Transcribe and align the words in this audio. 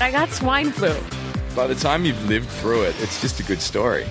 I 0.00 0.10
got 0.10 0.30
swine 0.30 0.72
flu. 0.72 0.92
By 1.54 1.68
the 1.68 1.74
time 1.76 2.04
you've 2.04 2.28
lived 2.28 2.48
through 2.48 2.82
it, 2.82 2.96
it's 3.00 3.20
just 3.20 3.38
a 3.38 3.44
good 3.44 3.60
story. 3.60 4.04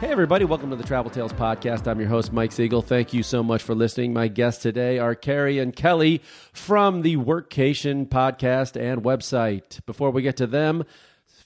Hey, 0.00 0.08
everybody, 0.12 0.44
welcome 0.44 0.70
to 0.70 0.76
the 0.76 0.82
Travel 0.82 1.10
Tales 1.10 1.32
Podcast. 1.32 1.86
I'm 1.86 2.00
your 2.00 2.08
host, 2.08 2.32
Mike 2.32 2.50
Siegel. 2.50 2.82
Thank 2.82 3.14
you 3.14 3.22
so 3.22 3.44
much 3.44 3.62
for 3.62 3.74
listening. 3.76 4.12
My 4.12 4.26
guests 4.28 4.60
today 4.60 4.98
are 4.98 5.14
Carrie 5.14 5.60
and 5.60 5.74
Kelly 5.74 6.20
from 6.52 7.02
the 7.02 7.16
Workcation 7.16 8.08
podcast 8.08 8.80
and 8.80 9.04
website. 9.04 9.84
Before 9.86 10.10
we 10.10 10.22
get 10.22 10.36
to 10.38 10.48
them, 10.48 10.84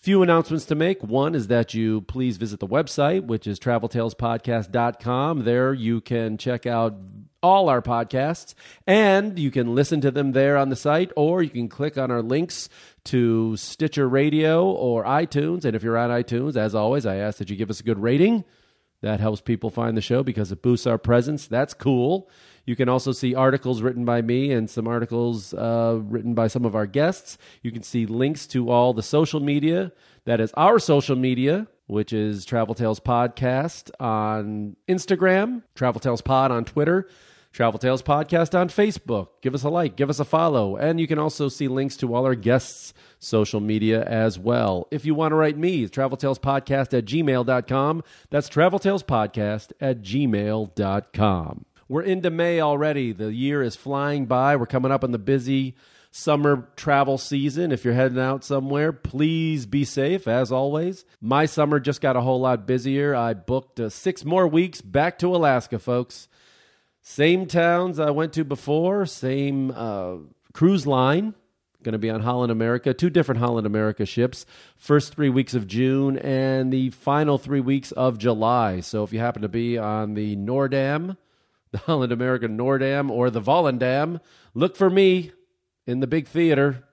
few 0.01 0.23
announcements 0.23 0.65
to 0.67 0.75
make. 0.75 1.03
One 1.03 1.35
is 1.35 1.49
that 1.49 1.75
you 1.75 2.01
please 2.03 2.39
visit 2.39 2.59
the 2.59 2.67
website, 2.67 3.25
which 3.27 3.47
is 3.47 3.61
traveltalespodcast.com. 3.61 5.45
There 5.45 5.75
you 5.75 6.01
can 6.01 6.39
check 6.39 6.67
out 6.67 6.95
all 7.43 7.69
our 7.69 7.81
podcasts 7.81 8.55
and 8.87 9.39
you 9.39 9.51
can 9.51 9.75
listen 9.75 10.01
to 10.01 10.11
them 10.11 10.33
there 10.33 10.57
on 10.57 10.69
the 10.69 10.77
site 10.77 11.11
or 11.17 11.43
you 11.43 11.51
can 11.51 11.69
click 11.69 11.97
on 11.97 12.11
our 12.11 12.23
links 12.23 12.69
to 13.05 13.57
Stitcher 13.57 14.09
Radio 14.09 14.65
or 14.67 15.05
iTunes. 15.05 15.65
And 15.65 15.75
if 15.75 15.83
you're 15.83 15.97
on 15.99 16.11
iTunes, 16.11 16.57
as 16.57 16.75
always, 16.75 17.07
I 17.07 17.17
ask 17.17 17.39
that 17.39 17.51
you 17.51 17.57
give 17.57 17.71
us 17.71 17.81
a 17.81 17.85
good 17.85 17.99
rating. 17.99 18.45
That 19.03 19.21
helps 19.21 19.41
people 19.41 19.71
find 19.71 19.97
the 19.97 20.03
show 20.03 20.23
because 20.23 20.53
it 20.53 20.63
boosts 20.63 20.87
our 20.87 20.99
presence. 20.99 21.47
That's 21.47 21.73
cool. 21.73 22.29
You 22.67 22.77
can 22.77 22.89
also 22.89 23.13
see 23.13 23.35
articles 23.35 23.81
written 23.81 24.05
by 24.05 24.21
me 24.21 24.53
and 24.53 24.69
some 24.69 24.87
articles 24.87 25.55
uh, 25.55 25.99
written 26.03 26.35
by 26.35 26.49
some 26.49 26.67
of 26.67 26.75
our 26.75 26.87
guests. 26.87 27.39
You 27.63 27.73
can 27.73 27.83
see 27.83 28.05
links 28.05 28.47
to 28.49 28.71
all 28.71 28.93
the 28.93 29.03
social 29.03 29.41
media. 29.41 29.93
That 30.27 30.41
is 30.41 30.53
our 30.53 30.79
social 30.79 31.17
media, 31.17 31.67
which 31.87 32.13
is 32.13 32.45
Travel 32.45 32.75
Tales 32.75 33.01
Podcast 33.01 33.91
on 33.99 34.77
Instagram, 34.87 35.63
Travel 35.75 36.01
Tales 36.01 36.21
Pod 36.21 36.51
on 36.51 36.67
Twitter, 36.67 37.09
Travel 37.53 37.81
Tales 37.81 38.03
Podcast 38.03 38.59
on 38.59 38.69
Facebook. 38.69 39.29
Give 39.43 39.55
us 39.55 39.65
a 39.65 39.69
like, 39.69 39.97
give 39.97 40.09
us 40.09 40.21
a 40.21 40.25
follow, 40.25 40.77
and 40.77 41.01
you 41.01 41.09
can 41.09 41.19
also 41.19 41.49
see 41.49 41.67
links 41.67 41.97
to 41.97 42.15
all 42.15 42.25
our 42.25 42.37
guests' 42.37 42.95
social 43.19 43.61
media 43.61 44.05
as 44.05 44.39
well. 44.39 44.87
If 44.93 45.05
you 45.05 45.15
want 45.15 45.33
to 45.33 45.37
write 45.37 45.59
me, 45.59 45.83
it's 45.83 45.97
traveltalespodcast 45.97 46.97
at 46.97 47.05
gmail.com. 47.05 48.03
That's 48.31 48.49
traveltalespodcast 48.49 49.73
at 49.81 50.01
gmail.com. 50.01 51.65
We're 51.89 52.03
into 52.03 52.31
May 52.31 52.61
already. 52.61 53.13
The 53.13 53.33
year 53.33 53.63
is 53.63 53.75
flying 53.75 54.27
by. 54.27 54.55
We're 54.55 54.67
coming 54.67 54.93
up 54.93 55.03
on 55.03 55.11
the 55.11 55.19
busy 55.19 55.75
summer 56.13 56.69
travel 56.77 57.19
season. 57.19 57.73
If 57.73 57.85
you're 57.85 57.95
heading 57.95 58.21
out 58.21 58.45
somewhere, 58.45 58.93
please 58.93 59.67
be 59.67 59.85
safe 59.85 60.29
as 60.29 60.53
always. 60.53 61.05
My 61.21 61.47
summer 61.47 61.81
just 61.81 62.01
got 62.01 62.17
a 62.17 62.21
whole 62.21 62.41
lot 62.41 62.65
busier. 62.65 63.15
I 63.15 63.35
booked 63.35 63.81
uh, 63.81 63.91
six 63.91 64.25
more 64.25 64.47
weeks 64.47 64.81
back 64.81 65.19
to 65.19 65.35
Alaska, 65.35 65.81
folks. 65.81 66.29
Same 67.03 67.47
towns 67.47 67.99
I 67.99 68.11
went 68.11 68.33
to 68.35 68.45
before, 68.45 69.07
same 69.07 69.73
uh, 69.75 70.17
cruise 70.53 70.87
line. 70.87 71.35
Going 71.83 71.93
to 71.95 71.99
be 71.99 72.11
on 72.11 72.21
Holland 72.21 72.53
America, 72.53 72.93
two 72.93 73.09
different 73.09 73.41
Holland 73.41 73.67
America 73.67 74.05
ships. 74.05 74.45
First 74.77 75.15
three 75.15 75.31
weeks 75.31 75.55
of 75.55 75.67
June 75.67 76.19
and 76.19 76.71
the 76.71 76.91
final 76.91 77.39
three 77.39 77.61
weeks 77.61 77.91
of 77.93 78.19
July. 78.19 78.81
So 78.81 79.03
if 79.03 79.15
you 79.15 79.19
happen 79.19 79.41
to 79.43 79.49
be 79.49 79.79
on 79.79 80.13
the 80.13 80.37
Noordam, 80.37 81.17
the 81.71 81.79
Holland 81.79 82.13
America 82.13 82.49
Noordam, 82.49 83.11
or 83.11 83.31
the 83.31 83.41
Volendam, 83.41 84.21
look 84.53 84.77
for 84.77 84.91
me 84.91 85.33
in 85.87 86.01
the 86.01 86.07
big 86.07 86.29
theater 86.29 86.85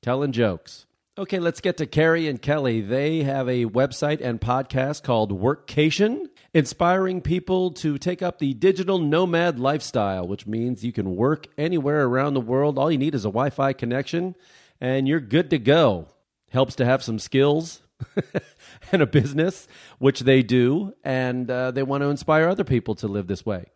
telling 0.00 0.30
jokes. 0.30 0.86
Okay, 1.18 1.40
let's 1.40 1.60
get 1.60 1.78
to 1.78 1.86
Carrie 1.86 2.28
and 2.28 2.40
Kelly. 2.40 2.82
They 2.82 3.24
have 3.24 3.48
a 3.48 3.64
website 3.64 4.20
and 4.20 4.40
podcast 4.40 5.02
called 5.02 5.32
Workcation, 5.32 6.26
inspiring 6.56 7.20
people 7.20 7.70
to 7.70 7.98
take 7.98 8.22
up 8.22 8.38
the 8.38 8.54
digital 8.54 8.96
nomad 8.96 9.58
lifestyle, 9.58 10.26
which 10.26 10.46
means 10.46 10.82
you 10.82 10.90
can 10.90 11.14
work 11.14 11.46
anywhere 11.58 12.06
around 12.06 12.32
the 12.32 12.40
world. 12.40 12.78
All 12.78 12.90
you 12.90 12.96
need 12.96 13.14
is 13.14 13.26
a 13.26 13.28
Wi 13.28 13.50
Fi 13.50 13.74
connection, 13.74 14.34
and 14.80 15.06
you're 15.06 15.20
good 15.20 15.50
to 15.50 15.58
go. 15.58 16.08
Helps 16.50 16.74
to 16.76 16.86
have 16.86 17.02
some 17.02 17.18
skills 17.18 17.82
and 18.92 19.02
a 19.02 19.06
business, 19.06 19.68
which 19.98 20.20
they 20.20 20.42
do, 20.42 20.94
and 21.04 21.50
uh, 21.50 21.72
they 21.72 21.82
want 21.82 22.00
to 22.00 22.08
inspire 22.08 22.48
other 22.48 22.64
people 22.64 22.94
to 22.94 23.06
live 23.06 23.26
this 23.26 23.44
way. 23.44 23.66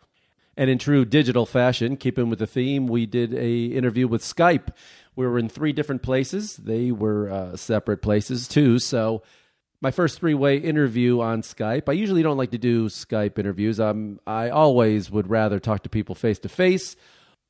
And 0.56 0.70
in 0.70 0.78
true 0.78 1.04
digital 1.04 1.44
fashion, 1.44 1.98
keeping 1.98 2.30
with 2.30 2.38
the 2.38 2.46
theme, 2.46 2.86
we 2.86 3.04
did 3.04 3.34
a 3.34 3.64
interview 3.66 4.08
with 4.08 4.22
Skype. 4.22 4.68
We 5.16 5.26
were 5.26 5.38
in 5.38 5.50
three 5.50 5.74
different 5.74 6.00
places. 6.00 6.56
They 6.56 6.92
were 6.92 7.28
uh, 7.30 7.56
separate 7.56 8.00
places 8.00 8.48
too. 8.48 8.78
So 8.78 9.22
my 9.80 9.90
first 9.90 10.18
three-way 10.18 10.58
interview 10.58 11.20
on 11.20 11.42
Skype. 11.42 11.88
I 11.88 11.92
usually 11.92 12.22
don't 12.22 12.36
like 12.36 12.50
to 12.50 12.58
do 12.58 12.88
Skype 12.88 13.38
interviews. 13.38 13.80
I 13.80 14.50
always 14.50 15.10
would 15.10 15.30
rather 15.30 15.58
talk 15.58 15.84
to 15.84 15.88
people 15.88 16.14
face 16.14 16.38
to 16.40 16.48
face. 16.48 16.96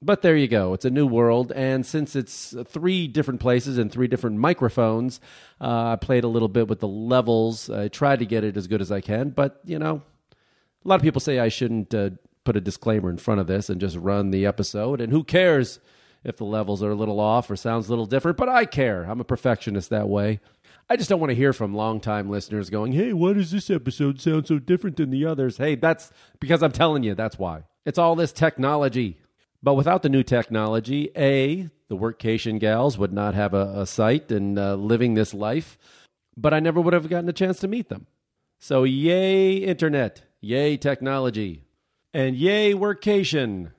But 0.02 0.22
there 0.22 0.36
you 0.36 0.48
go. 0.48 0.72
It's 0.72 0.86
a 0.86 0.90
new 0.90 1.06
world. 1.06 1.52
And 1.52 1.84
since 1.84 2.16
it's 2.16 2.54
three 2.68 3.06
different 3.06 3.40
places 3.40 3.76
and 3.76 3.92
three 3.92 4.08
different 4.08 4.38
microphones, 4.38 5.20
uh, 5.60 5.92
I 5.92 5.96
played 5.96 6.24
a 6.24 6.28
little 6.28 6.48
bit 6.48 6.68
with 6.68 6.80
the 6.80 6.88
levels. 6.88 7.68
I 7.68 7.88
tried 7.88 8.20
to 8.20 8.26
get 8.26 8.42
it 8.42 8.56
as 8.56 8.66
good 8.66 8.80
as 8.80 8.90
I 8.90 9.02
can. 9.02 9.28
But, 9.28 9.60
you 9.66 9.78
know, 9.78 10.00
a 10.84 10.88
lot 10.88 10.94
of 10.94 11.02
people 11.02 11.20
say 11.20 11.38
I 11.38 11.48
shouldn't 11.48 11.92
uh, 11.92 12.10
put 12.44 12.56
a 12.56 12.62
disclaimer 12.62 13.10
in 13.10 13.18
front 13.18 13.40
of 13.40 13.46
this 13.46 13.68
and 13.68 13.78
just 13.78 13.96
run 13.96 14.30
the 14.30 14.46
episode. 14.46 15.02
And 15.02 15.12
who 15.12 15.22
cares 15.22 15.80
if 16.24 16.36
the 16.36 16.44
levels 16.44 16.82
are 16.82 16.90
a 16.90 16.94
little 16.96 17.20
off 17.20 17.50
or 17.50 17.56
sounds 17.56 17.88
a 17.88 17.90
little 17.90 18.06
different? 18.06 18.36
But 18.36 18.48
I 18.48 18.64
care. 18.64 19.04
I'm 19.04 19.20
a 19.20 19.24
perfectionist 19.24 19.90
that 19.90 20.08
way. 20.08 20.40
I 20.88 20.96
just 20.96 21.08
don't 21.08 21.20
want 21.20 21.30
to 21.30 21.36
hear 21.36 21.52
from 21.52 21.74
longtime 21.74 22.28
listeners 22.28 22.68
going, 22.68 22.92
hey, 22.92 23.12
why 23.12 23.32
does 23.32 23.52
this 23.52 23.70
episode 23.70 24.20
sound 24.20 24.48
so 24.48 24.58
different 24.58 24.96
than 24.96 25.10
the 25.10 25.24
others? 25.24 25.56
Hey, 25.56 25.76
that's 25.76 26.10
because 26.40 26.62
I'm 26.62 26.72
telling 26.72 27.04
you, 27.04 27.14
that's 27.14 27.38
why. 27.38 27.64
It's 27.86 27.98
all 27.98 28.16
this 28.16 28.32
technology. 28.32 29.18
But 29.62 29.74
without 29.74 30.02
the 30.02 30.08
new 30.08 30.22
technology, 30.22 31.10
A, 31.16 31.68
the 31.88 31.96
workcation 31.96 32.58
gals 32.58 32.98
would 32.98 33.12
not 33.12 33.34
have 33.34 33.54
a, 33.54 33.80
a 33.80 33.86
site 33.86 34.32
and 34.32 34.58
uh, 34.58 34.74
living 34.74 35.14
this 35.14 35.34
life, 35.34 35.78
but 36.36 36.54
I 36.54 36.60
never 36.60 36.80
would 36.80 36.94
have 36.94 37.08
gotten 37.08 37.28
a 37.28 37.34
chance 37.34 37.60
to 37.60 37.68
meet 37.68 37.88
them. 37.88 38.06
So, 38.58 38.84
yay, 38.84 39.54
internet, 39.54 40.22
yay, 40.40 40.76
technology, 40.76 41.64
and 42.12 42.36
yay, 42.36 42.74
workcation. 42.74 43.72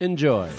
Enjoy. 0.00 0.50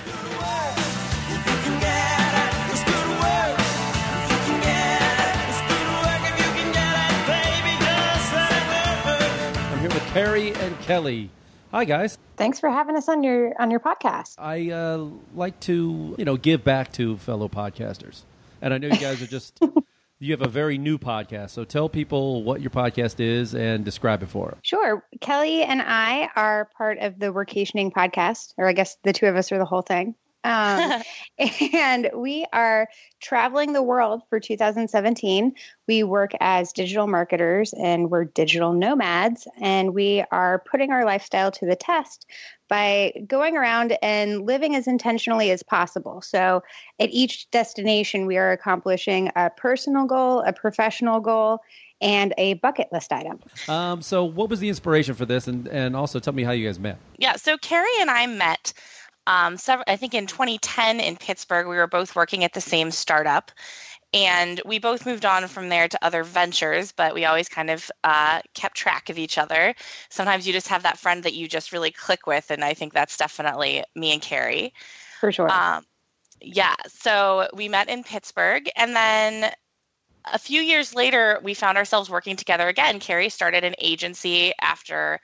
I'm 10.18 10.24
here 10.24 10.34
with 10.34 10.56
Carrie 10.56 10.66
and 10.66 10.80
Kelly. 10.82 11.30
Hi, 11.72 11.86
guys. 11.86 12.18
Thanks 12.38 12.60
for 12.60 12.70
having 12.70 12.96
us 12.96 13.08
on 13.08 13.24
your 13.24 13.54
on 13.62 13.70
your 13.70 13.80
podcast. 13.80 14.34
I 14.40 14.72
uh, 14.72 15.10
like 15.36 15.60
to, 15.62 16.16
you 16.18 16.26
know, 16.26 16.38
give 16.38 16.64
back 16.64 16.92
to 16.94 17.18
fellow 17.18 17.48
podcasters. 17.48 18.22
And 18.60 18.74
I 18.74 18.80
know 18.80 18.88
you 18.88 18.98
guys 18.98 19.22
are 19.22 19.28
just, 19.28 19.60
you 20.20 20.32
have 20.34 20.42
a 20.42 20.48
very 20.48 20.80
new 20.80 20.98
podcast. 20.98 21.52
So 21.52 21.66
tell 21.66 21.88
people 21.88 22.44
what 22.44 22.62
your 22.62 22.72
podcast 22.72 23.20
is 23.20 23.54
and 23.54 23.86
describe 23.86 24.24
it 24.24 24.30
for 24.30 24.50
them. 24.50 24.60
Sure. 24.64 25.06
Kelly 25.22 25.62
and 25.62 25.84
I 25.84 26.30
are 26.36 26.66
part 26.76 26.98
of 26.98 27.20
the 27.20 27.28
Workationing 27.28 27.92
podcast, 27.92 28.56
or 28.58 28.68
I 28.68 28.74
guess 28.74 28.98
the 29.04 29.14
two 29.14 29.28
of 29.28 29.36
us 29.36 29.52
are 29.52 29.60
the 29.60 29.66
whole 29.66 29.84
thing. 29.84 30.16
Um, 30.48 31.04
and 31.74 32.10
we 32.16 32.46
are 32.54 32.88
traveling 33.20 33.74
the 33.74 33.84
world 33.84 34.22
for 34.30 34.40
2017. 34.40 35.54
We 35.88 36.04
work 36.04 36.32
as 36.40 36.72
digital 36.72 37.08
marketers 37.08 37.74
and 37.74 38.10
we're 38.10 38.26
digital 38.26 38.74
nomads, 38.74 39.48
and 39.60 39.94
we 39.94 40.24
are 40.32 40.64
putting 40.70 40.92
our 40.92 41.06
lifestyle 41.06 41.52
to 41.52 41.66
the 41.66 41.76
test 41.76 42.26
by 42.70 43.14
going 43.28 43.56
around 43.56 43.98
and 44.02 44.46
living 44.46 44.76
as 44.76 44.88
intentionally 44.88 45.52
as 45.52 45.64
possible. 45.64 46.22
So, 46.22 46.64
at 47.00 47.10
each 47.12 47.50
destination, 47.52 48.26
we 48.26 48.38
are 48.38 48.52
accomplishing 48.52 49.32
a 49.36 49.50
personal 49.50 50.06
goal, 50.06 50.42
a 50.42 50.54
professional 50.54 51.20
goal, 51.20 51.62
and 52.02 52.34
a 52.38 52.56
bucket 52.56 52.88
list 52.92 53.12
item. 53.12 53.40
Um, 53.68 54.02
so 54.02 54.24
what 54.24 54.50
was 54.50 54.60
the 54.60 54.70
inspiration 54.70 55.16
for 55.16 55.26
this? 55.26 55.48
And, 55.48 55.68
and 55.68 55.96
also 55.96 56.20
tell 56.20 56.34
me 56.34 56.44
how 56.44 56.52
you 56.52 56.68
guys 56.68 56.80
met. 56.80 56.98
Yeah, 57.18 57.36
so 57.36 57.58
Carrie 57.58 57.88
and 58.00 58.10
I 58.10 58.28
met, 58.28 58.74
um, 59.28 59.58
several, 59.58 59.84
I 59.88 59.98
think 59.98 60.14
in 60.14 60.26
2010 60.26 61.02
in 61.02 61.18
Pittsburgh. 61.18 61.68
We 61.68 61.76
were 61.76 61.88
both 61.88 62.16
working 62.16 62.46
at 62.46 62.54
the 62.54 62.62
same 62.62 62.92
startup, 62.92 63.52
and 64.14 64.62
we 64.66 64.80
both 64.80 65.06
moved 65.06 65.26
on 65.26 65.48
from 65.50 65.68
there 65.68 65.90
to 65.90 66.06
other 66.06 66.24
ventures. 66.24 66.94
But 66.94 67.14
we 67.14 67.26
always 67.26 67.50
kind 67.50 67.70
of 67.70 67.92
uh, 68.06 68.40
kept 68.54 68.78
track 68.78 69.10
of 69.10 69.18
each 69.18 69.38
other. 69.38 69.76
Sometimes 70.10 70.48
you 70.48 70.54
just 70.54 70.70
have 70.70 70.84
that 70.84 70.98
friend 70.98 71.24
that 71.24 71.34
you 71.34 71.50
just 71.50 71.74
really 71.74 71.92
click 71.92 72.26
with, 72.26 72.50
and 72.52 72.64
I 72.64 72.74
think 72.74 72.94
that's 72.94 73.18
definitely 73.18 73.84
me 73.96 74.14
and 74.14 74.22
Carrie. 74.22 74.74
For 75.20 75.34
sure. 75.34 75.52
Um, 75.52 75.84
Yeah, 76.40 76.76
so 76.88 77.50
we 77.54 77.68
met 77.68 77.90
in 77.90 78.06
Pittsburgh, 78.06 78.70
and 78.78 78.96
then 78.96 79.52
a 80.24 80.40
few 80.40 80.62
years 80.62 80.96
later, 80.96 81.40
we 81.44 81.54
found 81.54 81.78
ourselves 81.78 82.10
working 82.10 82.38
together 82.38 82.68
again. 82.70 83.00
Carrie 83.02 83.30
started 83.30 83.66
an 83.66 83.76
agency 83.78 84.54
after 84.62 85.20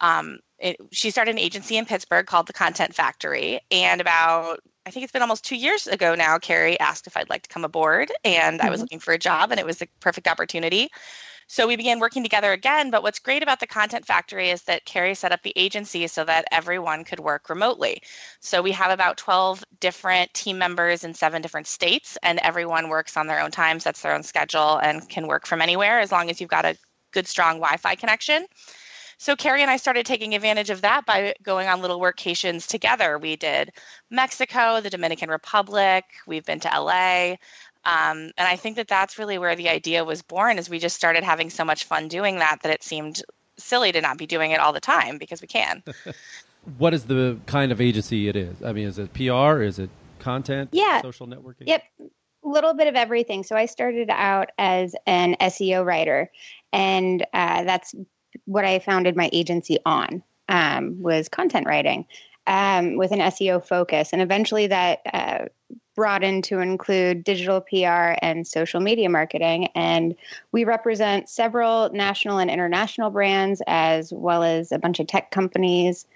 um, 0.00 0.38
it, 0.58 0.76
she 0.90 1.10
started 1.10 1.32
an 1.32 1.38
agency 1.38 1.76
in 1.76 1.84
Pittsburgh 1.84 2.26
called 2.26 2.46
the 2.46 2.52
Content 2.52 2.94
Factory. 2.94 3.60
And 3.70 4.00
about, 4.00 4.60
I 4.86 4.90
think 4.90 5.04
it's 5.04 5.12
been 5.12 5.22
almost 5.22 5.44
two 5.44 5.56
years 5.56 5.86
ago 5.86 6.14
now, 6.14 6.38
Carrie 6.38 6.78
asked 6.80 7.06
if 7.06 7.16
I'd 7.16 7.30
like 7.30 7.42
to 7.42 7.48
come 7.48 7.64
aboard. 7.64 8.10
And 8.24 8.58
mm-hmm. 8.58 8.66
I 8.66 8.70
was 8.70 8.78
mm-hmm. 8.78 8.84
looking 8.84 9.00
for 9.00 9.14
a 9.14 9.18
job, 9.18 9.50
and 9.50 9.60
it 9.60 9.66
was 9.66 9.78
the 9.78 9.88
perfect 10.00 10.26
opportunity. 10.26 10.90
So 11.50 11.66
we 11.66 11.76
began 11.76 11.98
working 11.98 12.22
together 12.22 12.52
again. 12.52 12.90
But 12.90 13.02
what's 13.02 13.18
great 13.18 13.42
about 13.42 13.60
the 13.60 13.66
Content 13.66 14.04
Factory 14.04 14.50
is 14.50 14.62
that 14.64 14.84
Carrie 14.84 15.14
set 15.14 15.32
up 15.32 15.42
the 15.42 15.54
agency 15.56 16.06
so 16.06 16.22
that 16.24 16.44
everyone 16.52 17.04
could 17.04 17.20
work 17.20 17.48
remotely. 17.48 18.02
So 18.40 18.60
we 18.60 18.72
have 18.72 18.90
about 18.90 19.16
12 19.16 19.64
different 19.80 20.34
team 20.34 20.58
members 20.58 21.04
in 21.04 21.14
seven 21.14 21.40
different 21.40 21.66
states, 21.66 22.18
and 22.22 22.38
everyone 22.40 22.90
works 22.90 23.16
on 23.16 23.28
their 23.28 23.40
own 23.40 23.50
time, 23.50 23.80
sets 23.80 24.02
their 24.02 24.14
own 24.14 24.22
schedule, 24.22 24.76
and 24.78 25.08
can 25.08 25.26
work 25.26 25.46
from 25.46 25.62
anywhere 25.62 26.00
as 26.00 26.12
long 26.12 26.28
as 26.28 26.38
you've 26.38 26.50
got 26.50 26.66
a 26.66 26.76
good, 27.12 27.26
strong 27.26 27.56
Wi 27.56 27.78
Fi 27.78 27.94
connection. 27.94 28.46
So 29.18 29.34
Carrie 29.34 29.62
and 29.62 29.70
I 29.70 29.76
started 29.76 30.06
taking 30.06 30.34
advantage 30.34 30.70
of 30.70 30.80
that 30.82 31.04
by 31.04 31.34
going 31.42 31.66
on 31.66 31.82
little 31.82 32.00
workations 32.00 32.68
together. 32.68 33.18
We 33.18 33.34
did 33.34 33.72
Mexico, 34.10 34.80
the 34.80 34.90
Dominican 34.90 35.28
Republic, 35.28 36.04
we've 36.26 36.44
been 36.44 36.60
to 36.60 36.68
LA. 36.68 37.32
Um, 37.84 38.30
and 38.36 38.46
I 38.46 38.54
think 38.54 38.76
that 38.76 38.86
that's 38.86 39.18
really 39.18 39.36
where 39.38 39.56
the 39.56 39.68
idea 39.68 40.04
was 40.04 40.22
born 40.22 40.56
is 40.56 40.70
we 40.70 40.78
just 40.78 40.94
started 40.94 41.24
having 41.24 41.50
so 41.50 41.64
much 41.64 41.84
fun 41.84 42.06
doing 42.06 42.36
that 42.36 42.58
that 42.62 42.72
it 42.72 42.84
seemed 42.84 43.22
silly 43.56 43.90
to 43.90 44.00
not 44.00 44.18
be 44.18 44.26
doing 44.26 44.52
it 44.52 44.60
all 44.60 44.72
the 44.72 44.80
time 44.80 45.18
because 45.18 45.42
we 45.42 45.48
can. 45.48 45.82
what 46.78 46.94
is 46.94 47.04
the 47.04 47.38
kind 47.46 47.72
of 47.72 47.80
agency 47.80 48.28
it 48.28 48.36
is? 48.36 48.62
I 48.62 48.72
mean, 48.72 48.86
is 48.86 48.98
it 48.98 49.12
PR? 49.14 49.62
Is 49.62 49.80
it 49.80 49.90
content? 50.20 50.70
Yeah. 50.72 51.02
Social 51.02 51.26
networking? 51.26 51.66
Yep. 51.66 51.82
A 52.00 52.48
little 52.48 52.74
bit 52.74 52.86
of 52.86 52.94
everything. 52.94 53.42
So 53.42 53.56
I 53.56 53.66
started 53.66 54.10
out 54.10 54.50
as 54.58 54.94
an 55.06 55.34
SEO 55.40 55.84
writer, 55.84 56.30
and 56.72 57.26
uh, 57.34 57.64
that's 57.64 57.96
what 58.44 58.64
I 58.64 58.78
founded 58.78 59.16
my 59.16 59.28
agency 59.32 59.78
on 59.84 60.22
um, 60.48 61.00
was 61.00 61.28
content 61.28 61.66
writing 61.66 62.06
um, 62.46 62.96
with 62.96 63.12
an 63.12 63.20
SEO 63.20 63.64
focus, 63.64 64.12
and 64.12 64.22
eventually 64.22 64.66
that 64.68 65.00
uh, 65.12 65.46
broadened 65.94 66.44
to 66.44 66.60
include 66.60 67.24
digital 67.24 67.60
PR 67.60 68.14
and 68.22 68.46
social 68.46 68.80
media 68.80 69.08
marketing. 69.10 69.66
And 69.74 70.14
we 70.52 70.64
represent 70.64 71.28
several 71.28 71.90
national 71.90 72.38
and 72.38 72.48
international 72.50 73.10
brands, 73.10 73.60
as 73.66 74.12
well 74.12 74.42
as 74.42 74.70
a 74.70 74.78
bunch 74.78 75.00
of 75.00 75.08
tech 75.08 75.30
companies, 75.30 76.06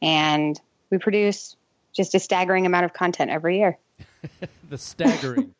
and 0.00 0.60
we 0.90 0.98
produce 0.98 1.56
just 1.92 2.14
a 2.14 2.20
staggering 2.20 2.66
amount 2.66 2.84
of 2.84 2.92
content 2.92 3.30
every 3.30 3.58
year. 3.58 3.76
the 4.68 4.78
staggering 4.78 5.54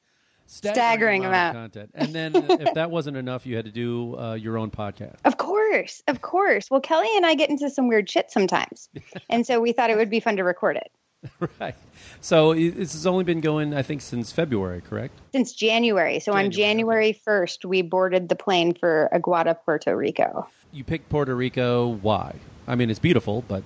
staggering, 0.52 0.75
staggering 0.75 1.25
amount, 1.25 1.56
amount. 1.56 1.76
of 1.76 1.82
content. 1.82 1.90
And 1.94 2.14
then 2.14 2.60
if 2.60 2.75
that 2.75 2.90
wasn't 2.90 3.16
enough, 3.16 3.46
you 3.46 3.56
had 3.56 3.64
to 3.64 3.70
do 3.70 4.19
uh, 4.19 4.34
your 4.34 4.58
own 4.58 4.70
podcast. 4.70 5.16
Of 5.25 5.38
course, 5.38 6.02
of 6.08 6.22
course. 6.22 6.70
Well, 6.70 6.81
Kelly 6.81 7.08
and 7.16 7.25
I 7.25 7.34
get 7.34 7.50
into 7.50 7.70
some 7.70 7.88
weird 7.88 8.08
shit 8.08 8.31
sometimes, 8.31 8.88
and 9.31 9.46
so 9.46 9.60
we 9.60 9.72
thought 9.72 9.90
it 9.90 9.96
would 9.96 10.10
be 10.10 10.20
fun 10.20 10.37
to 10.37 10.44
record 10.44 10.76
it. 10.76 10.90
Right. 11.60 11.76
So 12.20 12.54
this 12.54 12.93
has 12.93 13.06
only 13.06 13.25
been 13.25 13.40
going, 13.40 13.75
I 13.75 13.82
think, 13.82 14.00
since 14.00 14.32
February, 14.32 14.81
correct? 14.81 15.20
Since 15.32 15.52
January. 15.52 16.19
So 16.19 16.32
January. 16.32 16.44
on 16.44 16.50
January 16.50 17.12
first, 17.12 17.64
we 17.64 17.82
boarded 17.82 18.28
the 18.28 18.34
plane 18.34 18.75
for 18.75 19.08
Aguada, 19.12 19.56
Puerto 19.64 19.96
Rico. 19.96 20.48
You 20.72 20.82
picked 20.84 21.08
Puerto 21.08 21.34
Rico. 21.34 21.88
Why? 21.88 22.34
I 22.66 22.75
mean, 22.75 22.90
it's 22.90 22.98
beautiful, 22.98 23.44
but 23.46 23.62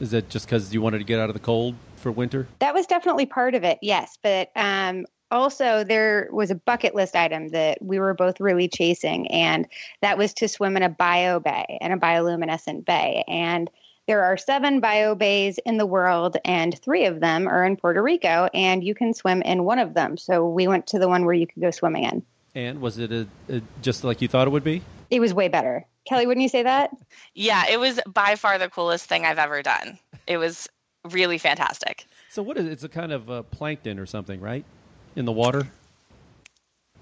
is 0.00 0.12
it 0.12 0.28
just 0.28 0.46
because 0.46 0.72
you 0.72 0.82
wanted 0.82 0.98
to 0.98 1.04
get 1.04 1.18
out 1.18 1.30
of 1.30 1.34
the 1.34 1.40
cold 1.40 1.74
for 1.96 2.10
winter? 2.12 2.48
That 2.60 2.74
was 2.74 2.86
definitely 2.86 3.26
part 3.26 3.54
of 3.54 3.64
it, 3.64 3.78
yes. 3.82 4.18
But 4.22 4.50
um, 4.56 5.06
also 5.30 5.84
there 5.84 6.28
was 6.32 6.50
a 6.50 6.54
bucket 6.54 6.94
list 6.94 7.14
item 7.14 7.48
that 7.48 7.78
we 7.82 7.98
were 7.98 8.14
both 8.14 8.40
really 8.40 8.68
chasing 8.68 9.26
and 9.28 9.66
that 10.02 10.18
was 10.18 10.34
to 10.34 10.48
swim 10.48 10.76
in 10.76 10.82
a 10.82 10.88
bio 10.88 11.40
bay 11.40 11.78
and 11.80 11.92
a 11.92 11.96
bioluminescent 11.96 12.84
bay. 12.84 13.24
And 13.28 13.70
there 14.06 14.24
are 14.24 14.36
seven 14.36 14.80
bio 14.80 15.14
bays 15.14 15.58
in 15.64 15.76
the 15.76 15.86
world 15.86 16.36
and 16.44 16.78
three 16.80 17.04
of 17.04 17.20
them 17.20 17.46
are 17.46 17.64
in 17.64 17.76
puerto 17.76 18.02
rico 18.02 18.48
and 18.52 18.82
you 18.82 18.94
can 18.94 19.14
swim 19.14 19.42
in 19.42 19.64
one 19.64 19.78
of 19.78 19.94
them. 19.94 20.16
So 20.16 20.48
we 20.48 20.66
went 20.66 20.86
to 20.88 20.98
the 20.98 21.08
one 21.08 21.24
where 21.24 21.34
you 21.34 21.46
could 21.46 21.62
go 21.62 21.70
swimming 21.70 22.04
in. 22.04 22.22
And 22.54 22.80
was 22.80 22.98
it 22.98 23.12
a, 23.12 23.28
a, 23.48 23.62
just 23.82 24.02
like 24.02 24.20
you 24.20 24.26
thought 24.26 24.48
it 24.48 24.50
would 24.50 24.64
be? 24.64 24.82
It 25.10 25.20
was 25.20 25.32
way 25.32 25.46
better. 25.46 25.86
Kelly 26.08 26.26
wouldn't 26.26 26.42
you 26.42 26.48
say 26.48 26.64
that? 26.64 26.90
Yeah 27.34 27.64
it 27.70 27.78
was 27.78 28.00
by 28.06 28.34
far 28.34 28.58
the 28.58 28.68
coolest 28.68 29.06
thing 29.06 29.24
i've 29.24 29.38
ever 29.38 29.62
done. 29.62 29.98
It 30.26 30.38
was 30.38 30.68
really 31.10 31.38
fantastic. 31.38 32.04
So 32.30 32.42
what 32.42 32.56
is 32.56 32.66
it? 32.66 32.72
it's 32.72 32.84
a 32.84 32.88
kind 32.88 33.12
of 33.12 33.30
uh, 33.30 33.42
plankton 33.44 33.98
or 33.98 34.06
something 34.06 34.40
right 34.40 34.64
in 35.16 35.24
the 35.24 35.32
water? 35.32 35.66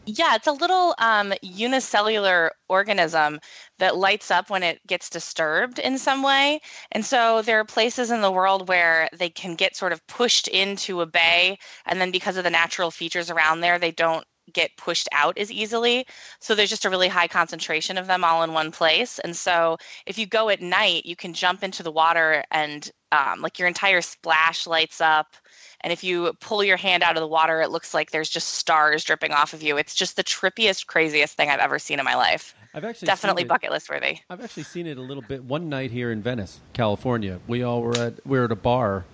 Yeah, 0.07 0.37
it's 0.37 0.47
a 0.47 0.53
little 0.53 0.95
um, 0.99 1.35
unicellular 1.43 2.53
organism 2.69 3.41
that 3.79 3.97
lights 3.97 4.31
up 4.31 4.49
when 4.49 4.63
it 4.63 4.81
gets 4.87 5.11
disturbed 5.11 5.79
in 5.79 5.99
some 5.99 6.23
way. 6.23 6.61
And 6.93 7.05
so 7.05 7.43
there 7.43 7.61
are 7.61 7.65
places 7.67 8.11
in 8.11 8.23
the 8.23 8.33
world 8.33 8.69
where 8.69 9.11
they 9.13 9.29
can 9.29 9.55
get 9.55 9.77
sort 9.77 9.93
of 9.93 10.07
pushed 10.07 10.49
into 10.49 11.03
a 11.03 11.07
bay, 11.07 11.59
and 11.85 12.01
then 12.01 12.11
because 12.11 12.39
of 12.39 12.45
the 12.45 12.51
natural 12.51 12.91
features 12.91 13.31
around 13.31 13.61
there, 13.61 13.79
they 13.79 13.91
don't 13.91 14.25
get 14.53 14.77
pushed 14.77 15.09
out 15.13 15.39
as 15.39 15.51
easily. 15.51 16.07
So 16.41 16.55
there's 16.55 16.71
just 16.71 16.85
a 16.85 16.91
really 16.91 17.09
high 17.09 17.29
concentration 17.29 17.99
of 17.99 18.07
them 18.07 18.25
all 18.25 18.43
in 18.43 18.53
one 18.53 18.73
place. 18.73 19.19
And 19.19 19.37
so 19.37 19.79
if 20.07 20.19
you 20.19 20.27
go 20.27 20.49
at 20.49 20.61
night, 20.61 21.07
you 21.07 21.17
can 21.17 21.35
jump 21.35 21.63
into 21.63 21.83
the 21.83 21.93
water 21.93 22.45
and 22.51 22.91
um, 23.13 23.41
like 23.41 23.59
your 23.59 23.69
entire 23.69 24.01
splash 24.01 24.67
lights 24.67 25.01
up. 25.01 25.35
And 25.81 25.93
if 25.93 26.03
you 26.03 26.33
pull 26.41 26.65
your 26.65 26.77
hand 26.77 27.03
out 27.03 27.17
of 27.17 27.21
the 27.21 27.29
water, 27.29 27.63
it 27.63 27.71
looks 27.71 27.95
like 27.95 28.11
there's 28.11 28.29
just 28.29 28.49
stars 28.49 29.05
dripping 29.05 29.33
off 29.33 29.53
of 29.53 29.63
you. 29.63 29.77
It's 29.77 29.95
just 29.95 30.17
the 30.17 30.25
trippiest, 30.25 30.87
craziest 30.87 31.37
thing 31.37 31.51
I've 31.51 31.61
ever 31.61 31.79
seen 31.79 31.99
in 31.99 32.05
my 32.05 32.17
life. 32.17 32.55
I've 32.75 32.85
actually 32.85 33.07
definitely 33.07 33.45
bucket 33.45 33.71
list 33.71 33.89
worthy. 33.89 34.19
I've 34.29 34.43
actually 34.43 34.65
seen 34.65 34.87
it 34.87 34.99
a 34.99 35.03
little 35.03 35.23
bit 35.23 35.43
one 35.45 35.69
night 35.69 35.91
here 35.91 36.13
in 36.13 36.21
Venice, 36.21 36.61
California. 36.73 37.41
We 37.47 37.63
all 37.63 37.81
were 37.81 37.97
at 37.97 38.27
we 38.27 38.39
were 38.39 38.45
at 38.45 38.53
a 38.53 38.57
bar 38.57 39.05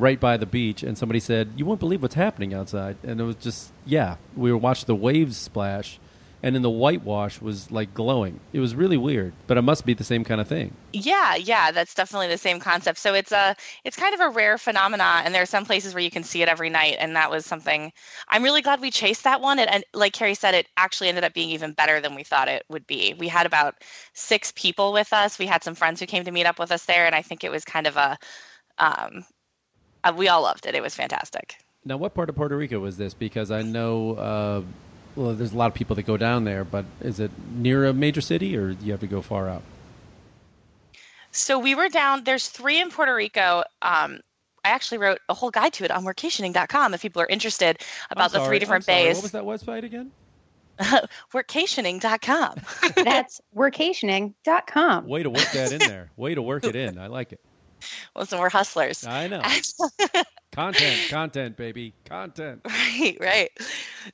right 0.00 0.18
by 0.18 0.36
the 0.36 0.46
beach, 0.46 0.82
and 0.82 0.96
somebody 0.96 1.20
said, 1.20 1.52
"You 1.56 1.66
won't 1.66 1.80
believe 1.80 2.02
what's 2.02 2.14
happening 2.14 2.54
outside." 2.54 2.96
And 3.02 3.20
it 3.20 3.24
was 3.24 3.36
just 3.36 3.72
yeah, 3.84 4.16
we 4.36 4.50
were 4.50 4.58
watching 4.58 4.86
the 4.86 4.94
waves 4.94 5.36
splash 5.36 5.98
and 6.42 6.54
then 6.54 6.62
the 6.62 6.70
whitewash 6.70 7.40
was 7.40 7.70
like 7.70 7.92
glowing. 7.92 8.40
It 8.52 8.60
was 8.60 8.74
really 8.74 8.96
weird, 8.96 9.32
but 9.46 9.58
it 9.58 9.62
must 9.62 9.84
be 9.84 9.94
the 9.94 10.04
same 10.04 10.24
kind 10.24 10.40
of 10.40 10.48
thing. 10.48 10.74
Yeah, 10.92 11.34
yeah, 11.34 11.70
that's 11.70 11.94
definitely 11.94 12.28
the 12.28 12.38
same 12.38 12.60
concept. 12.60 12.98
So 12.98 13.14
it's 13.14 13.32
a 13.32 13.54
it's 13.84 13.96
kind 13.96 14.14
of 14.14 14.20
a 14.20 14.30
rare 14.30 14.56
phenomena, 14.56 15.22
and 15.24 15.34
there 15.34 15.42
are 15.42 15.46
some 15.46 15.66
places 15.66 15.94
where 15.94 16.02
you 16.02 16.10
can 16.10 16.24
see 16.24 16.42
it 16.42 16.48
every 16.48 16.70
night, 16.70 16.96
and 16.98 17.16
that 17.16 17.30
was 17.30 17.44
something 17.44 17.92
I'm 18.28 18.42
really 18.42 18.62
glad 18.62 18.80
we 18.80 18.90
chased 18.90 19.24
that 19.24 19.40
one. 19.40 19.58
And 19.58 19.84
like 19.92 20.12
Carrie 20.12 20.34
said, 20.34 20.54
it 20.54 20.68
actually 20.76 21.08
ended 21.08 21.24
up 21.24 21.34
being 21.34 21.50
even 21.50 21.72
better 21.72 22.00
than 22.00 22.14
we 22.14 22.24
thought 22.24 22.48
it 22.48 22.64
would 22.68 22.86
be. 22.86 23.14
We 23.18 23.28
had 23.28 23.46
about 23.46 23.74
six 24.14 24.52
people 24.54 24.92
with 24.92 25.12
us. 25.12 25.38
We 25.38 25.46
had 25.46 25.62
some 25.62 25.74
friends 25.74 26.00
who 26.00 26.06
came 26.06 26.24
to 26.24 26.32
meet 26.32 26.46
up 26.46 26.58
with 26.58 26.72
us 26.72 26.84
there, 26.86 27.06
and 27.06 27.14
I 27.14 27.22
think 27.22 27.44
it 27.44 27.50
was 27.50 27.64
kind 27.64 27.86
of 27.86 27.96
a 27.96 28.18
um, 28.78 29.24
we 30.16 30.28
all 30.28 30.42
loved 30.42 30.66
it. 30.66 30.74
It 30.74 30.82
was 30.82 30.94
fantastic. 30.94 31.56
Now, 31.84 31.96
what 31.96 32.14
part 32.14 32.28
of 32.28 32.36
Puerto 32.36 32.56
Rico 32.56 32.78
was 32.78 32.96
this? 32.96 33.14
Because 33.14 33.50
I 33.50 33.62
know. 33.62 34.14
Uh, 34.14 34.62
well, 35.16 35.34
there's 35.34 35.52
a 35.52 35.56
lot 35.56 35.66
of 35.66 35.74
people 35.74 35.96
that 35.96 36.04
go 36.04 36.16
down 36.16 36.44
there, 36.44 36.64
but 36.64 36.84
is 37.00 37.20
it 37.20 37.30
near 37.52 37.86
a 37.86 37.92
major 37.92 38.20
city 38.20 38.56
or 38.56 38.74
do 38.74 38.86
you 38.86 38.92
have 38.92 39.00
to 39.00 39.06
go 39.06 39.22
far 39.22 39.48
out? 39.48 39.62
So 41.32 41.58
we 41.58 41.74
were 41.74 41.88
down, 41.88 42.24
there's 42.24 42.48
three 42.48 42.80
in 42.80 42.90
Puerto 42.90 43.14
Rico. 43.14 43.62
Um, 43.82 44.20
I 44.64 44.70
actually 44.70 44.98
wrote 44.98 45.20
a 45.28 45.34
whole 45.34 45.50
guide 45.50 45.72
to 45.74 45.84
it 45.84 45.90
on 45.90 46.04
workationing.com 46.04 46.94
if 46.94 47.02
people 47.02 47.22
are 47.22 47.26
interested 47.26 47.82
about 48.10 48.32
the 48.32 48.44
three 48.44 48.58
different 48.58 48.86
bays. 48.86 49.16
What 49.16 49.22
was 49.22 49.32
that 49.32 49.44
website 49.44 49.84
again? 49.84 50.10
workationing.com. 51.32 52.60
That's 53.04 53.40
workationing.com. 53.56 55.06
Way 55.06 55.22
to 55.22 55.30
work 55.30 55.50
that 55.52 55.72
in 55.72 55.78
there. 55.78 56.10
Way 56.16 56.34
to 56.34 56.42
work 56.42 56.64
it 56.64 56.76
in. 56.76 56.98
I 56.98 57.06
like 57.06 57.32
it. 57.32 57.40
Well, 58.14 58.22
listen, 58.22 58.38
we're 58.38 58.50
hustlers. 58.50 59.06
I 59.06 59.28
know. 59.28 59.42
content, 60.52 61.08
content, 61.08 61.56
baby, 61.56 61.94
content. 62.04 62.60
Right, 62.66 63.16
right. 63.20 63.50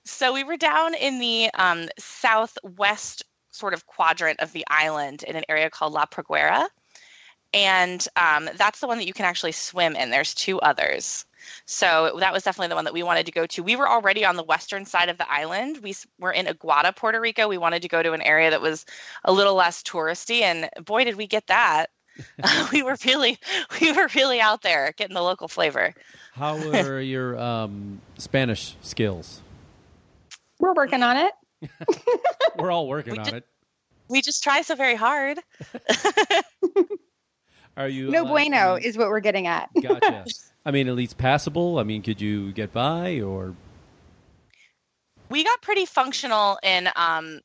So 0.05 0.33
we 0.33 0.45
were 0.45 0.57
down 0.57 0.95
in 0.95 1.19
the 1.19 1.51
um, 1.55 1.89
southwest 1.99 3.25
sort 3.51 3.75
of 3.75 3.87
quadrant 3.87 4.41
of 4.41 4.53
the 4.53 4.65
island 4.69 5.23
in 5.23 5.37
an 5.37 5.45
area 5.49 5.71
called 5.71 5.93
La 5.93 6.05
Parguera. 6.07 6.67
And 7.55 8.07
um, 8.17 8.51
that's 8.57 8.81
the 8.81 8.87
one 8.87 8.99
that 8.99 9.07
you 9.07 9.15
can 9.15 9.25
actually 9.25 9.53
swim 9.53 9.97
in. 9.97 10.11
There's 10.11 10.35
two 10.35 10.61
others. 10.61 11.25
So 11.65 12.17
that 12.19 12.33
was 12.33 12.43
definitely 12.43 12.69
the 12.69 12.75
one 12.75 12.85
that 12.85 12.93
we 12.93 13.03
wanted 13.03 13.27
to 13.27 13.33
go 13.33 13.47
to. 13.47 13.63
We 13.63 13.77
were 13.77 13.89
already 13.89 14.25
on 14.25 14.37
the 14.37 14.43
western 14.43 14.85
side 14.85 15.09
of 15.09 15.19
the 15.19 15.31
island. 15.31 15.79
We 15.83 15.95
were 16.19 16.33
in 16.33 16.47
Aguada, 16.47 16.95
Puerto 16.95 17.21
Rico. 17.21 17.49
We 17.49 17.59
wanted 17.59 17.83
to 17.83 17.89
go 17.89 18.03
to 18.03 18.13
an 18.13 18.23
area 18.23 18.51
that 18.51 18.61
was 18.61 18.85
a 19.25 19.33
little 19.33 19.55
less 19.55 19.83
touristy, 19.83 20.43
and 20.43 20.69
boy, 20.85 21.05
did 21.05 21.17
we 21.17 21.27
get 21.27 21.47
that. 21.47 21.91
we 22.73 22.83
were 22.83 22.97
really 23.05 23.39
we 23.81 23.93
were 23.93 24.09
really 24.15 24.41
out 24.41 24.63
there 24.63 24.93
getting 24.97 25.15
the 25.15 25.23
local 25.23 25.49
flavor. 25.49 25.95
How 26.33 26.57
are 26.57 27.01
your 27.01 27.39
um, 27.39 28.01
Spanish 28.19 28.77
skills? 28.83 29.41
We're 30.59 30.75
working 30.75 31.03
on 31.03 31.17
it. 31.17 31.33
we're 32.59 32.71
all 32.71 32.89
working 32.89 33.15
we 33.15 33.19
on 33.19 33.25
just, 33.25 33.37
it. 33.37 33.47
We 34.09 34.23
just 34.23 34.43
try 34.43 34.63
so 34.63 34.75
very 34.75 34.95
hard. 34.95 35.39
are 37.77 37.89
you 37.89 38.11
no 38.11 38.25
uh, 38.25 38.29
bueno 38.29 38.75
is 38.75 38.97
what 38.97 39.09
we're 39.09 39.21
getting 39.21 39.47
at. 39.47 39.69
gotcha. 39.81 40.25
I 40.65 40.71
mean, 40.73 40.89
at 40.89 40.95
least 40.95 41.17
passable. 41.17 41.79
I 41.79 41.85
mean, 41.85 42.03
could 42.03 42.21
you 42.21 42.53
get 42.53 42.73
by 42.73 43.21
or? 43.21 43.55
We 45.29 45.45
got 45.45 45.61
pretty 45.63 45.87
functional 45.87 46.59
in 46.63 46.89
um, 46.97 47.41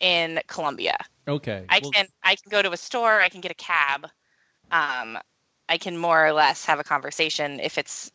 in 0.00 0.40
Colombia. 0.46 0.96
Okay. 1.28 1.64
I 1.68 1.80
Well, 1.82 1.90
can 1.92 2.06
I 2.22 2.36
can 2.36 2.50
go 2.50 2.62
to 2.62 2.70
a 2.72 2.76
store. 2.76 3.20
I 3.20 3.28
can 3.28 3.40
get 3.40 3.50
a 3.50 3.54
cab. 3.54 4.06
Um, 4.70 5.18
I 5.68 5.78
can 5.78 5.96
more 5.96 6.24
or 6.24 6.32
less 6.32 6.64
have 6.66 6.78
a 6.78 6.84
conversation 6.84 7.60
if 7.60 7.78
it's, 7.78 8.10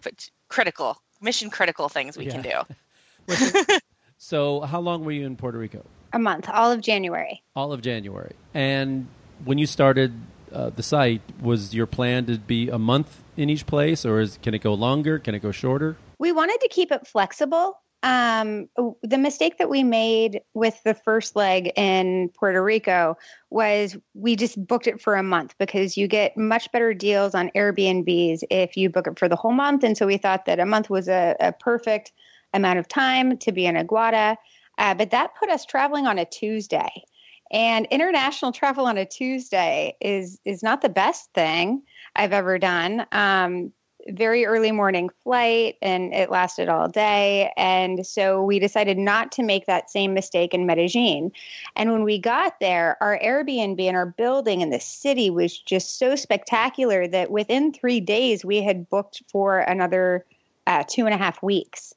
if 0.00 0.06
it's 0.06 0.30
critical, 0.48 1.00
mission 1.20 1.50
critical 1.50 1.88
things 1.88 2.16
we 2.16 2.26
can 2.26 2.42
do. 2.42 3.28
so, 4.18 4.60
how 4.60 4.80
long 4.80 5.04
were 5.04 5.12
you 5.12 5.26
in 5.26 5.36
Puerto 5.36 5.58
Rico? 5.58 5.84
A 6.12 6.18
month, 6.18 6.48
all 6.48 6.72
of 6.72 6.80
January. 6.80 7.42
All 7.54 7.72
of 7.72 7.82
January. 7.82 8.34
And 8.54 9.08
when 9.44 9.58
you 9.58 9.66
started 9.66 10.14
uh, 10.52 10.70
the 10.70 10.82
site, 10.82 11.20
was 11.42 11.74
your 11.74 11.86
plan 11.86 12.26
to 12.26 12.38
be 12.38 12.70
a 12.70 12.78
month 12.78 13.22
in 13.36 13.50
each 13.50 13.66
place, 13.66 14.06
or 14.06 14.20
is 14.20 14.38
can 14.42 14.54
it 14.54 14.62
go 14.62 14.72
longer? 14.74 15.18
Can 15.18 15.34
it 15.34 15.40
go 15.40 15.50
shorter? 15.50 15.96
We 16.18 16.32
wanted 16.32 16.60
to 16.62 16.68
keep 16.68 16.92
it 16.92 17.06
flexible. 17.06 17.78
Um, 18.06 18.68
the 19.02 19.18
mistake 19.18 19.58
that 19.58 19.68
we 19.68 19.82
made 19.82 20.40
with 20.54 20.80
the 20.84 20.94
first 20.94 21.34
leg 21.34 21.72
in 21.74 22.28
Puerto 22.28 22.62
Rico 22.62 23.18
was 23.50 23.96
we 24.14 24.36
just 24.36 24.64
booked 24.64 24.86
it 24.86 25.00
for 25.00 25.16
a 25.16 25.24
month 25.24 25.56
because 25.58 25.96
you 25.96 26.06
get 26.06 26.36
much 26.36 26.70
better 26.70 26.94
deals 26.94 27.34
on 27.34 27.50
Airbnbs 27.56 28.44
if 28.48 28.76
you 28.76 28.90
book 28.90 29.08
it 29.08 29.18
for 29.18 29.28
the 29.28 29.34
whole 29.34 29.50
month. 29.50 29.82
And 29.82 29.98
so 29.98 30.06
we 30.06 30.18
thought 30.18 30.44
that 30.44 30.60
a 30.60 30.64
month 30.64 30.88
was 30.88 31.08
a, 31.08 31.34
a 31.40 31.50
perfect 31.50 32.12
amount 32.54 32.78
of 32.78 32.86
time 32.86 33.38
to 33.38 33.50
be 33.50 33.66
in 33.66 33.74
Aguada. 33.74 34.36
Uh, 34.78 34.94
but 34.94 35.10
that 35.10 35.34
put 35.34 35.50
us 35.50 35.64
traveling 35.64 36.06
on 36.06 36.16
a 36.16 36.24
Tuesday. 36.24 37.02
And 37.50 37.88
international 37.90 38.52
travel 38.52 38.86
on 38.86 38.98
a 38.98 39.06
Tuesday 39.06 39.96
is 40.00 40.38
is 40.44 40.62
not 40.62 40.80
the 40.80 40.88
best 40.88 41.32
thing 41.32 41.82
I've 42.14 42.32
ever 42.32 42.56
done. 42.60 43.04
Um, 43.10 43.72
very 44.08 44.46
early 44.46 44.72
morning 44.72 45.10
flight 45.22 45.76
and 45.82 46.14
it 46.14 46.30
lasted 46.30 46.68
all 46.68 46.88
day. 46.88 47.52
And 47.56 48.06
so 48.06 48.42
we 48.42 48.58
decided 48.58 48.98
not 48.98 49.32
to 49.32 49.42
make 49.42 49.66
that 49.66 49.90
same 49.90 50.14
mistake 50.14 50.54
in 50.54 50.66
Medellin. 50.66 51.32
And 51.74 51.92
when 51.92 52.02
we 52.04 52.18
got 52.18 52.60
there, 52.60 52.96
our 53.00 53.18
Airbnb 53.18 53.80
and 53.80 53.96
our 53.96 54.06
building 54.06 54.60
in 54.60 54.70
the 54.70 54.80
city 54.80 55.30
was 55.30 55.58
just 55.58 55.98
so 55.98 56.16
spectacular 56.16 57.06
that 57.08 57.30
within 57.30 57.72
three 57.72 58.00
days 58.00 58.44
we 58.44 58.62
had 58.62 58.88
booked 58.88 59.22
for 59.28 59.60
another 59.60 60.24
uh, 60.66 60.84
two 60.88 61.06
and 61.06 61.14
a 61.14 61.18
half 61.18 61.42
weeks, 61.42 61.94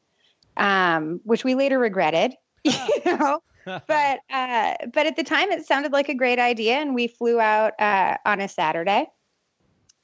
um, 0.57 1.19
which 1.23 1.43
we 1.43 1.55
later 1.55 1.79
regretted. 1.79 2.33
You 2.65 3.17
know, 3.17 3.41
but 3.65 4.19
uh, 4.29 4.73
but 4.93 5.05
at 5.05 5.15
the 5.15 5.23
time 5.23 5.51
it 5.51 5.65
sounded 5.65 5.93
like 5.93 6.09
a 6.09 6.13
great 6.13 6.39
idea, 6.39 6.75
and 6.75 6.93
we 6.93 7.07
flew 7.07 7.39
out 7.39 7.79
uh, 7.79 8.17
on 8.25 8.41
a 8.41 8.49
Saturday. 8.49 9.07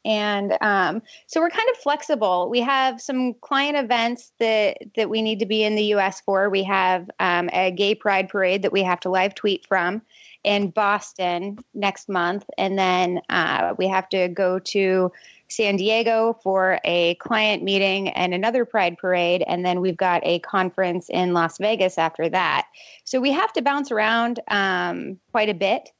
And 0.05 0.55
um, 0.61 1.01
so 1.25 1.41
we're 1.41 1.49
kind 1.49 1.67
of 1.71 1.77
flexible. 1.77 2.47
We 2.49 2.61
have 2.61 3.01
some 3.01 3.33
client 3.33 3.75
events 3.75 4.31
that 4.39 4.77
that 4.95 5.09
we 5.09 5.21
need 5.23 5.39
to 5.39 5.47
be 5.47 5.63
in 5.63 5.75
the 5.75 5.83
U.S. 5.85 6.21
for. 6.21 6.49
We 6.49 6.63
have 6.63 7.09
um, 7.19 7.49
a 7.51 7.71
gay 7.71 7.95
pride 7.95 8.29
parade 8.29 8.61
that 8.61 8.71
we 8.71 8.83
have 8.83 8.99
to 9.01 9.09
live 9.09 9.33
tweet 9.33 9.65
from 9.67 10.03
in 10.43 10.69
Boston 10.69 11.57
next 11.73 12.07
month, 12.07 12.45
and 12.57 12.77
then 12.77 13.19
uh, 13.29 13.73
we 13.79 13.87
have 13.87 14.07
to 14.09 14.27
go 14.27 14.59
to 14.59 15.11
San 15.47 15.75
Diego 15.75 16.37
for 16.43 16.79
a 16.83 17.15
client 17.15 17.63
meeting 17.63 18.09
and 18.09 18.33
another 18.33 18.63
pride 18.63 18.97
parade, 18.99 19.43
and 19.47 19.65
then 19.65 19.81
we've 19.81 19.97
got 19.97 20.21
a 20.23 20.37
conference 20.39 21.09
in 21.09 21.33
Las 21.33 21.57
Vegas 21.57 21.97
after 21.97 22.29
that. 22.29 22.67
So 23.05 23.19
we 23.19 23.31
have 23.31 23.53
to 23.53 23.63
bounce 23.63 23.91
around 23.91 24.39
um, 24.49 25.19
quite 25.31 25.49
a 25.49 25.53
bit 25.55 25.91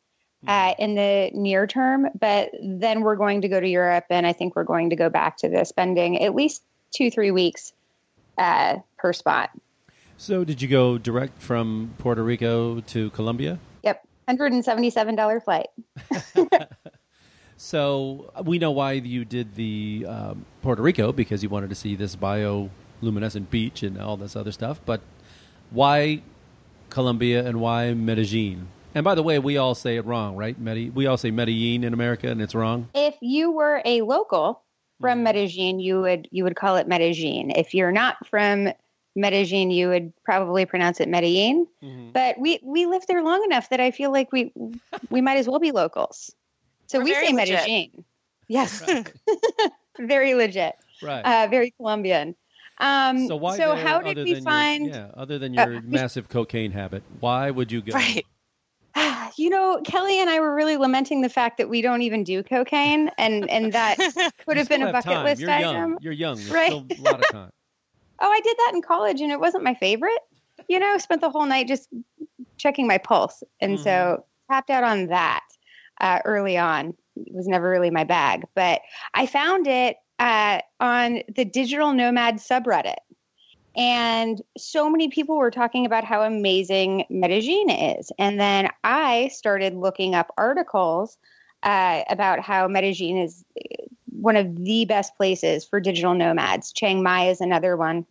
uh, 0.48 0.74
in 0.78 0.96
the 0.96 1.32
near 1.34 1.68
term, 1.68 2.08
but 2.20 2.52
then 2.62 3.02
we're 3.02 3.16
going 3.16 3.42
to 3.42 3.48
go 3.48 3.60
to 3.60 3.68
Europe, 3.68 4.06
and 4.10 4.28
I 4.28 4.34
think 4.34 4.56
we're 4.56 4.64
going 4.64 4.90
to 4.92 4.96
go 4.96 5.10
back 5.10 5.38
to 5.38 5.50
the 5.50 5.66
spending 5.66 6.22
at 6.22 6.36
least 6.36 6.64
two, 6.92 7.10
three 7.10 7.32
weeks 7.32 7.74
uh, 8.38 8.78
per 8.98 9.14
spot. 9.14 9.50
So, 10.18 10.44
did 10.44 10.62
you 10.62 10.68
go 10.68 10.98
direct 10.98 11.42
from 11.42 11.94
Puerto 11.98 12.24
Rico 12.24 12.80
to 12.80 13.10
Colombia? 13.12 13.60
Yep, 13.84 14.08
hundred 14.28 14.54
and 14.54 14.64
seventy-seven 14.64 15.16
dollar 15.16 15.40
flight. 15.40 15.68
So 17.58 18.32
we 18.44 18.60
know 18.60 18.72
why 18.72 18.94
you 18.94 19.24
did 19.24 19.56
the 19.56 20.06
um, 20.08 20.46
Puerto 20.62 20.82
Rico 20.82 21.12
because 21.12 21.42
you 21.42 21.50
wanted 21.50 21.70
to 21.70 21.76
see 21.76 21.96
this 21.96 22.16
bioluminescent 22.16 23.50
beach 23.50 23.84
and 23.84 24.00
all 24.00 24.18
this 24.18 24.36
other 24.36 24.52
stuff. 24.52 24.82
But 24.86 25.02
why 25.72 26.22
Colombia 26.90 27.46
and 27.46 27.62
why 27.62 27.94
Medellin? 27.94 28.68
And 28.96 29.04
by 29.04 29.14
the 29.14 29.22
way, 29.24 29.40
we 29.40 29.58
all 29.58 29.76
say 29.76 29.98
it 29.98 30.06
wrong, 30.06 30.38
right? 30.38 30.58
Medi- 30.58 30.90
we 30.90 31.06
all 31.06 31.18
say 31.18 31.30
Medellin 31.30 31.84
in 31.84 31.94
America, 31.94 32.30
and 32.30 32.42
it's 32.42 32.56
wrong. 32.56 32.88
If 32.96 33.16
you 33.22 33.52
were 33.52 33.82
a 33.84 34.02
local 34.02 34.64
from 35.02 35.22
Medellin, 35.22 35.82
you 35.82 36.00
would 36.00 36.30
you 36.32 36.46
would 36.46 36.56
call 36.56 36.78
it 36.78 36.88
Medellin. 36.88 37.52
If 37.52 37.74
you're 37.74 37.92
not 37.92 38.26
from 38.26 38.70
Medellin, 39.18 39.70
you 39.70 39.90
would 39.90 40.14
probably 40.24 40.66
pronounce 40.66 41.02
it 41.02 41.10
Medellin. 41.10 41.68
But 42.14 42.40
we 42.40 42.60
we 42.64 42.86
lived 42.86 43.10
there 43.10 43.22
long 43.22 43.44
enough 43.44 43.70
that 43.70 43.82
I 43.82 43.92
feel 43.92 44.14
like 44.14 44.32
we 44.32 44.54
we 45.10 45.20
might 45.20 45.38
as 45.38 45.48
well 45.50 45.60
be 45.60 45.72
locals. 45.72 46.34
So 46.88 47.00
We're 47.00 47.04
we 47.06 47.14
say 47.16 47.34
legit. 47.34 47.54
Medellin. 47.56 48.06
Yes, 48.48 48.82
very 50.00 50.36
legit, 50.36 50.76
Right. 51.02 51.22
uh, 51.26 51.48
very 51.50 51.72
Colombian. 51.72 52.36
Um, 52.78 53.28
so 53.28 53.36
why? 53.36 53.58
So 53.58 53.76
there, 53.76 53.84
how 53.86 54.00
did 54.02 54.12
other 54.12 54.24
we 54.24 54.36
than 54.36 54.44
find? 54.44 54.86
Your, 54.86 54.96
yeah, 54.96 55.12
other 55.16 55.40
than 55.40 55.58
Uh, 55.58 55.66
your 55.66 55.82
massive 55.82 56.30
cocaine 56.30 56.72
habit, 56.72 57.04
why 57.20 57.50
would 57.50 57.72
you 57.72 57.82
go? 57.82 57.94
Right. 57.94 58.26
You 59.38 59.50
know, 59.50 59.82
Kelly 59.84 60.22
and 60.22 60.30
I 60.30 60.40
were 60.40 60.56
really 60.56 60.78
lamenting 60.78 61.20
the 61.22 61.28
fact 61.30 61.58
that 61.58 61.68
we 61.68 61.82
don't 61.82 62.02
even 62.02 62.24
do 62.24 62.42
cocaine, 62.42 63.12
and 63.18 63.50
and 63.50 63.74
that 63.74 63.98
could 64.48 64.56
have 64.56 64.70
been 64.70 64.82
a 64.84 64.92
bucket 64.94 65.12
time. 65.12 65.26
list 65.26 65.42
You're 65.42 65.50
item. 65.52 65.76
young. 65.76 65.98
You're 66.00 66.14
young. 66.14 66.36
There's 66.38 66.52
Right. 66.52 66.68
still 66.68 66.86
a 66.98 67.02
lot 67.02 67.20
of 67.20 67.28
time. 67.32 67.50
Oh, 68.22 68.32
I 68.32 68.40
did 68.40 68.56
that 68.58 68.72
in 68.74 68.82
college, 68.82 69.20
and 69.20 69.30
it 69.30 69.42
wasn't 69.42 69.66
my 69.66 69.74
favorite. 69.74 70.22
You 70.70 70.80
know, 70.80 70.98
spent 71.00 71.20
the 71.20 71.30
whole 71.30 71.46
night 71.46 71.68
just 71.68 71.90
checking 72.58 72.88
my 72.88 72.98
pulse, 72.98 73.44
and 73.60 73.78
so 73.78 74.24
tapped 74.50 74.70
out 74.70 74.86
on 74.86 75.08
that 75.08 75.44
uh, 76.00 76.20
early 76.24 76.58
on. 76.58 76.94
It 77.18 77.34
was 77.34 77.46
never 77.46 77.70
really 77.70 77.90
my 77.92 78.06
bag, 78.06 78.46
but 78.56 78.80
I 79.14 79.26
found 79.26 79.68
it 79.68 79.98
uh, 80.20 80.62
on 80.80 81.24
the 81.36 81.44
digital 81.44 81.92
nomad 81.92 82.36
subreddit. 82.36 82.96
And 83.76 84.42
so 84.58 84.90
many 84.90 85.10
people 85.10 85.38
were 85.38 85.52
talking 85.52 85.86
about 85.86 86.04
how 86.04 86.24
amazing 86.24 87.06
Medellin 87.10 87.70
is. 87.70 88.12
And 88.18 88.40
then 88.40 88.70
I 88.84 89.28
started 89.30 89.76
looking 89.76 90.16
up 90.16 90.34
articles 90.38 91.18
uh, 91.64 92.04
about 92.10 92.40
how 92.40 92.68
Medellin 92.68 93.18
is 93.18 93.44
uh, 93.60 93.84
one 94.12 94.36
of 94.38 94.56
the 94.56 94.86
best 94.86 95.16
places 95.18 95.66
for 95.66 95.80
digital 95.80 96.14
nomads. 96.14 96.72
Chiang 96.72 97.04
Mai 97.04 97.30
is 97.30 97.42
another 97.42 97.76
one 97.76 98.06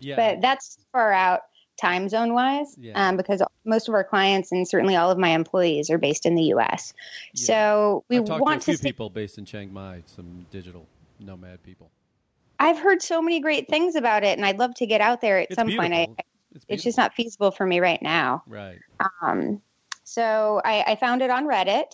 Yeah. 0.00 0.16
but 0.16 0.40
that's 0.40 0.78
far 0.92 1.12
out 1.12 1.42
time 1.80 2.08
zone 2.08 2.32
wise 2.32 2.76
Yeah. 2.78 3.08
um, 3.08 3.16
because 3.16 3.42
most 3.64 3.88
of 3.88 3.94
our 3.94 4.04
clients 4.04 4.52
and 4.52 4.66
certainly 4.68 4.94
all 4.94 5.10
of 5.10 5.18
my 5.18 5.30
employees 5.30 5.90
are 5.90 5.98
based 5.98 6.26
in 6.26 6.34
the 6.36 6.44
us 6.44 6.94
Yeah. 7.34 7.46
so 7.46 8.04
we 8.08 8.18
I've 8.18 8.24
talked 8.24 8.40
want 8.40 8.62
to 8.62 8.70
a 8.70 8.74
few 8.74 8.78
to 8.78 8.82
people 8.82 9.10
based 9.10 9.38
in 9.38 9.44
Chiang 9.44 9.72
Mai, 9.72 10.02
some 10.06 10.46
digital 10.50 10.86
nomad 11.18 11.62
people. 11.64 11.90
I've 12.62 12.78
heard 12.78 13.02
so 13.02 13.20
many 13.20 13.40
great 13.40 13.68
things 13.68 13.94
about 13.94 14.24
it 14.24 14.36
and 14.36 14.46
i'd 14.46 14.58
love 14.58 14.74
to 14.74 14.86
get 14.86 15.00
out 15.00 15.20
there 15.20 15.38
at 15.38 15.48
It's 15.50 15.56
some 15.56 15.70
point 15.76 15.94
I. 15.94 16.08
It's, 16.54 16.64
it's 16.68 16.82
just 16.82 16.98
not 16.98 17.14
feasible 17.14 17.50
for 17.50 17.66
me 17.66 17.80
right 17.80 18.00
now 18.02 18.42
right. 18.46 18.78
um, 19.22 19.60
so 20.04 20.60
I, 20.64 20.84
I 20.88 20.96
found 20.96 21.22
it 21.22 21.30
on 21.30 21.46
reddit 21.46 21.86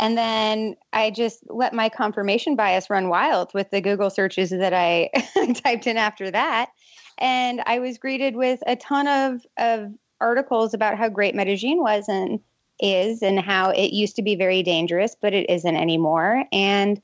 and 0.00 0.18
then 0.18 0.76
I 0.92 1.10
just 1.10 1.44
let 1.48 1.72
my 1.72 1.88
confirmation 1.88 2.56
bias 2.56 2.90
run 2.90 3.08
wild 3.08 3.54
with 3.54 3.70
the 3.70 3.80
Google 3.80 4.10
searches 4.10 4.50
that 4.50 4.74
I 4.74 5.10
typed 5.64 5.86
in 5.86 5.96
after 5.96 6.30
that. 6.30 6.70
And 7.18 7.62
I 7.66 7.78
was 7.78 7.98
greeted 7.98 8.34
with 8.34 8.60
a 8.66 8.74
ton 8.74 9.06
of, 9.06 9.46
of 9.56 9.92
articles 10.20 10.74
about 10.74 10.98
how 10.98 11.08
great 11.08 11.34
Medellin 11.34 11.78
was 11.78 12.08
and 12.08 12.40
is, 12.80 13.22
and 13.22 13.38
how 13.38 13.70
it 13.70 13.92
used 13.92 14.16
to 14.16 14.22
be 14.22 14.34
very 14.34 14.64
dangerous, 14.64 15.14
but 15.20 15.32
it 15.32 15.48
isn't 15.48 15.76
anymore. 15.76 16.44
And 16.50 17.00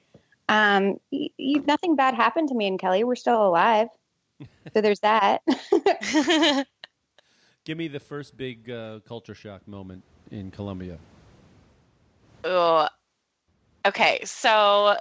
um, 0.51 0.97
y- 1.13 1.31
y- 1.39 1.63
nothing 1.67 1.97
bad 1.97 2.15
happened 2.15 2.49
to 2.49 2.55
me 2.55 2.67
and 2.67 2.79
Kelly. 2.79 3.05
We're 3.05 3.15
still 3.15 3.47
alive. 3.47 3.89
So 4.75 4.81
there's 4.83 5.01
that. 5.01 5.43
Give 7.65 7.79
me 7.79 7.89
the 7.89 8.01
first 8.01 8.37
big 8.37 8.71
uh, 8.71 9.01
culture 9.07 9.35
shock 9.35 9.67
moment 9.69 10.03
in 10.31 10.51
Colombia. 10.51 10.99
Oh, 12.45 12.89
Okay, 13.87 14.21
so 14.25 14.97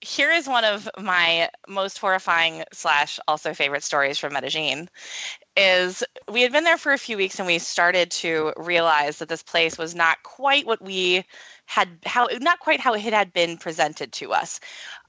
here 0.00 0.30
is 0.30 0.46
one 0.46 0.64
of 0.64 0.88
my 0.98 1.48
most 1.68 1.98
horrifying 1.98 2.64
slash 2.72 3.18
also 3.26 3.54
favorite 3.54 3.82
stories 3.82 4.18
from 4.18 4.34
Medellin. 4.34 4.88
Is 5.56 6.04
we 6.30 6.42
had 6.42 6.52
been 6.52 6.64
there 6.64 6.76
for 6.76 6.92
a 6.92 6.98
few 6.98 7.16
weeks 7.16 7.38
and 7.38 7.46
we 7.46 7.58
started 7.58 8.10
to 8.12 8.52
realize 8.56 9.18
that 9.18 9.28
this 9.28 9.42
place 9.42 9.78
was 9.78 9.94
not 9.94 10.22
quite 10.22 10.66
what 10.66 10.82
we 10.82 11.24
had 11.64 11.88
how 12.04 12.28
not 12.40 12.60
quite 12.60 12.80
how 12.80 12.94
it 12.94 13.00
had 13.00 13.32
been 13.32 13.56
presented 13.56 14.12
to 14.12 14.32
us. 14.32 14.60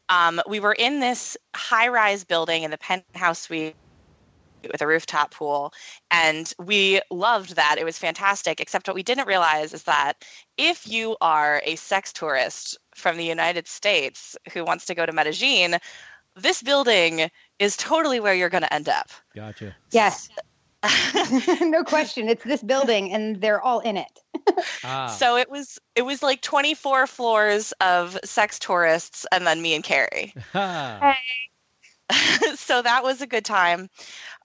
Um, 0.09 0.41
we 0.47 0.61
were 0.61 0.73
in 0.73 1.01
this 1.01 1.35
high-rise 1.53 2.23
building 2.23 2.63
in 2.63 2.71
the 2.71 2.77
penthouse 2.77 3.39
suite 3.39 3.75
with 4.71 4.81
a 4.81 4.87
rooftop 4.87 5.31
pool 5.31 5.71
and 6.11 6.53
we 6.59 6.99
loved 7.11 7.55
that 7.55 7.77
it 7.77 7.85
was 7.85 7.97
fantastic 7.97 8.59
except 8.59 8.87
what 8.87 8.95
we 8.95 9.03
didn't 9.03 9.27
realize 9.27 9.73
is 9.73 9.83
that 9.83 10.13
if 10.57 10.87
you 10.87 11.15
are 11.21 11.61
a 11.65 11.75
sex 11.75 12.11
tourist 12.11 12.77
from 12.95 13.17
the 13.17 13.23
united 13.25 13.67
states 13.67 14.35
who 14.53 14.65
wants 14.65 14.85
to 14.85 14.95
go 14.95 15.05
to 15.05 15.13
medellin 15.13 15.79
this 16.37 16.61
building 16.61 17.29
is 17.59 17.75
totally 17.77 18.19
where 18.19 18.33
you're 18.33 18.49
going 18.49 18.63
to 18.63 18.73
end 18.73 18.87
up. 18.87 19.09
Gotcha. 19.35 19.75
Yes. 19.91 20.29
no 21.61 21.83
question. 21.83 22.29
It's 22.29 22.43
this 22.43 22.61
building 22.61 23.11
and 23.11 23.41
they're 23.41 23.61
all 23.61 23.79
in 23.79 23.97
it. 23.97 24.19
Ah. 24.83 25.07
So 25.07 25.37
it 25.37 25.49
was 25.49 25.79
it 25.95 26.03
was 26.03 26.21
like 26.21 26.41
24 26.41 27.07
floors 27.07 27.73
of 27.81 28.17
sex 28.23 28.59
tourists 28.59 29.25
and 29.31 29.45
then 29.45 29.61
me 29.61 29.73
and 29.73 29.83
Carrie. 29.83 30.33
Ha. 30.53 31.17
so 32.55 32.81
that 32.81 33.03
was 33.03 33.21
a 33.21 33.27
good 33.27 33.43
time. 33.43 33.89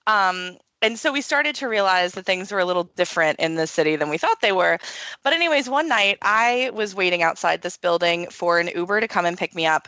Um, 0.06 0.56
and 0.82 0.98
so 0.98 1.12
we 1.12 1.20
started 1.20 1.54
to 1.56 1.68
realize 1.68 2.14
that 2.14 2.26
things 2.26 2.50
were 2.50 2.58
a 2.58 2.64
little 2.64 2.84
different 2.84 3.38
in 3.38 3.54
the 3.54 3.68
city 3.68 3.94
than 3.94 4.10
we 4.10 4.18
thought 4.18 4.40
they 4.40 4.50
were. 4.50 4.78
But, 5.22 5.32
anyways, 5.32 5.70
one 5.70 5.88
night 5.88 6.18
I 6.20 6.70
was 6.74 6.94
waiting 6.94 7.22
outside 7.22 7.62
this 7.62 7.76
building 7.76 8.28
for 8.30 8.58
an 8.58 8.68
Uber 8.74 9.00
to 9.00 9.08
come 9.08 9.24
and 9.24 9.38
pick 9.38 9.54
me 9.54 9.64
up. 9.66 9.86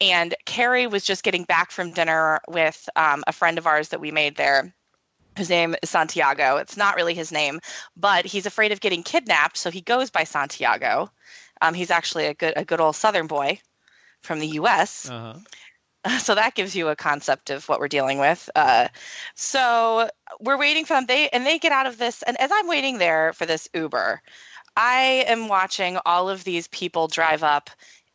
And 0.00 0.34
Carrie 0.44 0.88
was 0.88 1.04
just 1.04 1.22
getting 1.22 1.44
back 1.44 1.70
from 1.70 1.92
dinner 1.92 2.40
with 2.48 2.88
um, 2.96 3.22
a 3.28 3.32
friend 3.32 3.56
of 3.56 3.68
ours 3.68 3.90
that 3.90 4.00
we 4.00 4.10
made 4.10 4.36
there. 4.36 4.74
His 5.36 5.48
name 5.48 5.76
is 5.80 5.90
Santiago. 5.90 6.56
It's 6.56 6.76
not 6.76 6.96
really 6.96 7.14
his 7.14 7.30
name, 7.30 7.60
but 7.96 8.26
he's 8.26 8.44
afraid 8.44 8.72
of 8.72 8.80
getting 8.80 9.04
kidnapped, 9.04 9.56
so 9.56 9.70
he 9.70 9.80
goes 9.80 10.10
by 10.10 10.24
Santiago. 10.24 11.10
Um, 11.60 11.72
he's 11.72 11.90
actually 11.90 12.26
a 12.26 12.34
good, 12.34 12.54
a 12.56 12.64
good 12.64 12.80
old 12.80 12.96
Southern 12.96 13.28
boy 13.28 13.60
from 14.20 14.40
the 14.40 14.48
U.S 14.48 15.08
Uh-huh. 15.08 15.38
so 16.18 16.34
that 16.34 16.54
gives 16.54 16.74
you 16.74 16.88
a 16.88 16.96
concept 16.96 17.50
of 17.50 17.68
what 17.68 17.80
we're 17.80 17.88
dealing 17.88 18.18
with. 18.18 18.48
Uh, 18.56 18.88
so 19.34 20.08
we're 20.40 20.58
waiting 20.58 20.84
for 20.84 20.94
them. 20.94 21.06
They 21.06 21.28
and 21.30 21.46
they 21.46 21.58
get 21.58 21.72
out 21.72 21.86
of 21.86 21.98
this, 21.98 22.22
and 22.22 22.40
as 22.40 22.50
I'm 22.52 22.66
waiting 22.68 22.98
there 22.98 23.32
for 23.32 23.46
this 23.46 23.68
Uber, 23.74 24.20
I 24.76 25.24
am 25.26 25.48
watching 25.48 25.98
all 26.04 26.28
of 26.28 26.44
these 26.44 26.68
people 26.68 27.08
drive 27.08 27.42
up 27.42 27.70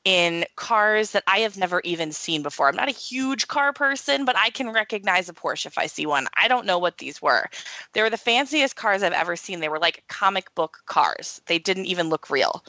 in 0.07 0.45
cars 0.55 1.11
that 1.11 1.23
I 1.27 1.39
have 1.39 1.57
never 1.57 1.81
even 1.83 2.13
seen 2.13 2.41
before. 2.41 2.69
I'm 2.69 2.77
not 2.77 2.87
a 2.87 2.93
huge 2.93 3.49
car 3.49 3.73
person, 3.73 4.23
but 4.23 4.37
I 4.37 4.51
can 4.51 4.71
recognize 4.71 5.27
a 5.27 5.33
Porsche 5.33 5.65
if 5.65 5.77
I 5.77 5.87
see 5.87 6.05
one. 6.05 6.27
I 6.33 6.47
don't 6.47 6.65
know 6.65 6.79
what 6.79 6.97
these 6.97 7.21
were. 7.21 7.49
They 7.91 8.01
were 8.01 8.09
the 8.09 8.15
fanciest 8.15 8.77
cars 8.77 9.03
I've 9.03 9.11
ever 9.11 9.35
seen. 9.35 9.59
They 9.59 9.67
were 9.67 9.79
like 9.79 10.05
comic 10.07 10.55
book 10.55 10.81
cars. 10.85 11.41
They 11.47 11.59
didn't 11.59 11.87
even 11.87 12.07
look 12.07 12.29
real. 12.29 12.63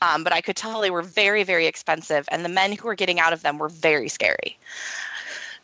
Um, 0.00 0.24
but 0.24 0.32
I 0.32 0.40
could 0.40 0.56
tell 0.56 0.80
they 0.80 0.90
were 0.90 1.02
very, 1.02 1.42
very 1.42 1.66
expensive, 1.66 2.26
and 2.32 2.46
the 2.46 2.48
men 2.48 2.72
who 2.72 2.88
were 2.88 2.94
getting 2.94 3.20
out 3.20 3.34
of 3.34 3.42
them 3.42 3.58
were 3.58 3.68
very 3.68 4.08
scary. 4.08 4.56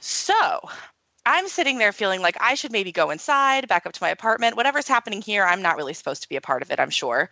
So 0.00 0.60
I'm 1.24 1.48
sitting 1.48 1.78
there 1.78 1.92
feeling 1.92 2.20
like 2.20 2.36
I 2.42 2.56
should 2.56 2.72
maybe 2.72 2.92
go 2.92 3.08
inside, 3.08 3.68
back 3.68 3.86
up 3.86 3.94
to 3.94 4.02
my 4.02 4.10
apartment. 4.10 4.54
Whatever's 4.54 4.86
happening 4.86 5.22
here, 5.22 5.46
I'm 5.46 5.62
not 5.62 5.78
really 5.78 5.94
supposed 5.94 6.24
to 6.24 6.28
be 6.28 6.36
a 6.36 6.42
part 6.42 6.60
of 6.60 6.70
it, 6.70 6.78
I'm 6.78 6.90
sure. 6.90 7.30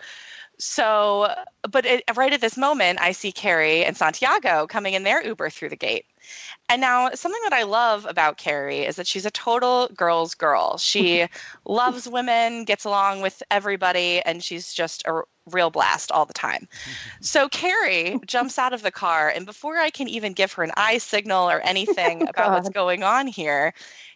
So, 0.58 1.34
but 1.68 1.84
it, 1.84 2.04
right 2.14 2.32
at 2.32 2.40
this 2.40 2.56
moment, 2.56 3.00
I 3.00 3.12
see 3.12 3.32
Carrie 3.32 3.84
and 3.84 3.96
Santiago 3.96 4.66
coming 4.66 4.94
in 4.94 5.02
their 5.02 5.24
Uber 5.24 5.50
through 5.50 5.70
the 5.70 5.76
gate. 5.76 6.06
And 6.68 6.80
now, 6.80 7.10
something 7.10 7.40
that 7.44 7.52
I 7.52 7.64
love 7.64 8.06
about 8.08 8.38
Carrie 8.38 8.80
is 8.80 8.96
that 8.96 9.06
she's 9.06 9.26
a 9.26 9.30
total 9.30 9.88
girl's 9.94 10.34
girl. 10.34 10.78
She 10.78 11.26
loves 11.66 12.08
women, 12.08 12.64
gets 12.64 12.84
along 12.84 13.20
with 13.20 13.42
everybody, 13.50 14.20
and 14.22 14.42
she's 14.42 14.72
just 14.72 15.04
a 15.06 15.22
real 15.50 15.70
blast 15.70 16.10
all 16.10 16.26
the 16.26 16.32
time. 16.32 16.68
So, 17.20 17.48
Carrie 17.48 18.18
jumps 18.26 18.58
out 18.58 18.74
of 18.74 18.82
the 18.82 18.90
car, 18.90 19.30
and 19.34 19.46
before 19.46 19.78
I 19.78 19.90
can 19.90 20.08
even 20.08 20.34
give 20.34 20.52
her 20.54 20.62
an 20.62 20.72
eye 20.76 20.98
signal 20.98 21.50
or 21.50 21.60
anything 21.60 22.22
oh, 22.26 22.26
about 22.28 22.52
what's 22.52 22.68
going 22.68 23.02
on 23.02 23.26
here, 23.26 23.72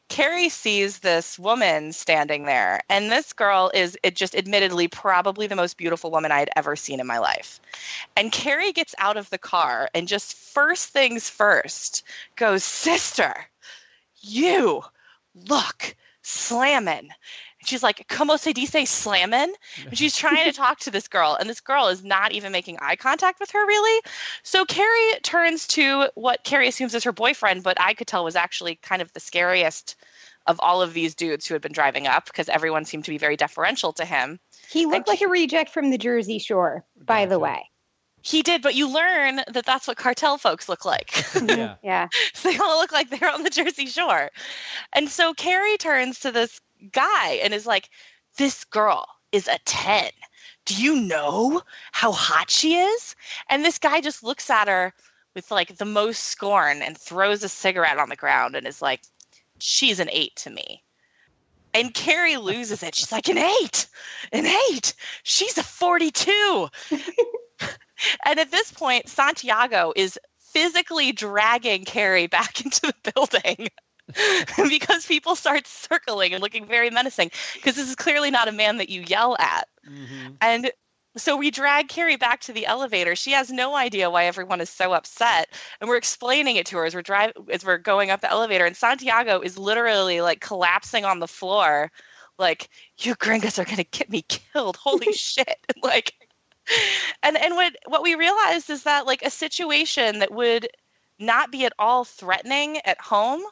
Carrie 0.08 0.48
sees 0.48 0.98
this 1.00 1.38
woman 1.38 1.92
standing 1.92 2.44
there, 2.44 2.80
and 2.88 3.12
this 3.12 3.32
girl 3.32 3.70
is 3.74 3.96
it 4.02 4.16
just 4.16 4.34
admittedly 4.34 4.88
probably 4.88 5.46
the 5.46 5.56
most 5.56 5.76
beautiful 5.76 6.10
woman 6.10 6.32
I 6.32 6.38
had 6.38 6.50
ever 6.56 6.76
seen 6.76 6.98
in 6.98 7.06
my 7.06 7.18
life. 7.18 7.60
And 8.16 8.32
Carrie 8.32 8.72
gets 8.72 8.94
out 8.98 9.16
of 9.16 9.28
the 9.30 9.38
car 9.38 9.88
and 9.94 10.08
just 10.08 10.34
first 10.34 10.88
things 10.88 11.28
first 11.28 12.04
goes, 12.36 12.64
Sister, 12.64 13.34
you 14.20 14.82
look 15.34 15.94
slamming. 16.22 17.10
And 17.68 17.70
she's 17.70 17.82
like, 17.82 18.08
Como 18.08 18.36
se 18.36 18.54
dice 18.54 18.88
slamming? 18.88 19.52
And 19.84 19.98
she's 19.98 20.16
trying 20.16 20.44
to 20.44 20.52
talk 20.52 20.78
to 20.80 20.90
this 20.90 21.06
girl, 21.06 21.36
and 21.38 21.50
this 21.50 21.60
girl 21.60 21.88
is 21.88 22.02
not 22.02 22.32
even 22.32 22.50
making 22.50 22.78
eye 22.80 22.96
contact 22.96 23.40
with 23.40 23.50
her, 23.50 23.66
really. 23.66 24.02
So 24.42 24.64
Carrie 24.64 25.20
turns 25.22 25.66
to 25.68 26.08
what 26.14 26.44
Carrie 26.44 26.68
assumes 26.68 26.94
is 26.94 27.04
her 27.04 27.12
boyfriend, 27.12 27.62
but 27.62 27.78
I 27.78 27.92
could 27.92 28.06
tell 28.06 28.24
was 28.24 28.36
actually 28.36 28.76
kind 28.76 29.02
of 29.02 29.12
the 29.12 29.20
scariest 29.20 29.96
of 30.46 30.58
all 30.60 30.80
of 30.80 30.94
these 30.94 31.14
dudes 31.14 31.46
who 31.46 31.54
had 31.54 31.60
been 31.60 31.72
driving 31.72 32.06
up 32.06 32.24
because 32.24 32.48
everyone 32.48 32.86
seemed 32.86 33.04
to 33.04 33.10
be 33.10 33.18
very 33.18 33.36
deferential 33.36 33.92
to 33.92 34.04
him. 34.06 34.40
He 34.70 34.86
looked 34.86 35.06
like 35.06 35.20
a 35.20 35.28
reject 35.28 35.70
from 35.70 35.90
the 35.90 35.98
Jersey 35.98 36.38
Shore, 36.38 36.86
by 36.96 37.26
the 37.26 37.38
way. 37.38 37.68
He 38.22 38.42
did, 38.42 38.62
but 38.62 38.74
you 38.74 38.92
learn 38.92 39.36
that 39.36 39.64
that's 39.64 39.86
what 39.86 39.96
cartel 39.96 40.38
folks 40.38 40.68
look 40.68 40.84
like. 40.84 41.10
Mm-hmm. 41.38 41.58
yeah. 41.58 41.74
Yeah. 41.82 42.08
they 42.42 42.56
all 42.56 42.78
look 42.78 42.90
like 42.90 43.10
they're 43.10 43.30
on 43.30 43.42
the 43.42 43.50
Jersey 43.50 43.86
Shore. 43.86 44.30
And 44.92 45.08
so 45.08 45.34
Carrie 45.34 45.76
turns 45.76 46.20
to 46.20 46.32
this 46.32 46.60
guy 46.92 47.40
and 47.42 47.54
is 47.54 47.66
like, 47.66 47.90
This 48.36 48.64
girl 48.64 49.06
is 49.32 49.48
a 49.48 49.58
10. 49.64 50.10
Do 50.64 50.74
you 50.82 51.00
know 51.00 51.62
how 51.92 52.12
hot 52.12 52.50
she 52.50 52.76
is? 52.76 53.16
And 53.48 53.64
this 53.64 53.78
guy 53.78 54.00
just 54.00 54.22
looks 54.22 54.50
at 54.50 54.68
her 54.68 54.92
with 55.34 55.50
like 55.50 55.76
the 55.76 55.84
most 55.84 56.24
scorn 56.24 56.82
and 56.82 56.96
throws 56.96 57.42
a 57.42 57.48
cigarette 57.48 57.98
on 57.98 58.08
the 58.08 58.16
ground 58.16 58.54
and 58.56 58.66
is 58.66 58.82
like, 58.82 59.02
She's 59.58 60.00
an 60.00 60.08
eight 60.12 60.36
to 60.36 60.50
me. 60.50 60.82
And 61.74 61.92
Carrie 61.92 62.38
loses 62.38 62.82
it. 62.82 62.94
She's 62.94 63.12
like, 63.12 63.28
An 63.28 63.38
eight, 63.38 63.86
an 64.32 64.46
eight. 64.46 64.94
She's 65.22 65.58
a 65.58 65.62
42. 65.62 66.68
and 68.24 68.38
at 68.38 68.50
this 68.50 68.72
point, 68.72 69.08
Santiago 69.08 69.92
is 69.96 70.18
physically 70.38 71.12
dragging 71.12 71.84
Carrie 71.84 72.26
back 72.26 72.60
into 72.64 72.80
the 72.80 73.12
building 73.12 73.68
because 74.68 75.06
people 75.06 75.36
start 75.36 75.66
circling 75.66 76.32
and 76.32 76.42
looking 76.42 76.66
very 76.66 76.90
menacing 76.90 77.30
because 77.54 77.76
this 77.76 77.88
is 77.88 77.94
clearly 77.94 78.30
not 78.30 78.48
a 78.48 78.52
man 78.52 78.78
that 78.78 78.88
you 78.88 79.02
yell 79.02 79.36
at. 79.38 79.68
Mhm. 79.86 80.36
And 80.40 80.70
so 81.16 81.36
we 81.36 81.50
drag 81.50 81.88
Carrie 81.88 82.16
back 82.16 82.40
to 82.42 82.52
the 82.52 82.66
elevator. 82.66 83.16
She 83.16 83.32
has 83.32 83.50
no 83.50 83.74
idea 83.74 84.10
why 84.10 84.24
everyone 84.24 84.60
is 84.60 84.70
so 84.70 84.92
upset, 84.92 85.48
and 85.80 85.88
we're 85.88 85.96
explaining 85.96 86.56
it 86.56 86.66
to 86.66 86.76
her 86.76 86.84
as 86.86 86.94
we're 86.94 87.02
drive 87.02 87.32
as 87.50 87.64
we're 87.64 87.78
going 87.78 88.10
up 88.10 88.20
the 88.20 88.30
elevator. 88.30 88.64
And 88.64 88.76
Santiago 88.76 89.40
is 89.40 89.58
literally 89.58 90.20
like 90.20 90.40
collapsing 90.40 91.04
on 91.04 91.18
the 91.18 91.28
floor, 91.28 91.90
like 92.38 92.68
"You 92.98 93.14
gringos 93.16 93.58
are 93.58 93.64
gonna 93.64 93.84
get 93.84 94.10
me 94.10 94.22
killed! 94.22 94.76
Holy 94.76 95.12
shit!" 95.12 95.58
like, 95.82 96.14
and 97.22 97.36
and 97.36 97.56
what 97.56 97.74
what 97.86 98.02
we 98.02 98.14
realized 98.14 98.70
is 98.70 98.84
that 98.84 99.06
like 99.06 99.22
a 99.22 99.30
situation 99.30 100.20
that 100.20 100.30
would 100.30 100.68
not 101.18 101.50
be 101.50 101.64
at 101.64 101.72
all 101.78 102.04
threatening 102.04 102.78
at 102.84 103.00
home, 103.00 103.42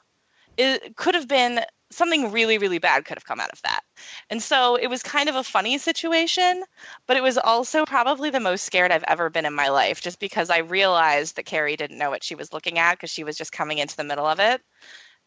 it 0.56 0.96
could 0.96 1.14
have 1.14 1.28
been 1.28 1.60
something 1.90 2.32
really 2.32 2.58
really 2.58 2.78
bad 2.78 3.04
could 3.04 3.16
have 3.16 3.24
come 3.24 3.38
out 3.40 3.50
of 3.50 3.62
that. 3.62 3.80
And 4.28 4.42
so 4.42 4.74
it 4.76 4.88
was 4.88 5.02
kind 5.02 5.28
of 5.28 5.36
a 5.36 5.44
funny 5.44 5.78
situation, 5.78 6.64
but 7.06 7.16
it 7.16 7.22
was 7.22 7.38
also 7.38 7.84
probably 7.84 8.30
the 8.30 8.40
most 8.40 8.64
scared 8.64 8.90
I've 8.90 9.04
ever 9.06 9.30
been 9.30 9.46
in 9.46 9.54
my 9.54 9.68
life 9.68 10.00
just 10.00 10.18
because 10.18 10.50
I 10.50 10.58
realized 10.58 11.36
that 11.36 11.46
Carrie 11.46 11.76
didn't 11.76 11.98
know 11.98 12.10
what 12.10 12.24
she 12.24 12.34
was 12.34 12.52
looking 12.52 12.78
at 12.78 12.94
because 12.94 13.10
she 13.10 13.24
was 13.24 13.36
just 13.36 13.52
coming 13.52 13.78
into 13.78 13.96
the 13.96 14.04
middle 14.04 14.26
of 14.26 14.40
it. 14.40 14.60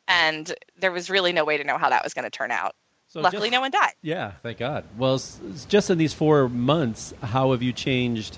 And 0.07 0.53
there 0.77 0.91
was 0.91 1.09
really 1.09 1.31
no 1.31 1.45
way 1.45 1.57
to 1.57 1.63
know 1.63 1.77
how 1.77 1.89
that 1.89 2.03
was 2.03 2.13
going 2.13 2.23
to 2.25 2.29
turn 2.29 2.51
out. 2.51 2.73
So 3.07 3.21
Luckily, 3.21 3.49
just- 3.49 3.53
no 3.53 3.61
one 3.61 3.71
died. 3.71 3.93
Yeah, 4.01 4.33
thank 4.43 4.57
God. 4.59 4.83
Well, 4.97 5.19
just 5.67 5.89
in 5.89 5.97
these 5.97 6.13
four 6.13 6.49
months, 6.49 7.13
how 7.23 7.51
have 7.51 7.63
you 7.63 7.73
changed 7.73 8.37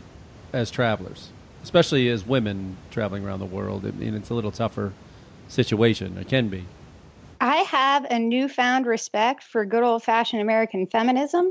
as 0.53 0.69
travelers, 0.71 1.29
especially 1.63 2.07
as 2.07 2.25
women 2.25 2.77
traveling 2.89 3.25
around 3.25 3.39
the 3.39 3.45
world? 3.45 3.85
I 3.85 3.91
mean, 3.91 4.13
it's 4.13 4.29
a 4.29 4.33
little 4.33 4.51
tougher 4.51 4.93
situation. 5.47 6.17
It 6.17 6.27
can 6.27 6.47
be. 6.47 6.65
I 7.41 7.57
have 7.63 8.05
a 8.05 8.19
newfound 8.19 8.85
respect 8.85 9.43
for 9.43 9.65
good 9.65 9.81
old 9.81 10.03
fashioned 10.03 10.43
American 10.43 10.85
feminism. 10.85 11.47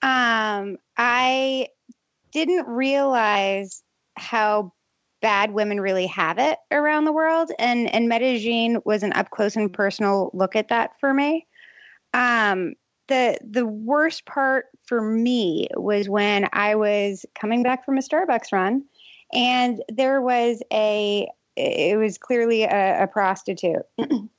Um, 0.00 0.78
I 0.96 1.68
didn't 2.32 2.66
realize 2.66 3.82
how 4.16 4.72
bad 5.20 5.52
women 5.52 5.82
really 5.82 6.06
have 6.06 6.38
it 6.38 6.58
around 6.70 7.04
the 7.04 7.12
world, 7.12 7.52
and 7.58 7.92
and 7.92 8.08
Medellin 8.08 8.80
was 8.86 9.02
an 9.02 9.12
up 9.12 9.28
close 9.30 9.54
and 9.54 9.70
personal 9.70 10.30
look 10.32 10.56
at 10.56 10.68
that 10.68 10.92
for 10.98 11.12
me. 11.12 11.46
Um, 12.14 12.72
the 13.08 13.36
the 13.46 13.66
worst 13.66 14.24
part 14.24 14.66
for 14.86 15.02
me 15.02 15.68
was 15.76 16.08
when 16.08 16.48
I 16.54 16.74
was 16.74 17.26
coming 17.34 17.62
back 17.62 17.84
from 17.84 17.98
a 17.98 18.02
Starbucks 18.02 18.50
run, 18.50 18.82
and 19.34 19.82
there 19.90 20.22
was 20.22 20.62
a 20.72 21.28
it 21.54 21.98
was 21.98 22.16
clearly 22.16 22.62
a, 22.62 23.02
a 23.02 23.06
prostitute. 23.06 23.82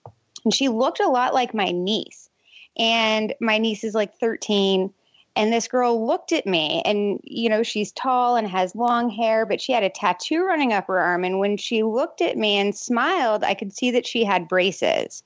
and 0.49 0.53
she 0.55 0.67
looked 0.67 0.99
a 0.99 1.07
lot 1.07 1.35
like 1.35 1.53
my 1.53 1.65
niece. 1.65 2.27
And 2.75 3.35
my 3.39 3.59
niece 3.59 3.83
is 3.83 3.93
like 3.93 4.15
13 4.15 4.91
and 5.35 5.53
this 5.53 5.67
girl 5.67 6.07
looked 6.07 6.31
at 6.31 6.47
me 6.47 6.81
and 6.85 7.19
you 7.23 7.49
know 7.49 7.61
she's 7.61 7.91
tall 7.91 8.35
and 8.35 8.47
has 8.47 8.73
long 8.73 9.11
hair 9.11 9.45
but 9.45 9.61
she 9.61 9.71
had 9.71 9.83
a 9.83 9.89
tattoo 9.91 10.43
running 10.43 10.73
up 10.73 10.87
her 10.87 10.97
arm 10.97 11.23
and 11.23 11.37
when 11.37 11.55
she 11.55 11.83
looked 11.83 12.19
at 12.19 12.35
me 12.35 12.57
and 12.57 12.75
smiled 12.75 13.43
i 13.43 13.53
could 13.53 13.71
see 13.71 13.91
that 13.91 14.07
she 14.07 14.23
had 14.23 14.47
braces 14.47 15.23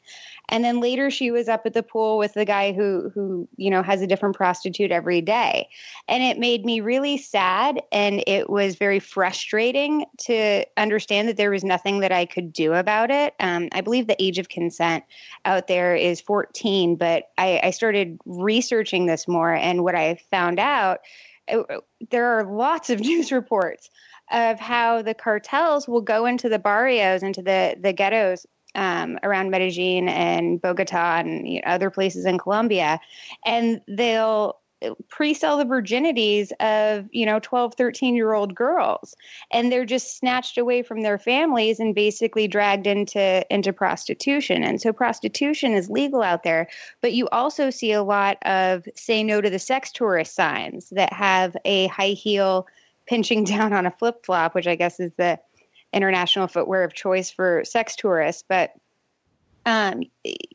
And 0.50 0.64
then 0.64 0.82
later 0.82 1.10
she 1.10 1.32
was 1.32 1.48
up 1.48 1.66
at 1.66 1.74
the 1.74 1.84
pool 1.84 2.18
with 2.18 2.34
the 2.34 2.46
guy 2.46 2.74
who 2.74 3.12
who, 3.14 3.48
you 3.56 3.70
know, 3.70 3.82
has 3.82 4.02
a 4.02 4.08
different 4.08 4.36
prostitute 4.36 4.92
every 4.92 5.22
day. 5.22 5.70
And 6.08 6.22
it 6.24 6.38
made 6.38 6.66
me 6.66 6.82
really 6.82 7.18
sad 7.18 7.82
and 7.92 8.24
it 8.28 8.50
was 8.50 8.76
very 8.76 9.00
frustrating 9.00 10.06
to 10.26 10.66
understand 10.78 11.28
that 11.30 11.38
there 11.38 11.52
was 11.52 11.64
nothing 11.64 12.02
that 12.02 12.12
I 12.12 12.26
could 12.26 12.54
do 12.54 12.74
about 12.74 13.10
it. 13.10 13.34
Um, 13.40 13.70
I 13.72 13.82
believe 13.82 14.08
the 14.08 14.22
age 14.22 14.38
of 14.38 14.50
consent 14.50 15.04
out 15.46 15.68
there 15.68 15.96
is 15.96 16.22
14, 16.22 16.98
but 16.98 17.30
I, 17.38 17.60
I 17.64 17.70
started 17.72 18.20
researching 18.26 19.06
this 19.06 19.28
more 19.28 19.54
and 19.54 19.84
what 19.84 19.96
I 19.96 20.20
found 20.30 20.60
out 20.60 21.00
uh, 21.52 21.64
there 22.10 22.26
are 22.38 22.44
lots 22.44 22.90
of 22.90 23.00
news 23.02 23.32
reports 23.32 23.90
of 24.32 24.60
how 24.60 25.02
the 25.02 25.14
cartels 25.14 25.88
will 25.88 26.02
go 26.02 26.26
into 26.26 26.50
the 26.50 26.60
barrios, 26.60 27.24
into 27.24 27.42
the 27.42 27.76
the 27.80 27.94
ghettos 27.94 28.46
um, 28.76 29.20
around 29.24 29.52
Medellin 29.52 30.10
and 30.10 30.62
Bogota 30.62 31.20
and 31.20 31.48
you 31.48 31.62
know, 31.62 31.68
other 31.68 31.90
places 31.90 32.26
in 32.26 32.38
Colombia, 32.38 33.00
and 33.46 33.82
they'll 33.88 34.60
pre-sell 35.08 35.58
the 35.58 35.64
virginities 35.64 36.52
of 36.60 37.08
you 37.14 37.26
know 37.26 37.40
12 37.40 37.76
13 37.76 38.16
year 38.16 38.34
old 38.34 38.54
girls. 38.54 39.16
And 39.52 39.72
they're 39.72 39.86
just 39.86 40.18
snatched 40.18 40.58
away 40.58 40.84
from 40.84 41.02
their 41.02 41.18
families 41.18 41.80
and 41.80 41.96
basically 41.96 42.48
dragged 42.48 42.88
into 42.88 43.46
into 43.54 43.72
prostitution. 43.72 44.64
And 44.64 44.82
so 44.82 44.92
prostitution 44.92 45.74
is 45.74 45.90
legal 45.90 46.22
out 46.22 46.44
there 46.44 46.68
but 47.02 47.14
you 47.14 47.28
also 47.30 47.70
see 47.70 47.92
a 47.92 48.04
lot 48.04 48.38
of 48.44 48.88
say 48.96 49.24
no 49.24 49.42
to 49.42 49.50
the 49.50 49.60
sex 49.60 49.92
tourist 49.92 50.36
signs 50.36 50.90
that 50.90 51.14
have 51.14 51.56
a 51.66 51.88
high 51.88 52.08
heel 52.08 52.68
pinching 53.06 53.44
down 53.54 53.74
on 53.74 53.86
a 53.86 53.92
flip 53.92 54.26
flop 54.26 54.56
which 54.56 54.68
i 54.68 54.76
guess 54.76 55.00
is 55.00 55.12
the 55.18 55.40
international 55.94 56.48
footwear 56.48 56.84
of 56.84 56.94
choice 56.94 57.32
for 57.32 57.64
sex 57.64 57.96
tourists 57.96 58.44
but 58.48 58.72
um, 59.66 60.04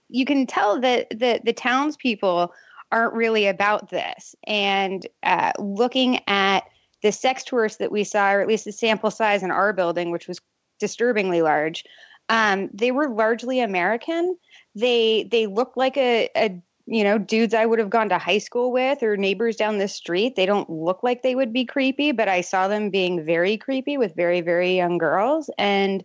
you 0.08 0.26
can 0.26 0.46
tell 0.46 0.80
that 0.80 1.08
the 1.10 1.40
the 1.42 1.52
townspeople 1.52 2.52
aren't 2.90 3.14
really 3.14 3.46
about 3.46 3.90
this. 3.90 4.34
And 4.46 5.06
uh, 5.22 5.52
looking 5.58 6.20
at 6.26 6.64
the 7.02 7.12
sex 7.12 7.44
tourists 7.44 7.78
that 7.78 7.92
we 7.92 8.04
saw, 8.04 8.32
or 8.32 8.40
at 8.40 8.48
least 8.48 8.64
the 8.64 8.72
sample 8.72 9.10
size 9.10 9.42
in 9.42 9.50
our 9.50 9.72
building, 9.72 10.10
which 10.10 10.26
was 10.26 10.40
disturbingly 10.80 11.42
large, 11.42 11.84
um, 12.28 12.70
they 12.72 12.90
were 12.90 13.08
largely 13.08 13.60
American. 13.60 14.36
They 14.74 15.28
they 15.30 15.46
looked 15.46 15.76
like 15.76 15.96
a, 15.96 16.28
a 16.36 16.60
you 16.88 17.04
know 17.04 17.18
dudes 17.18 17.54
I 17.54 17.66
would 17.66 17.78
have 17.78 17.90
gone 17.90 18.08
to 18.08 18.18
high 18.18 18.38
school 18.38 18.72
with 18.72 19.02
or 19.02 19.16
neighbors 19.16 19.56
down 19.56 19.78
the 19.78 19.88
street. 19.88 20.36
They 20.36 20.46
don't 20.46 20.68
look 20.70 21.02
like 21.02 21.22
they 21.22 21.34
would 21.34 21.52
be 21.52 21.64
creepy, 21.64 22.12
but 22.12 22.28
I 22.28 22.40
saw 22.40 22.66
them 22.66 22.90
being 22.90 23.24
very 23.24 23.56
creepy 23.56 23.98
with 23.98 24.16
very 24.16 24.40
very 24.40 24.76
young 24.76 24.98
girls 24.98 25.50
and 25.58 26.04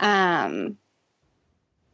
um 0.00 0.76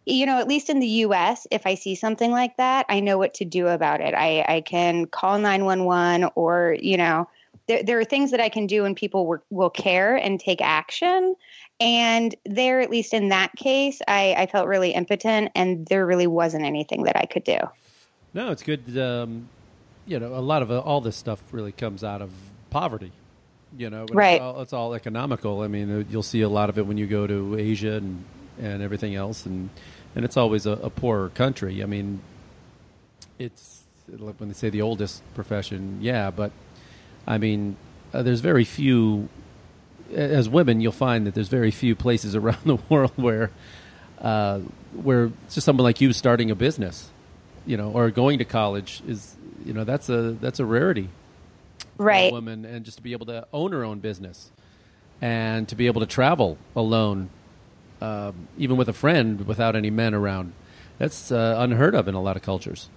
you 0.06 0.26
know, 0.26 0.38
at 0.38 0.48
least 0.48 0.68
in 0.68 0.80
the 0.80 0.86
US, 0.86 1.46
if 1.50 1.66
I 1.66 1.74
see 1.74 1.94
something 1.94 2.30
like 2.30 2.56
that, 2.58 2.86
I 2.88 3.00
know 3.00 3.16
what 3.16 3.34
to 3.34 3.44
do 3.44 3.68
about 3.68 4.00
it. 4.00 4.14
I, 4.14 4.44
I 4.46 4.60
can 4.60 5.06
call 5.06 5.38
911 5.38 6.30
or, 6.34 6.76
you 6.78 6.96
know, 6.96 7.28
there, 7.68 7.82
there 7.82 7.98
are 7.98 8.04
things 8.04 8.30
that 8.30 8.40
I 8.40 8.50
can 8.50 8.66
do 8.66 8.84
and 8.84 8.94
people 8.94 9.26
will, 9.26 9.42
will 9.48 9.70
care 9.70 10.16
and 10.16 10.38
take 10.38 10.60
action. 10.60 11.34
And 11.80 12.34
there, 12.44 12.80
at 12.80 12.90
least 12.90 13.14
in 13.14 13.30
that 13.30 13.56
case, 13.56 14.02
I, 14.06 14.34
I 14.36 14.46
felt 14.46 14.68
really 14.68 14.90
impotent 14.92 15.50
and 15.54 15.86
there 15.86 16.04
really 16.04 16.26
wasn't 16.26 16.66
anything 16.66 17.04
that 17.04 17.16
I 17.16 17.24
could 17.24 17.44
do. 17.44 17.56
No, 18.34 18.50
it's 18.50 18.62
good. 18.62 18.98
Um, 18.98 19.48
you 20.06 20.18
know, 20.18 20.34
a 20.34 20.40
lot 20.40 20.62
of 20.62 20.70
uh, 20.70 20.80
all 20.80 21.00
this 21.00 21.16
stuff 21.16 21.42
really 21.52 21.72
comes 21.72 22.04
out 22.04 22.20
of 22.20 22.30
poverty. 22.70 23.12
You 23.76 23.90
know, 23.90 24.06
right? 24.12 24.34
It's 24.34 24.42
all, 24.42 24.60
it's 24.60 24.72
all 24.72 24.94
economical. 24.94 25.62
I 25.62 25.68
mean, 25.68 25.90
uh, 26.00 26.04
you'll 26.10 26.22
see 26.22 26.42
a 26.42 26.48
lot 26.48 26.68
of 26.68 26.78
it 26.78 26.86
when 26.86 26.96
you 26.98 27.06
go 27.06 27.26
to 27.26 27.56
Asia 27.58 27.94
and 27.94 28.24
and 28.58 28.82
everything 28.82 29.14
else, 29.14 29.46
and 29.46 29.70
and 30.14 30.24
it's 30.24 30.36
always 30.36 30.66
a, 30.66 30.72
a 30.72 30.90
poorer 30.90 31.30
country. 31.30 31.82
I 31.82 31.86
mean, 31.86 32.20
it's 33.38 33.82
when 34.06 34.48
they 34.48 34.54
say 34.54 34.70
the 34.70 34.82
oldest 34.82 35.22
profession, 35.34 35.98
yeah, 36.02 36.30
but 36.30 36.52
I 37.26 37.38
mean, 37.38 37.76
uh, 38.12 38.22
there's 38.22 38.40
very 38.40 38.64
few. 38.64 39.28
As 40.12 40.48
women, 40.48 40.80
you'll 40.80 40.92
find 40.92 41.26
that 41.26 41.34
there's 41.34 41.48
very 41.48 41.70
few 41.70 41.94
places 41.94 42.36
around 42.36 42.64
the 42.64 42.78
world 42.88 43.12
where, 43.16 43.50
uh, 44.20 44.60
where 44.92 45.32
just 45.50 45.64
someone 45.64 45.84
like 45.84 46.00
you 46.00 46.12
starting 46.12 46.50
a 46.50 46.54
business, 46.54 47.10
you 47.66 47.76
know, 47.76 47.90
or 47.90 48.10
going 48.10 48.38
to 48.38 48.44
college 48.44 49.02
is, 49.06 49.36
you 49.64 49.72
know, 49.72 49.84
that's 49.84 50.08
a 50.08 50.32
that's 50.32 50.60
a 50.60 50.64
rarity, 50.64 51.08
right? 51.98 52.32
woman, 52.32 52.64
and 52.64 52.84
just 52.84 52.98
to 52.98 53.02
be 53.02 53.12
able 53.12 53.26
to 53.26 53.46
own 53.52 53.72
her 53.72 53.84
own 53.84 54.00
business, 54.00 54.50
and 55.20 55.68
to 55.68 55.76
be 55.76 55.86
able 55.86 56.00
to 56.00 56.06
travel 56.06 56.58
alone 56.76 57.30
um, 58.04 58.48
even 58.58 58.76
with 58.76 58.88
a 58.88 58.92
friend 58.92 59.46
without 59.46 59.76
any 59.76 59.90
men 59.90 60.14
around. 60.14 60.52
That's 60.98 61.32
uh, 61.32 61.56
unheard 61.58 61.94
of 61.94 62.06
in 62.06 62.14
a 62.14 62.20
lot 62.20 62.36
of 62.36 62.42
cultures. 62.42 62.88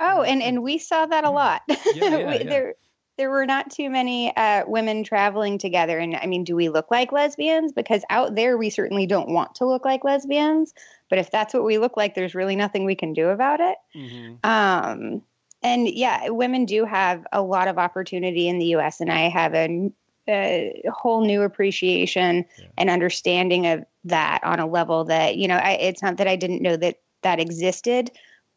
Oh, 0.00 0.22
and, 0.22 0.42
and 0.42 0.62
we 0.62 0.78
saw 0.78 1.06
that 1.06 1.24
a 1.24 1.30
lot. 1.30 1.62
Yeah, 1.68 1.76
yeah, 1.94 2.16
we, 2.26 2.38
yeah. 2.38 2.42
There 2.44 2.74
there 3.16 3.30
were 3.30 3.44
not 3.44 3.70
too 3.70 3.90
many 3.90 4.34
uh, 4.34 4.64
women 4.66 5.04
traveling 5.04 5.58
together. 5.58 5.98
And 5.98 6.16
I 6.16 6.24
mean, 6.24 6.42
do 6.42 6.56
we 6.56 6.70
look 6.70 6.90
like 6.90 7.12
lesbians? 7.12 7.70
Because 7.70 8.02
out 8.08 8.34
there, 8.34 8.56
we 8.56 8.70
certainly 8.70 9.06
don't 9.06 9.28
want 9.28 9.56
to 9.56 9.66
look 9.66 9.84
like 9.84 10.04
lesbians. 10.04 10.72
But 11.10 11.18
if 11.18 11.30
that's 11.30 11.52
what 11.52 11.64
we 11.64 11.76
look 11.76 11.96
like, 11.96 12.14
there's 12.14 12.34
really 12.34 12.56
nothing 12.56 12.86
we 12.86 12.94
can 12.94 13.12
do 13.12 13.28
about 13.28 13.60
it. 13.60 13.76
Mm-hmm. 13.94 14.34
Um, 14.48 15.22
and 15.62 15.88
yeah, 15.88 16.30
women 16.30 16.64
do 16.64 16.84
have 16.86 17.26
a 17.32 17.42
lot 17.42 17.68
of 17.68 17.76
opportunity 17.76 18.48
in 18.48 18.58
the 18.58 18.66
U.S. 18.66 19.00
And 19.00 19.12
I 19.12 19.28
have 19.28 19.54
a, 19.54 19.92
a 20.28 20.82
whole 20.90 21.26
new 21.26 21.42
appreciation 21.42 22.46
Yeah. 22.58 22.66
and 22.78 22.88
understanding 22.88 23.66
of 23.66 23.84
that 24.04 24.42
on 24.44 24.60
a 24.60 24.66
level 24.66 25.04
that 25.04 25.36
you 25.36 25.48
know. 25.48 25.56
I, 25.56 25.72
it's 25.72 26.02
not 26.02 26.16
that 26.16 26.28
I 26.28 26.36
didn't 26.36 26.62
know 26.62 26.76
that 26.76 27.00
that 27.22 27.40
existed 27.40 28.10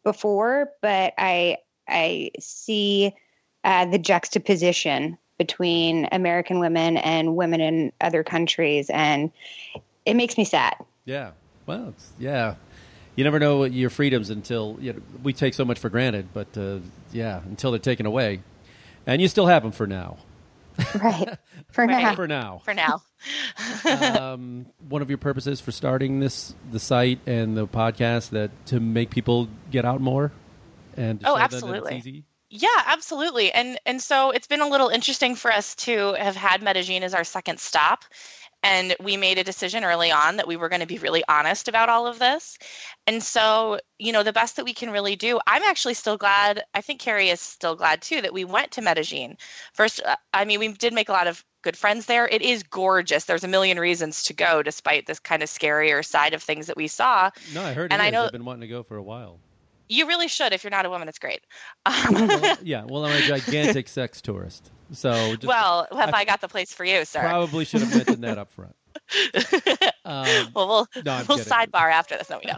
before, 0.03 0.69
but 0.81 1.13
I 1.17 1.57
I 1.87 2.31
see 2.39 3.13
uh, 3.65 3.85
the 3.87 3.99
juxtaposition 3.99 5.17
between 5.37 6.07
American 6.11 6.59
women 6.59 6.95
and 6.97 7.35
women 7.35 7.59
in 7.59 7.91
other 7.99 8.23
countries, 8.23 8.89
and 8.89 9.31
it 10.05 10.13
makes 10.13 10.37
me 10.37 10.45
sad. 10.45 10.75
Yeah. 11.05 11.31
Well, 11.65 11.89
it's, 11.89 12.11
yeah. 12.19 12.55
You 13.15 13.23
never 13.23 13.39
know 13.39 13.63
your 13.63 13.89
freedoms 13.89 14.29
until 14.29 14.77
you 14.81 14.93
know, 14.93 14.99
we 15.21 15.33
take 15.33 15.53
so 15.53 15.63
much 15.65 15.77
for 15.79 15.89
granted, 15.89 16.29
but 16.33 16.57
uh, 16.57 16.79
yeah, 17.11 17.41
until 17.45 17.71
they're 17.71 17.79
taken 17.79 18.05
away, 18.05 18.41
and 19.05 19.21
you 19.21 19.27
still 19.27 19.45
have 19.47 19.61
them 19.63 19.71
for 19.71 19.85
now. 19.87 20.17
Right. 20.95 21.37
For 21.71 21.85
Right. 21.85 22.01
now. 22.03 22.15
For 22.15 22.27
now. 22.27 22.61
for 22.63 22.73
now. 22.73 23.01
um, 24.33 24.65
one 24.89 25.01
of 25.01 25.09
your 25.09 25.17
purposes 25.17 25.59
for 25.61 25.71
starting 25.71 26.19
this 26.19 26.53
the 26.71 26.79
site 26.79 27.19
and 27.25 27.55
the 27.57 27.67
podcast 27.67 28.29
that 28.31 28.51
to 28.67 28.79
make 28.79 29.09
people 29.11 29.47
get 29.71 29.85
out 29.85 30.01
more 30.01 30.31
and 30.97 31.19
to 31.21 31.27
Oh, 31.27 31.29
show 31.29 31.33
them 31.33 31.39
that 31.39 31.45
it's 31.45 31.53
absolutely. 31.63 31.97
easy? 31.97 32.23
Yeah, 32.49 32.67
absolutely. 32.85 33.51
And 33.51 33.79
and 33.87 33.99
so 34.01 34.29
it's 34.31 34.45
been 34.47 34.61
a 34.61 34.67
little 34.67 34.89
interesting 34.89 35.35
for 35.35 35.51
us 35.51 35.73
to 35.75 36.13
have 36.13 36.35
had 36.35 36.61
Medellin 36.61 37.01
as 37.03 37.13
our 37.15 37.23
second 37.23 37.59
stop. 37.59 38.03
And 38.63 38.95
we 39.01 39.17
made 39.17 39.37
a 39.37 39.43
decision 39.43 39.83
early 39.83 40.11
on 40.11 40.37
that 40.37 40.47
we 40.47 40.55
were 40.55 40.69
going 40.69 40.79
to 40.81 40.87
be 40.87 40.97
really 40.97 41.23
honest 41.27 41.67
about 41.67 41.89
all 41.89 42.07
of 42.07 42.17
this. 42.19 42.57
And 43.05 43.21
so, 43.21 43.79
you 43.99 44.11
know, 44.13 44.23
the 44.23 44.31
best 44.33 44.55
that 44.55 44.65
we 44.65 44.73
can 44.73 44.89
really 44.89 45.15
do, 45.17 45.39
I'm 45.45 45.63
actually 45.63 45.93
still 45.95 46.17
glad, 46.17 46.63
I 46.73 46.79
think 46.81 47.01
Carrie 47.01 47.29
is 47.29 47.41
still 47.41 47.75
glad 47.75 48.01
too, 48.01 48.21
that 48.21 48.33
we 48.33 48.45
went 48.45 48.71
to 48.71 48.81
Medellin. 48.81 49.37
First, 49.73 50.01
uh, 50.03 50.15
I 50.33 50.45
mean, 50.45 50.59
we 50.59 50.69
did 50.69 50.93
make 50.93 51.09
a 51.09 51.13
lot 51.13 51.27
of 51.27 51.43
good 51.61 51.75
friends 51.77 52.05
there. 52.05 52.27
It 52.27 52.41
is 52.41 52.63
gorgeous. 52.63 53.25
There's 53.25 53.43
a 53.43 53.47
million 53.49 53.79
reasons 53.79 54.23
to 54.23 54.33
go, 54.33 54.63
despite 54.63 55.05
this 55.07 55.19
kind 55.19 55.43
of 55.43 55.49
scarier 55.49 56.03
side 56.03 56.33
of 56.33 56.41
things 56.41 56.67
that 56.67 56.77
we 56.77 56.87
saw. 56.87 57.29
No, 57.53 57.61
I 57.63 57.73
heard 57.73 57.91
And 57.91 58.01
it 58.01 58.05
I 58.05 58.07
is. 58.07 58.13
know- 58.13 58.25
I've 58.25 58.31
been 58.31 58.45
wanting 58.45 58.61
to 58.61 58.67
go 58.67 58.83
for 58.83 58.95
a 58.97 59.03
while. 59.03 59.39
You 59.93 60.07
really 60.07 60.27
should. 60.27 60.53
If 60.53 60.63
you're 60.63 60.71
not 60.71 60.85
a 60.85 60.89
woman, 60.89 61.07
it's 61.07 61.19
great. 61.19 61.41
Um, 61.85 62.13
Well, 62.13 62.57
yeah, 62.63 62.83
well, 62.85 63.05
I'm 63.05 63.15
a 63.15 63.21
gigantic 63.27 63.87
sex 63.87 64.21
tourist, 64.21 64.71
so 64.91 65.11
just 65.35 65.45
well, 65.45 65.87
have 65.91 66.13
I 66.13 66.25
got 66.25 66.41
the 66.41 66.47
place 66.47 66.73
for 66.73 66.83
you, 66.85 67.05
sir? 67.05 67.19
probably 67.21 67.65
should 67.65 67.81
have 67.81 67.95
mentioned 67.95 68.23
that 68.23 68.37
up 68.37 68.51
front. 68.51 68.75
Um, 70.05 70.49
well, 70.53 70.67
we'll 70.67 71.03
No, 71.05 71.23
we'll 71.29 71.37
sidebar 71.37 71.89
after 71.89 72.17
this. 72.17 72.29
No, 72.29 72.39
we 72.43 72.51
know. 72.51 72.57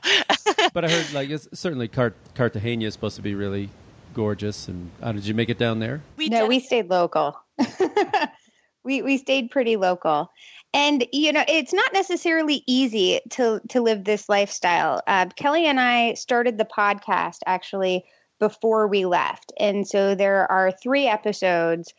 but 0.74 0.84
I 0.84 0.90
heard 0.90 1.14
like 1.14 1.30
it's, 1.30 1.48
certainly 1.54 1.88
Cart- 1.88 2.16
Cartagena 2.34 2.86
is 2.86 2.94
supposed 2.94 3.18
to 3.18 3.22
be 3.22 3.36
really 3.36 3.70
gorgeous. 4.16 4.68
And 4.68 4.90
uh, 5.02 5.12
did 5.12 5.28
you 5.28 5.36
make 5.36 5.50
it 5.50 5.60
down 5.60 5.78
there? 5.78 6.02
we 6.18 6.28
no, 6.30 6.42
did. 6.42 6.50
we 6.50 6.60
stayed 6.60 6.90
local. 6.90 7.40
we 8.84 9.04
we 9.04 9.18
stayed 9.20 9.52
pretty 9.52 9.76
local, 9.76 10.32
and 10.76 11.08
you 11.14 11.32
know 11.32 11.44
it's 11.48 11.74
not 11.74 11.94
necessarily 11.94 12.62
easy 12.68 13.22
to 13.32 13.62
to 13.70 13.82
live 13.82 14.04
this 14.04 14.30
lifestyle. 14.30 15.02
Uh, 15.08 15.26
Kelly 15.36 15.66
and 15.66 15.80
I 15.80 16.14
started 16.16 16.58
the 16.58 16.66
podcast 16.66 17.38
actually 17.48 18.06
before 18.40 18.88
we 18.88 19.06
left, 19.06 19.54
and 19.58 19.88
so 19.88 20.14
there 20.14 20.52
are 20.52 20.72
three 20.72 21.08
episodes 21.08 21.94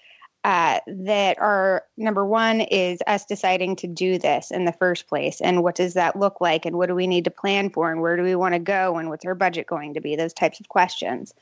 uh, 0.47 0.79
that 0.87 1.37
are 1.41 1.83
number 1.97 2.25
one 2.25 2.61
is 2.61 3.01
us 3.09 3.25
deciding 3.27 3.75
to 3.75 3.89
do 3.89 4.17
this 4.17 4.53
in 4.53 4.65
the 4.65 4.71
first 4.71 5.09
place. 5.09 5.41
And 5.41 5.65
what 5.65 5.75
does 5.75 5.95
that 5.95 6.15
look 6.15 6.41
like? 6.41 6.65
And 6.65 6.77
what 6.77 6.87
do 6.87 6.95
we 6.95 7.09
need 7.09 7.25
to 7.25 7.33
plan 7.33 7.69
for? 7.69 7.91
And 7.91 8.01
where 8.01 8.17
do 8.17 8.23
we 8.23 8.37
want 8.37 8.55
to 8.55 8.61
go? 8.61 8.97
And 8.97 9.09
what's 9.09 9.25
our 9.25 9.35
budget 9.35 9.67
going 9.67 9.95
to 9.95 10.01
be? 10.01 10.15
Those 10.15 10.33
types 10.33 10.61
of 10.61 10.69
questions. 10.69 11.35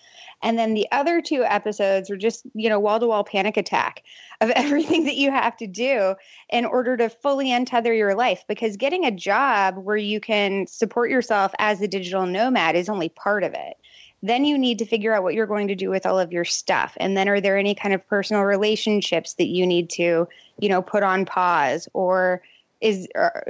And 0.43 0.59
then 0.59 0.73
the 0.73 0.89
other 0.91 1.21
two 1.21 1.45
episodes 1.45 2.09
are 2.09 2.17
just 2.17 2.47
you 2.55 2.71
know 2.71 2.81
wall-to-wall 2.81 3.25
panic 3.25 3.59
attack 3.59 4.03
of 4.41 4.49
everything 4.57 5.05
that 5.05 5.17
you 5.17 5.31
have 5.31 5.55
to 5.59 5.67
do 5.67 6.15
in 6.49 6.65
order 6.65 6.97
to 6.97 7.11
fully 7.11 7.49
untether 7.49 7.95
your 7.95 8.15
life. 8.15 8.43
Because 8.49 8.79
getting 8.79 9.05
a 9.05 9.11
job 9.11 9.77
where 9.77 9.99
you 9.99 10.19
can 10.19 10.67
support 10.67 11.11
yourself 11.11 11.53
as 11.59 11.83
a 11.83 11.89
digital 11.89 12.25
nomad 12.25 12.75
is 12.75 12.89
only 12.89 13.11
part 13.11 13.45
of 13.45 13.53
it 13.53 13.77
then 14.25 14.47
you 14.47 14.57
need 14.57 14.79
to 14.79 14.87
figure 14.87 15.13
out 15.13 15.23
what 15.23 15.35
you're 15.35 15.47
going 15.47 15.69
to 15.69 15.75
do 15.75 15.91
with 15.91 16.07
all 16.07 16.19
of 16.19 16.33
your 16.33 16.47
stuff. 16.47 16.97
And 16.97 17.15
then 17.15 17.29
are 17.29 17.43
there 17.43 17.59
any 17.59 17.75
kind 17.75 17.93
of 17.93 18.07
personal 18.09 18.45
relationships 18.45 19.35
that 19.35 19.49
you 19.49 19.67
need 19.67 19.91
to 19.91 20.27
you 20.59 20.69
know 20.69 20.81
put 20.81 21.03
on 21.03 21.27
pause? 21.27 21.89
Or 21.93 22.41
is 22.81 23.07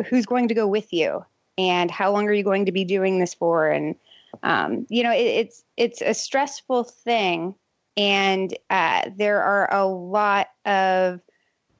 who's 0.08 0.26
going 0.26 0.48
to 0.48 0.54
go 0.54 0.66
with 0.66 0.92
you? 0.92 1.24
And 1.56 1.92
how 1.92 2.10
long 2.10 2.26
are 2.26 2.32
you 2.32 2.42
going 2.42 2.66
to 2.66 2.72
be 2.72 2.84
doing 2.84 3.20
this 3.20 3.34
for? 3.34 3.68
And 3.68 3.94
um, 4.42 4.84
you 4.90 5.04
know 5.04 5.12
it, 5.12 5.22
it's 5.22 5.64
it's 5.76 6.02
a 6.02 6.12
stressful 6.12 6.84
thing. 6.84 7.54
And 7.96 8.58
uh, 8.68 9.10
there 9.16 9.40
are 9.40 9.72
a 9.72 9.86
lot 9.86 10.48
of 10.66 11.20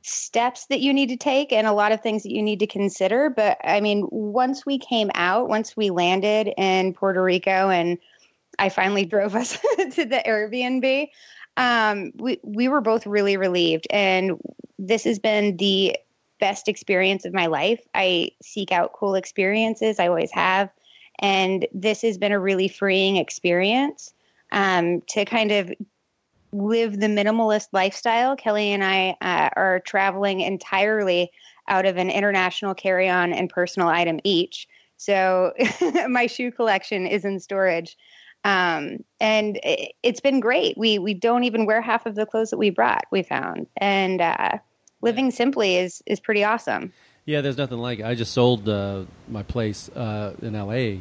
steps 0.03 0.67
that 0.67 0.79
you 0.79 0.93
need 0.93 1.09
to 1.09 1.17
take 1.17 1.53
and 1.53 1.67
a 1.67 1.73
lot 1.73 1.91
of 1.91 2.01
things 2.01 2.23
that 2.23 2.31
you 2.31 2.43
need 2.43 2.61
to 2.61 2.67
consider. 2.69 3.29
But 3.29 3.59
i 3.65 3.81
mean 3.81 4.07
once 4.13 4.65
we 4.65 4.79
came 4.79 5.11
out 5.15 5.49
once 5.49 5.77
we 5.77 5.91
landed 5.91 6.53
in 6.57 6.93
puerto 6.93 7.21
rico 7.21 7.71
and 7.71 7.99
I 8.59 8.69
finally 8.69 9.05
drove 9.07 9.35
us 9.35 9.59
to 9.77 10.05
the 10.05 10.23
Airbnb. 10.27 11.09
Um, 11.57 12.13
we 12.17 12.41
we 12.43 12.69
were 12.69 12.81
both 12.81 13.07
really 13.07 13.37
relieved, 13.37 13.87
and 13.91 14.41
this 14.79 15.05
has 15.05 15.19
been 15.19 15.57
the 15.57 15.97
best 16.41 16.69
experience 16.69 17.25
of 17.25 17.33
my 17.33 17.47
life. 17.47 17.81
I 17.95 18.31
seek 18.43 18.73
out 18.73 18.93
cool 18.93 19.15
experiences. 19.15 20.01
I 20.01 20.09
always 20.09 20.33
have, 20.33 20.71
and 21.21 21.67
this 21.73 22.03
has 22.03 22.19
been 22.19 22.33
a 22.33 22.41
really 22.41 22.69
freeing 22.69 23.17
experience 23.17 24.13
um, 24.51 25.01
to 25.09 25.25
kind 25.25 25.53
of 25.53 25.73
live 26.53 26.99
the 27.01 27.07
minimalist 27.07 27.69
lifestyle. 27.73 28.37
Kelly 28.37 28.73
and 28.73 28.85
I 28.85 29.17
uh, 29.21 29.51
are 29.57 29.81
traveling 29.81 30.41
entirely 30.41 31.31
out 31.69 31.87
of 31.87 31.97
an 31.97 32.11
international 32.11 32.75
carry-on 32.75 33.33
and 33.33 33.51
personal 33.51 33.89
item 33.89 34.21
each. 34.25 34.69
So 34.97 35.53
my 36.09 36.27
shoe 36.27 36.53
collection 36.53 37.07
is 37.07 37.25
in 37.25 37.41
storage. 37.41 37.97
Um, 38.45 39.05
and 39.21 39.59
it, 39.63 39.95
has 40.05 40.21
been 40.21 40.41
great. 40.41 40.77
We 40.77 40.99
we 40.99 41.15
don't 41.15 41.45
even 41.45 41.65
wear 41.65 41.81
half 41.81 42.07
of 42.07 42.15
the 42.15 42.27
clothes 42.27 42.51
that 42.51 42.59
we 42.59 42.71
brought. 42.71 43.05
We 43.11 43.23
found, 43.23 43.67
and 43.79 44.21
uh, 44.21 44.59
living 45.01 45.31
simply 45.31 45.77
is 45.77 46.03
is 46.07 46.21
pretty 46.21 46.45
awesome. 46.45 46.93
Yeah, 47.25 47.41
there's 47.41 47.57
nothing 47.57 47.79
like 47.79 48.01
it. 48.01 48.05
I 48.05 48.15
just 48.15 48.33
sold 48.33 48.69
uh, 48.69 49.05
my 49.29 49.43
place 49.43 49.89
uh, 49.91 50.35
in 50.43 50.55
L.A. 50.55 51.01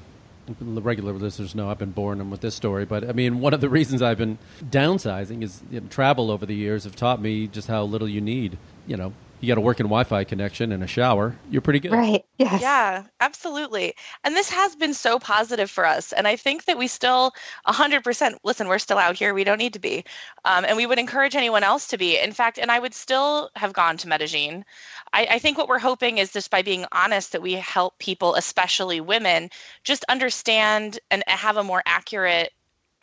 The 0.59 0.81
regular 0.81 1.13
listeners 1.13 1.53
know 1.53 1.69
I've 1.69 1.77
been 1.77 1.91
boring 1.91 2.19
them 2.19 2.29
with 2.29 2.41
this 2.41 2.55
story, 2.55 2.85
but 2.85 3.07
I 3.07 3.11
mean, 3.11 3.39
one 3.39 3.53
of 3.53 3.61
the 3.61 3.69
reasons 3.69 4.01
I've 4.01 4.17
been 4.17 4.37
downsizing 4.63 5.43
is 5.43 5.61
you 5.69 5.81
know, 5.81 5.87
travel 5.87 6.31
over 6.31 6.45
the 6.45 6.55
years 6.55 6.85
have 6.85 6.95
taught 6.95 7.21
me 7.21 7.47
just 7.47 7.67
how 7.67 7.83
little 7.83 8.07
you 8.07 8.21
need. 8.21 8.57
You 8.87 8.97
know, 8.97 9.13
you 9.43 9.49
got 9.49 9.57
a 9.57 9.61
working 9.61 9.87
Wi-Fi 9.87 10.23
connection 10.23 10.71
and 10.71 10.81
a 10.83 10.87
shower, 10.87 11.35
you're 11.51 11.61
pretty 11.61 11.81
good. 11.81 11.91
Right. 11.91 12.23
Yes. 12.37 12.61
Yeah, 12.61 13.03
absolutely. 13.19 13.93
And 14.23 14.37
this 14.37 14.49
has 14.49 14.73
been 14.73 14.93
so 14.93 15.19
positive 15.19 15.69
for 15.69 15.85
us. 15.85 16.13
And 16.13 16.25
I 16.29 16.37
think 16.37 16.63
that 16.63 16.77
we 16.77 16.87
still 16.87 17.33
100%, 17.67 18.37
listen, 18.45 18.69
we're 18.69 18.79
still 18.79 18.97
out 18.97 19.17
here. 19.17 19.33
We 19.33 19.43
don't 19.43 19.57
need 19.57 19.73
to 19.73 19.79
be. 19.79 20.05
Um, 20.45 20.63
and 20.63 20.77
we 20.77 20.85
would 20.85 20.97
encourage 20.97 21.35
anyone 21.35 21.61
else 21.61 21.87
to 21.87 21.97
be. 21.97 22.17
In 22.17 22.31
fact, 22.31 22.57
and 22.57 22.71
I 22.71 22.79
would 22.79 22.93
still 22.93 23.49
have 23.57 23.73
gone 23.73 23.97
to 23.97 24.07
Medellin. 24.07 24.63
I, 25.11 25.27
I 25.31 25.39
think 25.39 25.57
what 25.57 25.67
we're 25.67 25.77
hoping 25.77 26.19
is 26.19 26.31
just 26.31 26.49
by 26.49 26.61
being 26.61 26.85
honest 26.93 27.33
that 27.33 27.41
we 27.41 27.53
help 27.55 27.99
people, 27.99 28.35
especially 28.35 29.01
women, 29.01 29.49
just 29.83 30.05
understand 30.07 31.01
and 31.11 31.21
have 31.27 31.57
a 31.57 31.65
more 31.65 31.83
accurate 31.85 32.53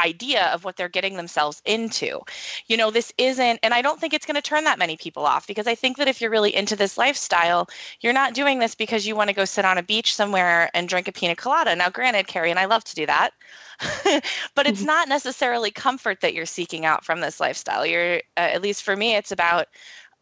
idea 0.00 0.46
of 0.46 0.64
what 0.64 0.76
they're 0.76 0.88
getting 0.88 1.16
themselves 1.16 1.62
into. 1.64 2.20
You 2.66 2.76
know, 2.76 2.90
this 2.90 3.12
isn't, 3.18 3.60
and 3.62 3.74
I 3.74 3.82
don't 3.82 4.00
think 4.00 4.14
it's 4.14 4.26
going 4.26 4.36
to 4.36 4.42
turn 4.42 4.64
that 4.64 4.78
many 4.78 4.96
people 4.96 5.26
off 5.26 5.46
because 5.46 5.66
I 5.66 5.74
think 5.74 5.98
that 5.98 6.08
if 6.08 6.20
you're 6.20 6.30
really 6.30 6.54
into 6.54 6.76
this 6.76 6.98
lifestyle, 6.98 7.68
you're 8.00 8.12
not 8.12 8.34
doing 8.34 8.58
this 8.58 8.74
because 8.74 9.06
you 9.06 9.14
want 9.16 9.28
to 9.28 9.34
go 9.34 9.44
sit 9.44 9.64
on 9.64 9.78
a 9.78 9.82
beach 9.82 10.14
somewhere 10.14 10.70
and 10.74 10.88
drink 10.88 11.08
a 11.08 11.12
pina 11.12 11.36
colada. 11.36 11.74
Now, 11.76 11.90
granted, 11.90 12.26
Carrie, 12.26 12.50
and 12.50 12.58
I 12.58 12.64
love 12.64 12.84
to 12.84 12.94
do 12.94 13.06
that. 13.06 13.30
but 14.54 14.66
it's 14.66 14.80
mm-hmm. 14.80 14.86
not 14.86 15.08
necessarily 15.08 15.70
comfort 15.70 16.20
that 16.20 16.34
you're 16.34 16.46
seeking 16.46 16.84
out 16.84 17.04
from 17.04 17.20
this 17.20 17.40
lifestyle. 17.40 17.86
You're, 17.86 18.16
uh, 18.36 18.40
at 18.40 18.62
least 18.62 18.82
for 18.82 18.94
me, 18.94 19.16
it's 19.16 19.32
about 19.32 19.68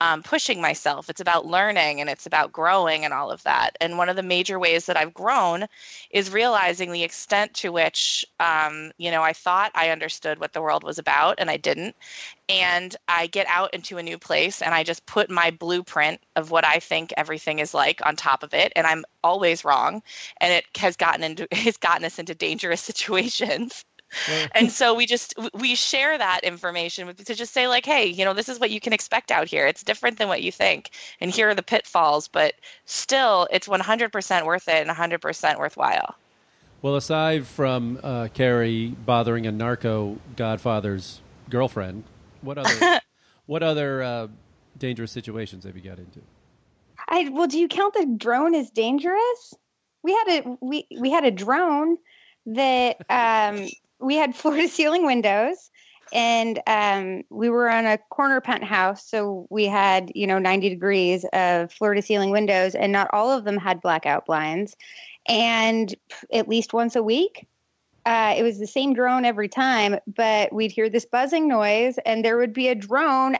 um, 0.01 0.23
pushing 0.23 0.61
myself. 0.61 1.11
It's 1.11 1.21
about 1.21 1.47
learning 1.47 2.01
and 2.01 2.09
it's 2.09 2.27
about 2.27 2.53
growing 2.53 3.05
and 3.05 3.13
all 3.13 3.31
of 3.31 3.43
that. 3.43 3.77
And 3.81 3.99
one 3.99 4.09
of 4.09 4.17
the 4.17 4.23
major 4.23 4.59
ways 4.59 4.87
that 4.87 4.97
I've 4.97 5.15
grown 5.15 5.67
is 6.11 6.31
realizing 6.33 6.93
the 6.93 7.03
extent 7.03 7.55
to 7.55 7.73
which, 7.73 8.25
um, 8.39 8.93
you 8.99 9.11
know, 9.11 9.23
I 9.23 9.33
thought 9.33 9.73
I 9.75 9.91
understood 9.91 10.39
what 10.39 10.53
the 10.53 10.63
world 10.63 10.85
was 10.85 10.99
about 10.99 11.37
and 11.39 11.51
I 11.51 11.57
didn't. 11.57 11.97
And 12.49 12.97
I 13.09 13.27
get 13.27 13.47
out 13.49 13.75
into 13.75 13.99
a 13.99 14.03
new 14.03 14.19
place 14.19 14.63
and 14.63 14.75
I 14.75 14.85
just 14.85 15.05
put 15.07 15.31
my 15.31 15.51
blueprint 15.51 16.21
of 16.37 16.51
what 16.51 16.65
I 16.65 16.79
think 16.79 17.13
everything 17.17 17.59
is 17.59 17.75
like 17.75 18.05
on 18.07 18.17
top 18.17 18.43
of 18.43 18.55
it. 18.55 18.73
And 18.77 18.87
I'm 18.87 19.05
always 19.25 19.65
wrong. 19.65 20.03
And 20.41 20.53
it 20.53 20.65
has 20.77 20.97
gotten 20.97 21.25
into, 21.25 21.49
it's 21.51 21.77
gotten 21.79 22.05
us 22.05 22.19
into 22.19 22.35
dangerous 22.35 22.81
situations 22.89 23.85
and 24.55 24.71
so 24.71 24.95
we 24.95 25.07
just 25.07 25.35
we 25.55 25.75
share 25.75 26.17
that 26.17 26.41
information 26.43 27.15
to 27.15 27.35
just 27.35 27.53
say 27.53 27.69
like 27.69 27.85
hey 27.85 28.07
you 28.07 28.25
know 28.25 28.33
this 28.33 28.49
is 28.49 28.59
what 28.59 28.71
you 28.71 28.81
can 28.81 28.93
expect 28.93 29.31
out 29.31 29.49
here. 29.49 29.67
It's 29.67 29.83
different 29.83 30.19
than 30.19 30.29
what 30.29 30.43
you 30.43 30.53
think. 30.53 30.91
And 31.21 31.31
here 31.31 31.49
are 31.49 31.55
the 31.55 31.63
pitfalls 31.63 32.29
but 32.29 32.55
still 32.85 33.49
it's 33.51 33.69
100% 33.69 34.47
worth 34.47 34.69
it 34.69 34.87
and 34.87 34.91
100% 34.91 35.59
worthwhile. 35.59 36.15
Well 36.81 36.97
aside 36.97 37.47
from 37.47 37.99
uh, 38.03 38.29
carrie 38.33 38.95
bothering 39.05 39.47
a 39.47 39.53
narco 39.53 40.19
godfather's 40.37 41.21
girlfriend 41.51 42.05
what 42.41 42.59
other 42.59 43.01
what 43.47 43.63
other 43.63 44.03
uh, 44.03 44.29
dangerous 44.79 45.13
situations 45.13 45.65
have 45.65 45.77
you 45.77 45.83
got 45.83 45.99
into? 45.99 46.21
I, 47.09 47.29
well 47.31 47.47
do 47.47 47.59
you 47.59 47.69
count 47.69 47.95
the 47.95 48.07
drone 48.17 48.55
as 48.55 48.71
dangerous? 48.71 49.55
We 50.03 50.13
had 50.13 50.29
a 50.29 50.57
we 50.61 50.87
we 50.99 51.11
had 51.11 51.25
a 51.25 51.31
drone 51.31 51.99
that 52.47 52.97
um, 53.11 53.69
we 54.01 54.17
had 54.17 54.35
floor 54.37 54.57
to 54.57 54.69
ceiling 54.69 55.05
windows 55.07 55.71
and 56.13 56.61
um, 56.67 57.23
we 57.29 57.51
were 57.51 57.69
on 57.69 57.85
a 57.85 57.99
corner 57.99 58.41
penthouse 58.41 59.07
so 59.07 59.47
we 59.51 59.67
had 59.67 60.11
you 60.15 60.27
know 60.27 60.39
90 60.39 60.69
degrees 60.71 61.25
of 61.33 61.73
floor 61.73 61.95
to 61.95 62.03
ceiling 62.03 62.31
windows 62.31 62.75
and 62.75 62.93
not 62.93 63.09
all 63.13 63.31
of 63.31 63.45
them 63.45 63.57
had 63.57 63.81
blackout 63.81 64.27
blinds. 64.27 64.77
And 65.27 65.95
at 66.33 66.49
least 66.49 66.73
once 66.73 66.97
a 66.97 67.03
week 67.03 67.47
uh, 68.07 68.35
it 68.39 68.43
was 68.43 68.59
the 68.59 68.67
same 68.67 68.95
drone 68.95 69.27
every 69.27 69.49
time 69.49 69.97
but 70.07 70.53
we'd 70.53 70.73
hear 70.73 70.89
this 70.89 71.05
buzzing 71.05 71.47
noise 71.47 71.99
and 72.07 72.25
there 72.25 72.39
would 72.39 72.55
be 72.55 72.69
a 72.69 72.75
drone 72.75 73.37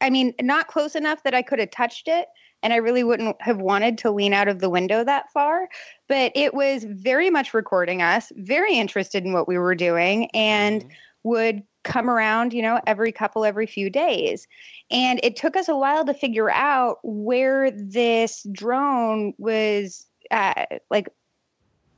i 0.00 0.10
mean 0.10 0.32
not 0.40 0.68
close 0.68 0.94
enough 0.94 1.22
that 1.24 1.34
i 1.34 1.42
could 1.42 1.58
have 1.58 1.70
touched 1.70 2.06
it 2.06 2.28
and 2.62 2.72
I 2.72 2.76
really 2.76 3.04
wouldn't 3.04 3.40
have 3.40 3.58
wanted 3.58 3.98
to 3.98 4.10
lean 4.10 4.32
out 4.32 4.48
of 4.48 4.60
the 4.60 4.70
window 4.70 5.04
that 5.04 5.32
far. 5.32 5.68
But 6.08 6.32
it 6.34 6.54
was 6.54 6.84
very 6.84 7.30
much 7.30 7.54
recording 7.54 8.02
us, 8.02 8.30
very 8.36 8.74
interested 8.74 9.24
in 9.24 9.32
what 9.32 9.48
we 9.48 9.58
were 9.58 9.74
doing, 9.74 10.30
and 10.34 10.82
mm-hmm. 10.82 10.90
would 11.24 11.62
come 11.84 12.08
around, 12.08 12.52
you 12.52 12.62
know, 12.62 12.80
every 12.86 13.12
couple, 13.12 13.44
every 13.44 13.66
few 13.66 13.90
days. 13.90 14.46
And 14.90 15.18
it 15.22 15.36
took 15.36 15.56
us 15.56 15.68
a 15.68 15.76
while 15.76 16.04
to 16.04 16.14
figure 16.14 16.50
out 16.50 16.98
where 17.02 17.70
this 17.72 18.46
drone 18.52 19.34
was, 19.38 20.06
uh, 20.30 20.66
like, 20.90 21.08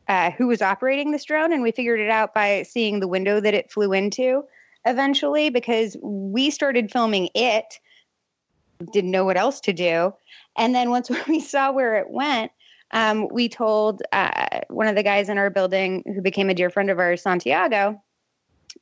uh, 0.09 0.31
who 0.33 0.47
was 0.47 0.63
operating 0.63 1.11
this 1.11 1.25
drone. 1.25 1.53
And 1.53 1.63
we 1.63 1.71
figured 1.71 2.01
it 2.01 2.11
out 2.11 2.35
by 2.35 2.63
seeing 2.63 3.01
the 3.01 3.09
window 3.09 3.41
that 3.41 3.55
it 3.55 3.71
flew 3.71 3.93
into 3.93 4.45
eventually 4.87 5.51
because 5.51 5.97
we 6.03 6.51
started 6.51 6.91
filming 6.91 7.29
it 7.35 7.79
didn't 8.93 9.11
know 9.11 9.25
what 9.25 9.37
else 9.37 9.61
to 9.61 9.73
do. 9.73 10.15
And 10.57 10.75
then 10.75 10.91
once 10.91 11.11
we 11.29 11.41
saw 11.41 11.73
where 11.73 11.97
it 11.97 12.11
went, 12.11 12.53
um, 12.91 13.29
we 13.29 13.49
told 13.49 14.03
uh, 14.13 14.61
one 14.69 14.87
of 14.87 14.95
the 14.95 15.03
guys 15.03 15.29
in 15.29 15.39
our 15.39 15.51
building 15.51 16.03
who 16.07 16.23
became 16.23 16.51
a 16.51 16.55
dear 16.55 16.71
friend 16.71 16.91
of 16.91 16.99
ours, 16.99 17.23
Santiago, 17.23 18.01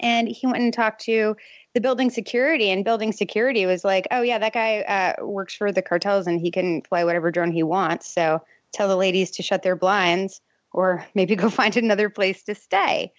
and 0.00 0.28
he 0.28 0.46
went 0.46 0.62
and 0.62 0.72
talked 0.72 1.02
to 1.04 1.36
the 1.74 1.80
building 1.80 2.10
security. 2.10 2.70
And 2.70 2.84
building 2.84 3.12
security 3.12 3.64
was 3.64 3.84
like, 3.84 4.06
"Oh 4.10 4.22
yeah, 4.22 4.38
that 4.38 4.52
guy 4.52 4.80
uh, 4.80 5.24
works 5.24 5.54
for 5.54 5.72
the 5.72 5.82
cartels, 5.82 6.26
and 6.26 6.40
he 6.40 6.50
can 6.50 6.82
fly 6.82 7.04
whatever 7.04 7.30
drone 7.30 7.52
he 7.52 7.62
wants. 7.62 8.12
So 8.12 8.42
tell 8.72 8.88
the 8.88 8.96
ladies 8.96 9.30
to 9.32 9.42
shut 9.42 9.62
their 9.62 9.76
blinds, 9.76 10.40
or 10.72 11.06
maybe 11.14 11.36
go 11.36 11.48
find 11.48 11.76
another 11.76 12.10
place 12.10 12.42
to 12.44 12.54
stay." 12.54 13.12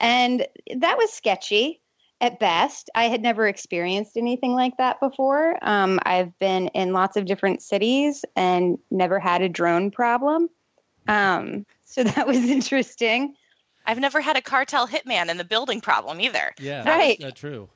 And 0.00 0.46
that 0.76 0.96
was 0.96 1.12
sketchy 1.12 1.82
at 2.20 2.38
best. 2.40 2.90
I 2.94 3.04
had 3.04 3.22
never 3.22 3.46
experienced 3.46 4.16
anything 4.16 4.52
like 4.54 4.76
that 4.78 4.98
before. 5.00 5.56
Um, 5.62 6.00
I've 6.02 6.36
been 6.38 6.68
in 6.68 6.92
lots 6.92 7.16
of 7.16 7.26
different 7.26 7.62
cities 7.62 8.24
and 8.34 8.78
never 8.90 9.18
had 9.20 9.40
a 9.42 9.48
drone 9.48 9.90
problem. 9.90 10.48
Um, 11.06 11.64
so 11.84 12.02
that 12.04 12.26
was 12.26 12.38
interesting. 12.38 13.34
I've 13.86 13.98
never 14.00 14.20
had 14.20 14.36
a 14.36 14.42
cartel 14.42 14.86
hitman 14.86 15.28
in 15.30 15.36
the 15.38 15.44
building 15.44 15.80
problem 15.80 16.20
either. 16.20 16.52
Yeah, 16.60 16.86
right. 16.88 17.16
That's 17.20 17.38
true. 17.40 17.68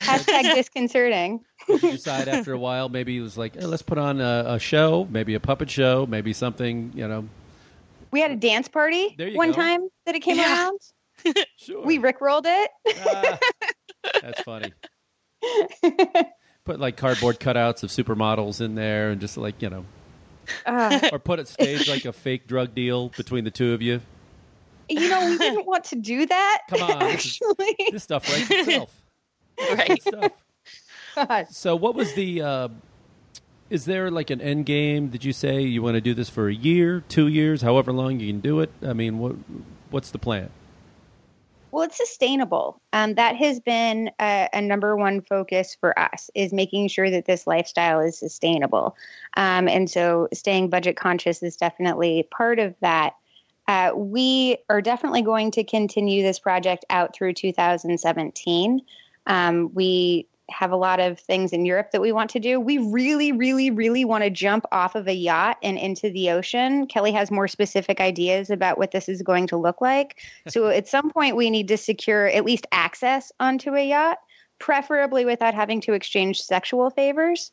Hashtag 0.00 0.54
disconcerting. 0.54 1.44
Did 1.66 1.82
you 1.82 1.90
decide 1.92 2.28
after 2.28 2.52
a 2.52 2.58
while? 2.58 2.88
Maybe 2.88 3.16
it 3.16 3.20
was 3.20 3.38
like, 3.38 3.56
eh, 3.56 3.64
let's 3.66 3.82
put 3.82 3.96
on 3.98 4.20
a, 4.20 4.44
a 4.46 4.58
show, 4.58 5.06
maybe 5.10 5.34
a 5.34 5.40
puppet 5.40 5.70
show, 5.70 6.04
maybe 6.06 6.32
something. 6.32 6.92
You 6.94 7.08
know, 7.08 7.28
We 8.10 8.20
had 8.20 8.30
a 8.30 8.36
dance 8.36 8.68
party 8.68 9.16
one 9.34 9.50
go. 9.50 9.54
time 9.56 9.88
that 10.06 10.14
it 10.14 10.20
came 10.20 10.36
Yeah. 10.36 10.52
around. 10.52 10.80
sure. 11.56 11.84
We 11.84 11.98
rickrolled 11.98 12.44
it. 12.46 12.70
Ah, 13.06 13.38
that's 14.22 14.40
funny. 14.42 14.72
Put 16.64 16.80
like 16.80 16.96
cardboard 16.96 17.40
cutouts 17.40 17.82
of 17.82 17.90
supermodels 17.90 18.60
in 18.60 18.74
there, 18.74 19.10
and 19.10 19.20
just 19.20 19.36
like 19.38 19.62
you 19.62 19.70
know, 19.70 19.84
Uh, 20.66 21.08
or 21.12 21.18
put 21.18 21.38
it 21.38 21.48
stage 21.48 21.88
like 21.88 22.04
a 22.04 22.12
fake 22.12 22.46
drug 22.46 22.74
deal 22.74 23.08
between 23.10 23.44
the 23.44 23.50
two 23.50 23.72
of 23.72 23.80
you. 23.82 24.00
you 24.90 25.08
know, 25.08 25.26
we 25.30 25.38
didn't 25.38 25.66
want 25.66 25.84
to 25.84 25.96
do 25.96 26.26
that. 26.26 26.62
Come 26.68 26.82
on, 26.82 26.98
this 27.00 27.24
is- 27.24 27.40
Actually, 27.42 27.76
This 27.92 28.02
stuff 28.02 28.28
writes 28.28 28.50
itself. 28.50 29.02
Right. 29.72 30.02
Stuff. 30.02 30.32
God. 31.16 31.46
So, 31.50 31.74
what 31.74 31.94
was 31.94 32.12
the? 32.14 32.42
Uh, 32.42 32.68
is 33.70 33.84
there 33.86 34.10
like 34.10 34.30
an 34.30 34.40
end 34.40 34.66
game? 34.66 35.08
Did 35.08 35.24
you 35.24 35.32
say 35.32 35.62
you 35.62 35.82
want 35.82 35.94
to 35.96 36.00
do 36.00 36.14
this 36.14 36.28
for 36.30 36.48
a 36.48 36.54
year, 36.54 37.02
two 37.08 37.28
years, 37.28 37.60
however 37.62 37.92
long 37.92 38.20
you 38.20 38.28
can 38.32 38.40
do 38.40 38.60
it? 38.60 38.70
I 38.82 38.92
mean, 38.92 39.18
what 39.18 39.36
what's 39.90 40.10
the 40.10 40.18
plan? 40.18 40.50
Well, 41.70 41.84
it's 41.84 41.98
sustainable. 41.98 42.80
Um, 42.92 43.14
that 43.14 43.36
has 43.36 43.60
been 43.60 44.10
a, 44.18 44.48
a 44.52 44.60
number 44.62 44.96
one 44.96 45.20
focus 45.20 45.76
for 45.78 45.98
us 45.98 46.30
is 46.34 46.52
making 46.52 46.88
sure 46.88 47.10
that 47.10 47.26
this 47.26 47.46
lifestyle 47.46 48.00
is 48.00 48.18
sustainable. 48.18 48.96
Um, 49.36 49.68
and 49.68 49.90
so 49.90 50.28
staying 50.32 50.70
budget 50.70 50.96
conscious 50.96 51.42
is 51.42 51.56
definitely 51.56 52.26
part 52.30 52.58
of 52.58 52.74
that. 52.80 53.14
Uh, 53.66 53.92
we 53.94 54.56
are 54.70 54.80
definitely 54.80 55.20
going 55.20 55.50
to 55.50 55.62
continue 55.62 56.22
this 56.22 56.38
project 56.38 56.86
out 56.88 57.14
through 57.14 57.34
2017. 57.34 58.80
Um, 59.26 59.70
we 59.74 60.26
have 60.50 60.72
a 60.72 60.76
lot 60.76 60.98
of 61.00 61.18
things 61.20 61.52
in 61.52 61.64
Europe 61.66 61.90
that 61.92 62.00
we 62.00 62.10
want 62.10 62.30
to 62.30 62.40
do. 62.40 62.58
We 62.58 62.78
really, 62.78 63.32
really, 63.32 63.70
really 63.70 64.04
want 64.04 64.24
to 64.24 64.30
jump 64.30 64.64
off 64.72 64.94
of 64.94 65.06
a 65.06 65.12
yacht 65.14 65.58
and 65.62 65.76
into 65.78 66.10
the 66.10 66.30
ocean. 66.30 66.86
Kelly 66.86 67.12
has 67.12 67.30
more 67.30 67.46
specific 67.48 68.00
ideas 68.00 68.48
about 68.50 68.78
what 68.78 68.90
this 68.90 69.08
is 69.08 69.20
going 69.22 69.46
to 69.48 69.56
look 69.56 69.80
like. 69.80 70.16
So 70.48 70.68
at 70.68 70.88
some 70.88 71.10
point, 71.10 71.36
we 71.36 71.50
need 71.50 71.68
to 71.68 71.76
secure 71.76 72.26
at 72.28 72.44
least 72.44 72.66
access 72.72 73.30
onto 73.38 73.74
a 73.74 73.86
yacht, 73.86 74.18
preferably 74.58 75.24
without 75.24 75.54
having 75.54 75.80
to 75.82 75.92
exchange 75.92 76.40
sexual 76.40 76.90
favors. 76.90 77.52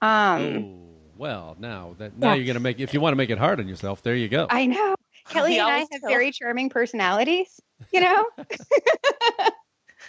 Um, 0.00 0.56
Oh, 0.56 0.88
well, 1.18 1.56
now 1.58 1.94
that 1.98 2.16
now 2.18 2.28
Yeah. 2.28 2.34
you're 2.36 2.46
gonna 2.46 2.60
make. 2.60 2.78
If 2.78 2.94
you 2.94 3.00
want 3.00 3.12
to 3.12 3.16
make 3.16 3.30
it 3.30 3.38
hard 3.38 3.58
on 3.58 3.66
yourself, 3.68 4.02
there 4.02 4.14
you 4.14 4.28
go. 4.28 4.46
I 4.50 4.66
know. 4.66 4.94
Kelly 5.28 5.52
We 5.52 5.58
and 5.58 5.68
I 5.68 5.78
have 5.78 5.88
do. 5.90 6.06
very 6.08 6.30
charming 6.30 6.68
personalities, 6.70 7.60
you 7.92 8.00
know? 8.00 8.24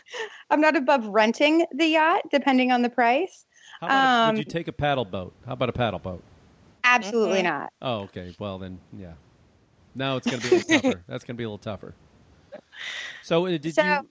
I'm 0.50 0.62
not 0.62 0.76
above 0.76 1.06
renting 1.08 1.66
the 1.74 1.86
yacht, 1.88 2.22
depending 2.32 2.72
on 2.72 2.82
the 2.82 2.90
price. 2.90 3.46
How 3.82 3.88
about 3.88 3.96
a- 3.96 4.26
would 4.28 4.30
um, 4.32 4.38
you 4.38 4.44
take 4.44 4.68
a 4.68 4.72
paddle 4.74 5.06
boat? 5.06 5.34
How 5.46 5.54
about 5.54 5.70
a 5.70 5.74
paddle 5.74 6.00
boat? 6.00 6.24
Absolutely 6.84 7.40
Mhm. 7.40 7.44
not. 7.44 7.74
Oh, 7.82 8.00
okay. 8.04 8.36
Well, 8.40 8.58
then, 8.60 8.80
yeah. 8.98 9.14
Now 9.96 10.16
it's 10.18 10.28
going 10.28 10.42
to 10.42 10.50
be 10.50 10.56
a 10.56 10.60
little 10.60 10.80
tougher. 10.82 11.04
That's 11.08 11.24
going 11.24 11.36
to 11.36 11.38
be 11.38 11.44
a 11.44 11.48
little 11.48 11.58
tougher. 11.58 11.94
So, 13.24 13.46
uh, 13.46 13.58
did 13.58 13.74
So- 13.76 13.84
you? 13.84 14.10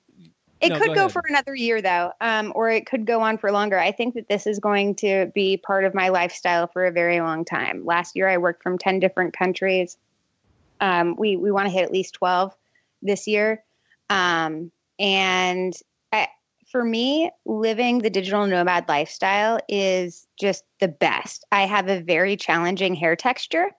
It 0.58 0.70
No, 0.70 0.78
could 0.78 0.88
go 0.88 0.94
go, 0.94 1.08
for 1.10 1.22
another 1.28 1.54
year, 1.54 1.82
though, 1.82 2.12
um, 2.22 2.50
or 2.54 2.70
it 2.70 2.86
could 2.86 3.04
go 3.04 3.20
on 3.20 3.36
for 3.36 3.52
longer. 3.52 3.78
I 3.78 3.92
think 3.92 4.14
that 4.14 4.26
this 4.28 4.46
is 4.46 4.58
going 4.58 4.94
to 4.96 5.30
be 5.34 5.58
part 5.58 5.84
of 5.84 5.92
my 5.94 6.08
lifestyle 6.08 6.66
for 6.66 6.86
a 6.86 6.90
very 6.90 7.20
long 7.20 7.44
time. 7.44 7.84
Last 7.84 8.16
year, 8.16 8.26
I 8.26 8.38
worked 8.38 8.62
from 8.62 8.78
10 8.78 8.98
different 8.98 9.36
countries. 9.36 9.98
Um, 10.80 11.14
we 11.18 11.36
we 11.36 11.50
want 11.50 11.66
to 11.66 11.70
hit 11.70 11.82
at 11.84 11.92
least 11.92 12.14
12 12.14 12.54
this 13.02 13.26
year. 13.26 13.62
Um, 14.08 14.72
and 14.98 15.74
I, 16.12 16.28
for 16.70 16.84
me, 16.84 17.30
living 17.44 17.98
the 17.98 18.10
digital 18.10 18.46
nomad 18.46 18.88
lifestyle 18.88 19.60
is 19.68 20.26
just 20.38 20.64
the 20.80 20.88
best. 20.88 21.44
I 21.52 21.66
have 21.66 21.88
a 21.88 22.00
very 22.00 22.36
challenging 22.36 22.94
hair 22.94 23.16
texture. 23.16 23.70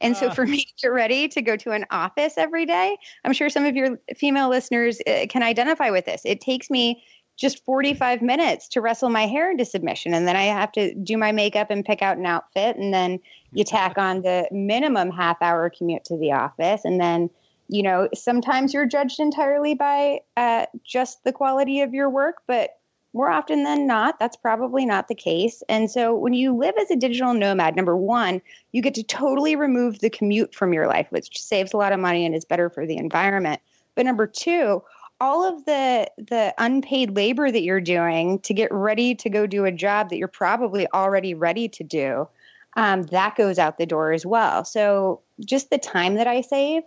And 0.00 0.16
so 0.16 0.30
for 0.30 0.44
me 0.44 0.64
to 0.64 0.72
get 0.82 0.88
ready 0.88 1.28
to 1.28 1.40
go 1.40 1.56
to 1.56 1.70
an 1.70 1.86
office 1.90 2.36
every 2.36 2.66
day, 2.66 2.96
I'm 3.24 3.32
sure 3.32 3.48
some 3.48 3.64
of 3.64 3.76
your 3.76 3.98
female 4.16 4.48
listeners 4.48 5.00
uh, 5.06 5.26
can 5.28 5.42
identify 5.42 5.90
with 5.90 6.04
this. 6.04 6.22
It 6.24 6.40
takes 6.40 6.68
me 6.70 7.02
just 7.36 7.64
45 7.64 8.20
minutes 8.20 8.68
to 8.68 8.80
wrestle 8.80 9.08
my 9.08 9.26
hair 9.26 9.50
into 9.50 9.64
submission. 9.64 10.12
And 10.12 10.28
then 10.28 10.36
I 10.36 10.44
have 10.44 10.72
to 10.72 10.94
do 10.94 11.16
my 11.16 11.32
makeup 11.32 11.70
and 11.70 11.84
pick 11.84 12.02
out 12.02 12.18
an 12.18 12.26
outfit. 12.26 12.76
And 12.76 12.92
then 12.92 13.20
you 13.52 13.64
tack 13.64 13.96
on 13.96 14.22
the 14.22 14.46
minimum 14.50 15.10
half 15.10 15.40
hour 15.40 15.70
commute 15.70 16.04
to 16.06 16.16
the 16.16 16.32
office. 16.32 16.84
And 16.84 17.00
then, 17.00 17.30
you 17.72 17.82
know, 17.82 18.06
sometimes 18.12 18.74
you're 18.74 18.84
judged 18.84 19.18
entirely 19.18 19.72
by 19.72 20.20
uh, 20.36 20.66
just 20.84 21.24
the 21.24 21.32
quality 21.32 21.80
of 21.80 21.94
your 21.94 22.10
work, 22.10 22.42
but 22.46 22.78
more 23.14 23.30
often 23.30 23.64
than 23.64 23.86
not, 23.86 24.18
that's 24.18 24.36
probably 24.36 24.84
not 24.84 25.08
the 25.08 25.14
case. 25.14 25.62
And 25.70 25.90
so 25.90 26.14
when 26.14 26.34
you 26.34 26.54
live 26.54 26.74
as 26.78 26.90
a 26.90 26.96
digital 26.96 27.32
nomad, 27.32 27.74
number 27.74 27.96
one, 27.96 28.42
you 28.72 28.82
get 28.82 28.94
to 28.96 29.02
totally 29.02 29.56
remove 29.56 30.00
the 30.00 30.10
commute 30.10 30.54
from 30.54 30.74
your 30.74 30.86
life, 30.86 31.06
which 31.08 31.40
saves 31.40 31.72
a 31.72 31.78
lot 31.78 31.94
of 31.94 32.00
money 32.00 32.26
and 32.26 32.34
is 32.34 32.44
better 32.44 32.68
for 32.68 32.86
the 32.86 32.98
environment. 32.98 33.62
But 33.94 34.04
number 34.04 34.26
two, 34.26 34.82
all 35.18 35.42
of 35.48 35.64
the 35.64 36.10
the 36.18 36.52
unpaid 36.58 37.16
labor 37.16 37.50
that 37.50 37.62
you're 37.62 37.80
doing 37.80 38.38
to 38.40 38.52
get 38.52 38.70
ready 38.70 39.14
to 39.14 39.30
go 39.30 39.46
do 39.46 39.64
a 39.64 39.72
job 39.72 40.10
that 40.10 40.18
you're 40.18 40.28
probably 40.28 40.86
already 40.92 41.32
ready 41.32 41.68
to 41.70 41.84
do, 41.84 42.28
um, 42.76 43.04
that 43.04 43.36
goes 43.36 43.58
out 43.58 43.78
the 43.78 43.86
door 43.86 44.12
as 44.12 44.26
well. 44.26 44.64
So 44.64 45.20
just 45.40 45.70
the 45.70 45.78
time 45.78 46.14
that 46.14 46.26
I 46.26 46.42
save 46.42 46.82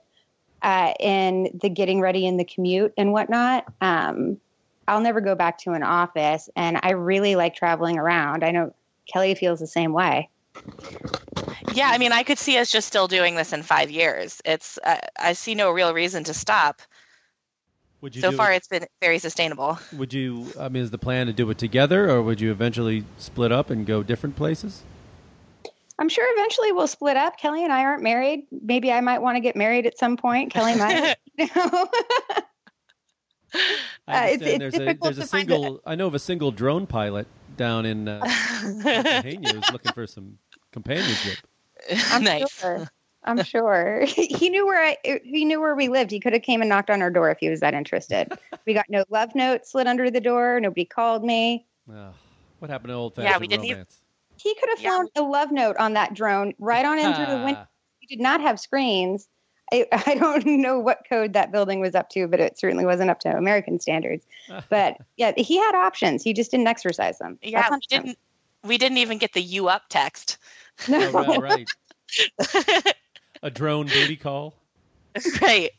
uh, 0.66 0.94
in 1.00 1.60
the 1.62 1.70
getting 1.70 2.02
ready 2.02 2.26
in 2.26 2.38
the 2.38 2.44
commute 2.44 2.92
and 2.98 3.12
whatnot, 3.14 3.66
um, 3.82 4.38
I'll 4.88 5.00
never 5.00 5.22
go 5.22 5.36
back 5.36 5.60
to 5.60 5.74
an 5.74 5.84
office. 5.84 6.50
And 6.56 6.80
I 6.82 6.94
really 6.94 7.36
like 7.36 7.56
traveling 7.56 8.00
around. 8.00 8.44
I 8.44 8.50
know 8.50 8.74
Kelly 9.12 9.36
feels 9.36 9.60
the 9.60 9.68
same 9.68 9.94
way. 9.94 10.28
Yeah, 11.76 11.90
I 11.92 12.00
mean, 12.00 12.12
I 12.12 12.24
could 12.24 12.40
see 12.40 12.58
us 12.58 12.72
just 12.72 12.88
still 12.88 13.08
doing 13.08 13.36
this 13.36 13.54
in 13.54 13.62
five 13.62 13.92
years. 13.92 14.42
It's 14.44 14.80
uh, 14.84 14.98
I 15.20 15.34
see 15.34 15.54
no 15.54 15.70
real 15.70 15.94
reason 15.94 16.24
to 16.24 16.34
stop. 16.34 16.82
Would 18.02 18.16
you 18.16 18.22
So 18.22 18.32
far, 18.32 18.52
It, 18.52 18.58
it's 18.58 18.68
been 18.68 18.86
very 19.02 19.20
sustainable. 19.20 19.78
would 19.94 20.14
you? 20.14 20.52
I 20.60 20.70
mean, 20.70 20.82
is 20.82 20.90
the 20.90 20.98
plan 20.98 21.28
to 21.28 21.34
do 21.34 21.48
it 21.52 21.60
together, 21.60 22.10
or 22.10 22.24
would 22.24 22.42
you 22.42 22.50
eventually 22.52 23.04
split 23.20 23.52
up 23.52 23.70
and 23.70 23.86
go 23.86 24.02
different 24.02 24.36
places? 24.36 24.84
I'm 25.98 26.10
sure 26.10 26.26
eventually 26.38 26.72
we'll 26.74 26.88
split 26.88 27.16
up. 27.18 27.38
Kelly 27.38 27.64
and 27.64 27.72
I 27.72 27.86
aren't 27.86 28.04
married. 28.04 28.48
Maybe 28.52 28.92
I 28.92 29.00
might 29.02 29.20
want 29.20 29.38
to 29.38 29.40
get 29.40 29.56
married 29.56 29.86
at 29.86 29.98
some 29.98 30.18
point. 30.18 30.52
Kelly 30.52 30.76
might. 30.76 31.16
you 31.38 31.48
know? 31.56 31.88
I 34.08 34.28
Uh, 34.28 34.28
it's- 34.34 34.42
understand 34.42 34.42
it's 34.42 34.60
there's 34.60 34.74
a 34.76 34.78
difficult 34.80 35.04
there's 35.04 35.18
a 35.18 35.22
to 35.22 35.28
find 35.28 35.50
a- 35.50 35.54
single. 35.54 35.82
I 35.86 35.96
know 35.96 36.08
of 36.08 36.14
a 36.14 36.20
single 36.20 36.52
drone 36.52 36.86
pilot 36.88 37.28
down 37.58 37.86
in 37.86 38.08
uh, 38.08 38.22
Pennsylvania 38.84 39.54
who's 39.54 39.72
looking 39.72 39.94
for 39.94 40.06
some 40.06 40.38
companionship. 40.72 41.38
I'm 42.12 42.24
nice. 42.24 42.52
sure. 42.60 42.88
I'm 43.24 43.42
sure. 43.44 44.04
he 44.06 44.50
knew 44.50 44.68
where 44.68 44.84
I 44.84 44.98
he 45.24 45.46
knew 45.46 45.60
where 45.62 45.76
we 45.76 45.88
lived. 45.88 46.12
He 46.12 46.20
could 46.20 46.34
have 46.34 46.42
came 46.42 46.62
and 46.62 46.70
knocked 46.70 46.90
on 46.90 47.02
our 47.02 47.10
door 47.10 47.30
if 47.32 47.38
he 47.40 47.50
was 47.50 47.62
that 47.62 47.74
interested. 47.74 48.32
we 48.68 48.74
got 48.74 48.86
no 48.90 49.04
love 49.10 49.34
note 49.36 49.66
slid 49.66 49.88
under 49.88 50.12
the 50.12 50.22
door. 50.22 50.60
Nobody 50.60 50.86
called 50.86 51.24
me. 51.24 51.66
Oh, 51.92 52.10
what 52.60 52.70
happened 52.70 52.90
to 52.90 52.94
old 52.96 53.14
Yeah, 53.18 53.24
fashioned 53.26 53.42
we 53.42 53.48
didn't 53.48 53.66
even- 53.66 53.76
romance? 53.78 54.02
He 54.38 54.54
could 54.56 54.70
have 54.70 54.82
Yeah. 54.82 54.90
found 54.92 55.10
a 55.16 55.22
love 55.22 55.52
note 55.52 55.78
on 55.78 55.94
that 55.94 56.14
drone 56.14 56.54
right 56.60 56.86
on 56.86 57.00
in 57.00 57.14
through 57.14 57.26
the 57.26 57.38
window. 57.44 57.68
He 58.08 58.16
did 58.18 58.22
not 58.22 58.40
have 58.42 58.60
screens. 58.60 59.28
I, 59.74 59.88
I 60.06 60.14
don't 60.14 60.46
know 60.46 60.80
what 60.80 61.00
code 61.10 61.34
that 61.34 61.52
building 61.52 61.80
was 61.80 61.96
up 61.96 62.10
to, 62.10 62.28
but 62.28 62.40
it 62.40 62.60
certainly 62.60 62.86
wasn't 62.86 63.10
up 63.10 63.20
to 63.22 63.36
American 63.36 63.80
standards. 63.80 64.26
But 64.70 64.98
yeah, 65.18 65.32
he 65.36 65.58
had 65.58 65.74
options. 65.74 66.22
He 66.24 66.34
just 66.34 66.52
didn't 66.52 66.68
exercise 66.68 67.18
them. 67.18 67.40
Yeah, 67.42 67.68
we 67.72 67.80
didn't. 67.90 68.18
We 68.64 68.78
didn't 68.78 69.00
even 69.00 69.18
get 69.18 69.34
the 69.34 69.42
"you 69.42 69.68
up" 69.70 69.84
text. 69.90 70.38
No. 70.88 71.12
Oh, 71.16 71.40
right, 71.42 71.68
right. 72.56 72.94
A 73.42 73.50
drone 73.50 73.88
booty 73.88 74.16
call. 74.18 74.54
right. 75.42 75.72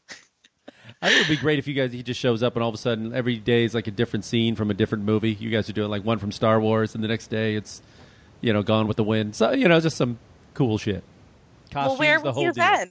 I 1.02 1.08
think 1.08 1.20
it'd 1.20 1.28
be 1.28 1.36
great 1.36 1.58
if 1.58 1.68
you 1.68 1.74
guys 1.74 1.92
he 1.92 2.02
just 2.02 2.18
shows 2.18 2.42
up 2.42 2.54
and 2.54 2.62
all 2.62 2.68
of 2.70 2.74
a 2.74 2.78
sudden 2.78 3.12
every 3.14 3.36
day 3.36 3.64
is 3.64 3.74
like 3.74 3.86
a 3.86 3.90
different 3.90 4.24
scene 4.24 4.56
from 4.56 4.70
a 4.70 4.74
different 4.74 5.04
movie. 5.04 5.32
You 5.34 5.50
guys 5.50 5.68
are 5.68 5.72
doing 5.72 5.90
like 5.90 6.04
one 6.04 6.18
from 6.18 6.32
Star 6.32 6.60
Wars, 6.60 6.94
and 6.94 7.04
the 7.04 7.08
next 7.08 7.28
day 7.28 7.54
it's 7.54 7.82
you 8.40 8.52
know 8.52 8.62
Gone 8.62 8.86
with 8.86 8.96
the 8.96 9.04
Wind. 9.04 9.34
So 9.34 9.52
you 9.52 9.68
know 9.68 9.80
just 9.80 9.96
some 9.96 10.18
cool 10.54 10.78
shit. 10.78 11.02
Costumes, 11.70 11.98
well, 11.98 11.98
where 11.98 12.20
the 12.20 12.32
were 12.32 12.46
you 12.46 12.52
deal. 12.52 12.64
then? 12.64 12.90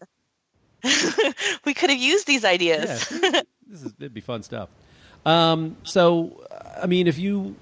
we 1.66 1.74
could 1.74 1.90
have 1.90 2.00
used 2.00 2.28
these 2.28 2.46
ideas. 2.46 3.02
see, 3.02 3.20
this 3.68 3.84
is 3.84 3.94
it'd 4.00 4.14
be 4.14 4.22
fun 4.22 4.44
stuff. 4.44 4.70
Um, 5.26 5.78
so 5.84 6.44
I 6.82 6.86
mean, 6.86 7.08
if 7.08 7.18
you 7.18 7.56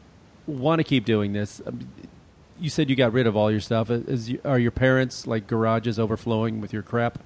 want 0.47 0.79
to 0.79 0.83
keep 0.83 1.05
doing 1.05 1.33
this, 1.33 1.61
um, 1.65 1.87
you 2.59 2.69
said 2.69 2.89
you 2.89 2.95
got 2.95 3.13
rid 3.13 3.27
of 3.27 3.35
all 3.37 3.51
your 3.51 3.61
stuff. 3.61 3.89
Is 3.89 4.29
you, 4.29 4.41
are 4.43 4.59
your 4.59 4.71
parents 4.71 5.25
like 5.27 5.47
garages 5.47 5.99
overflowing 5.99 6.59
with 6.61 6.73
your 6.73 6.81
crap? 6.83 7.19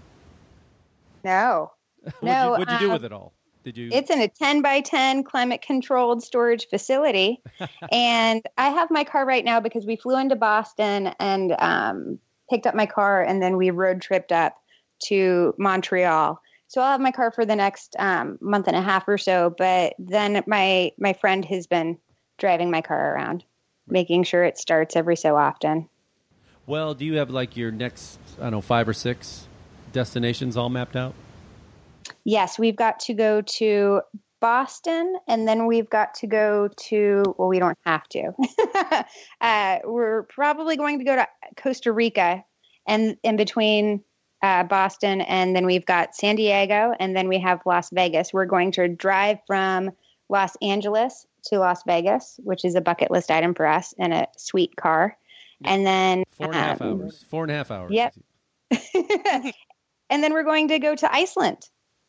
No. 1.24 1.72
what'd 2.04 2.22
No, 2.22 2.44
you, 2.46 2.52
what'd 2.60 2.74
you 2.74 2.80
do 2.80 2.86
um, 2.88 2.94
with 2.94 3.06
it 3.06 3.12
all? 3.12 3.34
Did 3.68 3.76
you? 3.76 3.90
It's 3.92 4.10
in 4.10 4.22
a 4.22 4.30
10 4.30 4.62
by 4.62 4.80
10 4.80 5.26
climate 5.26 5.62
controlled 5.62 6.24
storage 6.24 6.70
facility. 6.70 7.42
and 7.92 8.42
I 8.58 8.70
have 8.70 8.90
my 8.90 9.04
car 9.04 9.26
right 9.26 9.44
now 9.44 9.60
because 9.60 9.86
we 9.86 9.98
flew 9.98 10.18
into 10.18 10.38
Boston 10.38 11.08
and 11.20 11.54
um, 11.60 12.18
picked 12.50 12.66
up 12.66 12.76
my 12.76 12.86
car 12.86 13.22
and 13.22 13.42
then 13.42 13.58
we 13.58 13.72
road 13.72 14.02
tripped 14.02 14.32
up 14.32 14.56
to 15.08 15.54
Montreal. 15.58 16.42
So 16.70 16.80
I'll 16.80 16.92
have 16.92 17.02
my 17.02 17.12
car 17.12 17.30
for 17.30 17.46
the 17.46 17.58
next 17.58 17.98
um, 18.00 18.38
month 18.40 18.68
and 18.70 18.76
a 18.78 18.82
half 18.82 19.06
or 19.06 19.18
so. 19.18 19.54
But 19.58 19.96
then 20.00 20.46
my 20.48 20.94
my 20.98 21.12
friend 21.12 21.44
has 21.44 21.68
been 21.68 21.98
driving 22.38 22.72
my 22.72 22.80
car 22.80 23.16
around, 23.16 23.44
making 23.86 24.24
sure 24.24 24.46
it 24.46 24.58
starts 24.58 24.96
every 24.96 25.18
so 25.18 25.36
often. 25.36 25.90
Well, 26.66 26.94
do 26.94 27.04
you 27.04 27.18
have 27.18 27.32
like 27.32 27.58
your 27.58 27.72
next, 27.72 28.18
I 28.40 28.44
don't 28.44 28.52
know, 28.52 28.62
five 28.62 28.88
or 28.88 28.94
six 28.94 29.46
destinations 29.92 30.56
all 30.56 30.70
mapped 30.70 30.96
out? 30.96 31.16
Yes, 32.24 32.60
we've 32.60 32.76
got 32.76 33.00
to 33.02 33.14
go 33.14 33.42
to 33.42 34.02
Boston, 34.40 35.18
and 35.28 35.48
then 35.48 35.66
we've 35.66 35.90
got 35.90 36.14
to 36.16 36.28
go 36.28 36.70
to, 36.78 37.24
well, 37.38 37.48
we 37.48 37.60
don't 37.60 37.78
have 37.86 38.08
to. 38.10 38.32
uh, 39.42 39.80
we're 39.84 40.24
probably 40.24 40.78
going 40.78 41.00
to 41.00 41.06
go 41.06 41.16
to 41.16 41.28
Costa 41.56 41.92
Rica, 41.92 42.44
and 42.88 43.18
in 43.24 43.36
between 43.36 44.04
uh, 44.44 44.64
Boston, 44.64 45.22
and 45.22 45.56
then 45.56 45.66
we've 45.66 45.86
got 45.86 46.16
San 46.16 46.36
Diego, 46.36 46.94
and 47.00 47.16
then 47.16 47.28
we 47.28 47.40
have 47.40 47.62
Las 47.66 47.90
Vegas. 47.92 48.32
We're 48.32 48.46
going 48.46 48.72
to 48.74 48.88
drive 48.88 49.40
from 49.48 49.92
Los 50.30 50.56
Angeles 50.62 51.26
to 51.46 51.60
Las 51.60 51.82
Vegas, 51.88 52.40
which 52.44 52.64
is 52.64 52.76
a 52.76 52.82
bucket 52.82 53.10
list 53.10 53.32
item 53.32 53.54
for 53.54 53.66
us 53.66 53.94
in 53.98 54.12
a 54.12 54.28
sweet 54.38 54.76
car. 54.76 55.18
And 55.64 55.86
then 55.86 56.24
Four 56.32 56.48
and 56.48 56.56
a 56.56 56.60
half 56.60 56.82
um, 56.82 57.02
hours. 57.02 57.26
Four 57.30 57.44
and 57.44 57.52
a 57.52 57.56
half 57.56 57.72
hours. 57.72 57.92
Yep. 57.92 58.14
and 60.10 60.24
then 60.24 60.34
we're 60.34 60.44
going 60.44 60.68
to 60.68 60.80
go 60.80 60.96
to 60.96 61.14
Iceland. 61.14 61.68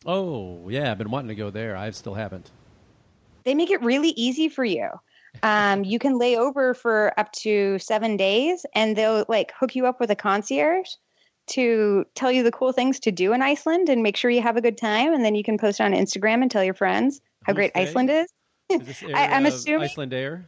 Oh, 0.08 0.68
yeah. 0.68 0.90
I've 0.90 0.98
been 0.98 1.10
wanting 1.10 1.28
to 1.28 1.34
go 1.34 1.50
there. 1.50 1.76
I 1.76 1.90
still 1.90 2.14
haven't. 2.14 2.50
They 3.44 3.54
make 3.54 3.70
it 3.70 3.82
really 3.82 4.08
easy 4.10 4.48
for 4.48 4.64
you. 4.64 4.88
Um, 5.42 5.84
you 5.84 5.98
can 5.98 6.18
lay 6.18 6.36
over 6.36 6.72
for 6.72 7.12
up 7.20 7.30
to 7.32 7.78
seven 7.78 8.16
days, 8.16 8.64
and 8.74 8.96
they'll 8.96 9.26
like 9.28 9.52
hook 9.58 9.76
you 9.76 9.86
up 9.86 10.00
with 10.00 10.10
a 10.10 10.16
concierge 10.16 10.88
to 11.48 12.06
tell 12.14 12.32
you 12.32 12.42
the 12.42 12.50
cool 12.50 12.72
things 12.72 12.98
to 13.00 13.12
do 13.12 13.32
in 13.34 13.42
Iceland 13.42 13.88
and 13.90 14.02
make 14.02 14.16
sure 14.16 14.30
you 14.30 14.42
have 14.42 14.56
a 14.56 14.62
good 14.62 14.78
time. 14.78 15.12
And 15.12 15.24
then 15.24 15.34
you 15.34 15.44
can 15.44 15.58
post 15.58 15.80
on 15.80 15.92
Instagram 15.92 16.40
and 16.42 16.50
tell 16.50 16.64
your 16.64 16.74
friends 16.74 17.20
how 17.44 17.52
Who's 17.52 17.56
great 17.56 17.74
they? 17.74 17.82
Iceland 17.82 18.10
is. 18.10 18.32
Is 18.70 19.02
I- 19.14 19.26
I'm 19.28 19.44
uh, 19.44 19.50
assuming- 19.50 19.82
Iceland 19.82 20.14
Air? 20.14 20.46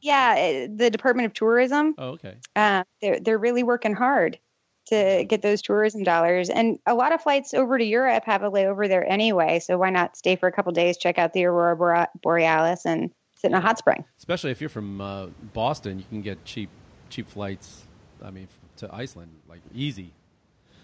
Yeah, 0.00 0.34
eh, 0.36 0.68
the 0.74 0.90
Department 0.90 1.26
of 1.26 1.34
Tourism. 1.34 1.94
Oh, 1.98 2.08
okay. 2.10 2.36
uh, 2.54 2.84
they're 3.02 3.20
they're 3.20 3.38
really 3.38 3.62
working 3.62 3.94
hard 3.94 4.38
to 4.86 5.24
get 5.24 5.42
those 5.42 5.62
tourism 5.62 6.02
dollars. 6.02 6.48
And 6.48 6.78
a 6.86 6.94
lot 6.94 7.12
of 7.12 7.20
flights 7.20 7.54
over 7.54 7.78
to 7.78 7.84
Europe 7.84 8.24
have 8.24 8.42
a 8.42 8.50
layover 8.50 8.88
there 8.88 9.08
anyway. 9.10 9.58
So 9.58 9.78
why 9.78 9.90
not 9.90 10.16
stay 10.16 10.36
for 10.36 10.48
a 10.48 10.52
couple 10.52 10.72
days, 10.72 10.96
check 10.96 11.18
out 11.18 11.32
the 11.32 11.44
Aurora 11.44 12.08
Borealis, 12.22 12.86
and 12.86 13.10
sit 13.36 13.48
in 13.48 13.54
a 13.54 13.60
hot 13.60 13.78
spring? 13.78 14.04
Especially 14.18 14.50
if 14.50 14.60
you're 14.60 14.70
from 14.70 15.00
uh, 15.00 15.26
Boston, 15.52 15.98
you 15.98 16.04
can 16.08 16.22
get 16.22 16.44
cheap 16.44 16.70
cheap 17.10 17.28
flights. 17.28 17.82
I 18.24 18.30
mean, 18.30 18.48
to 18.78 18.94
Iceland, 18.94 19.30
like 19.48 19.60
easy. 19.74 20.12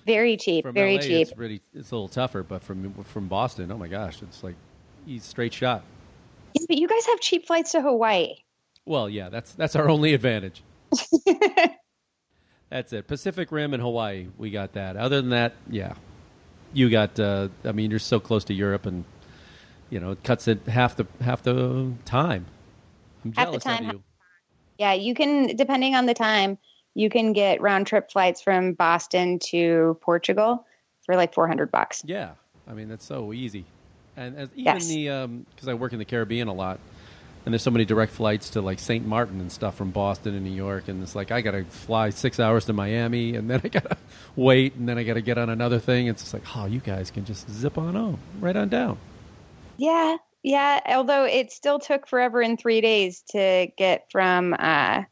Very 0.07 0.37
cheap, 0.37 0.65
From 0.65 0.75
very 0.75 0.97
LA, 0.97 1.03
cheap. 1.03 1.29
It's 1.29 1.39
really 1.39 1.63
it's 1.75 1.91
a 1.93 1.95
little 1.95 2.09
tougher, 2.09 2.43
but 2.43 2.63
from 2.63 2.93
from 3.05 3.29
Boston, 3.29 3.71
oh 3.71 3.79
my 3.79 3.89
gosh, 3.89 4.21
it's 4.23 4.43
like 4.43 4.57
easy, 5.07 5.21
straight 5.21 5.55
shot. 5.55 5.85
Yeah, 6.55 6.67
but 6.69 6.77
you 6.77 6.89
guys 6.89 7.07
have 7.07 7.21
cheap 7.21 7.47
flights 7.47 7.73
to 7.73 7.81
Hawaii. 7.81 8.35
Well, 8.85 9.09
yeah, 9.09 9.29
that's 9.29 9.53
that's 9.53 9.77
our 9.77 9.89
only 9.89 10.13
advantage. 10.13 10.63
that's 12.73 12.93
it. 12.95 13.07
Pacific 13.07 13.53
Rim 13.53 13.75
and 13.75 13.83
Hawaii, 13.83 14.29
we 14.39 14.51
got 14.51 14.73
that. 14.73 14.97
Other 14.97 15.21
than 15.21 15.31
that, 15.31 15.53
yeah, 15.69 15.95
you 16.73 16.89
got. 16.89 17.21
Uh, 17.21 17.49
I 17.65 17.73
mean, 17.73 17.91
you're 17.91 18.01
so 18.01 18.19
close 18.19 18.45
to 18.45 18.55
Europe, 18.55 18.87
and 18.87 19.05
you 19.91 20.01
know, 20.01 20.13
it 20.13 20.25
cuts 20.25 20.49
it 20.49 20.67
half 20.67 20.97
the 20.97 21.07
half 21.21 21.43
the 21.43 21.93
time. 22.07 22.47
I'm 23.25 23.33
jealous 23.33 23.63
time, 23.63 23.89
of 23.89 23.93
you. 23.93 24.03
Yeah, 24.79 24.95
you 24.95 25.15
can 25.15 25.55
depending 25.55 25.95
on 25.95 26.07
the 26.07 26.15
time, 26.15 26.57
you 26.95 27.11
can 27.11 27.35
get 27.35 27.61
round 27.61 27.87
trip 27.87 28.11
flights 28.11 28.41
from 28.41 28.73
Boston 28.73 29.39
to 29.51 29.99
Portugal 30.01 30.67
for 31.05 31.15
like 31.15 31.35
four 31.35 31.47
hundred 31.47 31.71
bucks. 31.71 32.03
Yeah, 32.07 32.31
I 32.67 32.73
mean 32.73 32.89
that's 32.89 33.05
so 33.05 33.35
easy, 33.35 33.67
and 34.17 34.35
as, 34.37 34.49
even 34.55 34.65
Yes. 34.65 34.87
the 34.87 35.27
because 35.55 35.69
I 35.69 35.75
work 35.75 35.93
in 35.93 35.99
the 35.99 36.07
Caribbean 36.07 36.49
a 36.49 36.55
lot, 36.55 36.81
and 37.45 37.53
there's 37.53 37.63
so 37.63 37.71
many 37.71 37.85
direct 37.85 38.13
flights 38.13 38.51
to 38.51 38.61
like 38.61 38.79
St. 38.79 39.07
Martin 39.07 39.41
and 39.41 39.51
stuff 39.51 39.77
from 39.77 39.91
Boston 39.91 40.35
and 40.35 40.45
New 40.45 40.53
York, 40.53 40.89
and 40.89 41.03
it's 41.03 41.15
like 41.15 41.31
I 41.31 41.41
gotta 41.41 41.65
fly 41.65 42.11
six 42.11 42.39
hours 42.39 42.67
to 42.67 42.73
Miami, 42.73 43.35
and 43.35 43.51
then 43.51 43.61
I 43.65 43.69
gotta 43.69 43.97
wait, 44.37 44.75
and 44.75 44.89
then 44.89 44.99
I 44.99 45.03
gotta 45.03 45.21
get 45.23 45.39
on 45.39 45.51
another 45.51 45.79
thing. 45.79 46.07
It's 46.07 46.23
just 46.23 46.35
like, 46.35 46.45
oh, 46.57 46.67
you 46.67 46.81
guys 46.81 47.11
can 47.11 47.25
just 47.25 47.51
zip 47.51 47.79
on 47.79 47.95
home, 47.95 48.19
right 48.41 48.57
on 48.57 48.69
down. 48.69 48.99
Yeah, 49.77 50.17
yeah. 50.43 50.81
Although 50.87 51.25
it 51.25 51.51
still 51.51 51.79
took 51.79 52.07
forever 52.07 52.41
in 52.41 52.57
three 52.57 52.81
days 52.81 53.23
to 53.31 53.69
get 53.77 54.07
from 54.13 54.55
uh, 54.59 55.03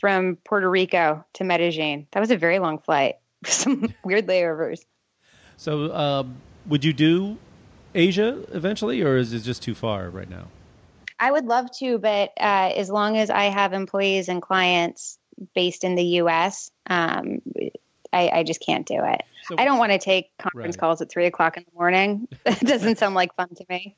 from 0.00 0.36
Puerto 0.36 0.70
Rico 0.70 1.24
to 1.34 1.44
Medellin. 1.44 2.06
That 2.12 2.20
was 2.20 2.30
a 2.30 2.36
very 2.36 2.58
long 2.58 2.78
flight. 2.78 3.16
Some 3.46 3.92
weird 4.04 4.26
layovers. 4.26 4.80
So, 5.56 5.94
um, 5.94 6.36
would 6.66 6.84
you 6.84 6.92
do 6.92 7.36
Asia 7.94 8.44
eventually, 8.52 9.02
or 9.02 9.16
is 9.16 9.32
it 9.32 9.40
just 9.40 9.62
too 9.62 9.74
far 9.74 10.08
right 10.08 10.30
now? 10.30 10.46
I 11.20 11.30
would 11.32 11.46
love 11.46 11.70
to, 11.78 11.98
but 11.98 12.30
uh, 12.40 12.72
as 12.76 12.90
long 12.90 13.16
as 13.16 13.30
I 13.30 13.44
have 13.44 13.72
employees 13.72 14.28
and 14.28 14.40
clients 14.40 15.18
based 15.54 15.84
in 15.84 15.94
the 15.94 16.04
U.S., 16.22 16.70
um, 16.88 17.40
I, 18.12 18.28
I 18.30 18.42
just 18.44 18.60
can't 18.64 18.86
do 18.86 19.00
it. 19.04 19.22
So- 19.48 19.56
I 19.58 19.64
don't 19.64 19.78
want 19.78 19.92
to 19.92 19.98
take 19.98 20.30
conference 20.38 20.76
Right. 20.76 20.80
calls 20.80 21.00
at 21.02 21.10
three 21.10 21.26
o'clock 21.26 21.56
in 21.56 21.64
the 21.64 21.78
morning. 21.78 22.28
That 22.44 22.60
doesn't 22.60 22.98
sound 22.98 23.14
like 23.14 23.34
fun 23.34 23.48
to 23.56 23.64
me. 23.68 23.96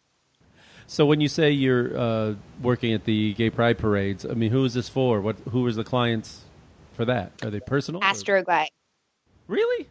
So 0.86 1.06
when 1.06 1.20
you 1.20 1.28
say 1.28 1.50
you're 1.52 1.96
uh, 1.96 2.34
working 2.60 2.92
at 2.94 3.04
the 3.04 3.34
gay 3.34 3.50
pride 3.50 3.78
parades, 3.78 4.24
I 4.24 4.34
mean, 4.34 4.50
who 4.50 4.64
is 4.64 4.74
this 4.74 4.88
for? 4.88 5.20
What? 5.20 5.36
Who 5.50 5.64
is 5.68 5.76
the 5.76 5.84
clients 5.84 6.40
for 6.94 7.04
that? 7.04 7.32
Are 7.44 7.50
they 7.50 7.60
personal? 7.60 8.00
or- 8.02 8.04
Astroglide. 8.04 8.68
Really? 9.46 9.88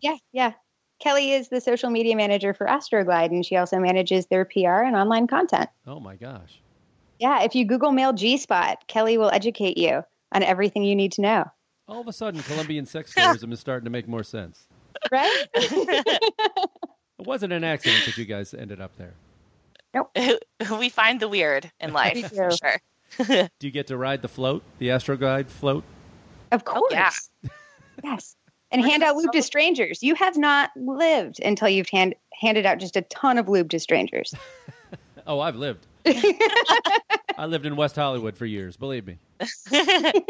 Yeah, 0.00 0.16
yeah. 0.32 0.52
Kelly 1.00 1.32
is 1.32 1.48
the 1.48 1.60
social 1.60 1.90
media 1.90 2.16
manager 2.16 2.54
for 2.54 2.66
Astroglide, 2.66 3.26
and 3.30 3.44
she 3.44 3.56
also 3.56 3.78
manages 3.78 4.26
their 4.26 4.44
PR 4.44 4.82
and 4.82 4.94
online 4.96 5.26
content. 5.26 5.68
Oh 5.86 5.98
my 6.00 6.14
gosh. 6.16 6.60
Yeah, 7.22 7.44
if 7.44 7.54
you 7.54 7.64
Google 7.64 7.92
male 7.92 8.12
G 8.12 8.36
spot, 8.36 8.84
Kelly 8.88 9.16
will 9.16 9.30
educate 9.30 9.78
you 9.78 10.02
on 10.32 10.42
everything 10.42 10.82
you 10.82 10.96
need 10.96 11.12
to 11.12 11.20
know. 11.20 11.44
All 11.86 12.00
of 12.00 12.08
a 12.08 12.12
sudden, 12.12 12.42
Colombian 12.42 12.84
sex 12.84 13.14
tourism 13.14 13.52
is 13.52 13.60
starting 13.60 13.84
to 13.84 13.90
make 13.90 14.08
more 14.08 14.24
sense. 14.24 14.66
Right? 15.10 15.46
It 17.18 17.26
wasn't 17.28 17.52
an 17.52 17.62
accident 17.62 18.04
that 18.06 18.18
you 18.18 18.24
guys 18.24 18.52
ended 18.52 18.80
up 18.80 18.90
there. 18.98 19.14
Nope. 19.94 20.10
We 20.80 20.88
find 20.88 21.20
the 21.20 21.28
weird 21.28 21.70
in 21.78 21.92
life 22.02 22.14
We 22.14 22.22
for 22.24 22.48
do. 22.48 22.56
sure. 22.56 23.48
Do 23.60 23.66
you 23.66 23.70
get 23.70 23.86
to 23.88 23.96
ride 23.96 24.22
the 24.22 24.28
float, 24.28 24.64
the 24.78 24.88
Astroglide 24.88 25.46
float? 25.46 25.84
of 26.50 26.64
course. 26.64 26.82
Oh, 26.84 26.88
yeah. 26.90 27.10
Yes. 28.02 28.34
And 28.72 28.82
hand 28.84 29.04
out 29.04 29.14
lube 29.14 29.30
to 29.32 29.42
strangers. 29.42 30.02
You 30.02 30.16
have 30.16 30.36
not 30.36 30.70
lived 30.74 31.38
until 31.44 31.68
you've 31.68 31.88
hand, 31.90 32.16
handed 32.40 32.66
out 32.66 32.78
just 32.78 32.96
a 32.96 33.02
ton 33.02 33.38
of 33.38 33.48
lube 33.48 33.70
to 33.70 33.78
strangers. 33.78 34.34
Oh, 35.24 35.38
I've 35.38 35.54
lived. 35.56 35.86
I 37.38 37.46
lived 37.46 37.66
in 37.66 37.76
West 37.76 37.96
Hollywood 37.96 38.36
for 38.36 38.46
years. 38.46 38.76
Believe 38.76 39.06
me. 39.06 39.18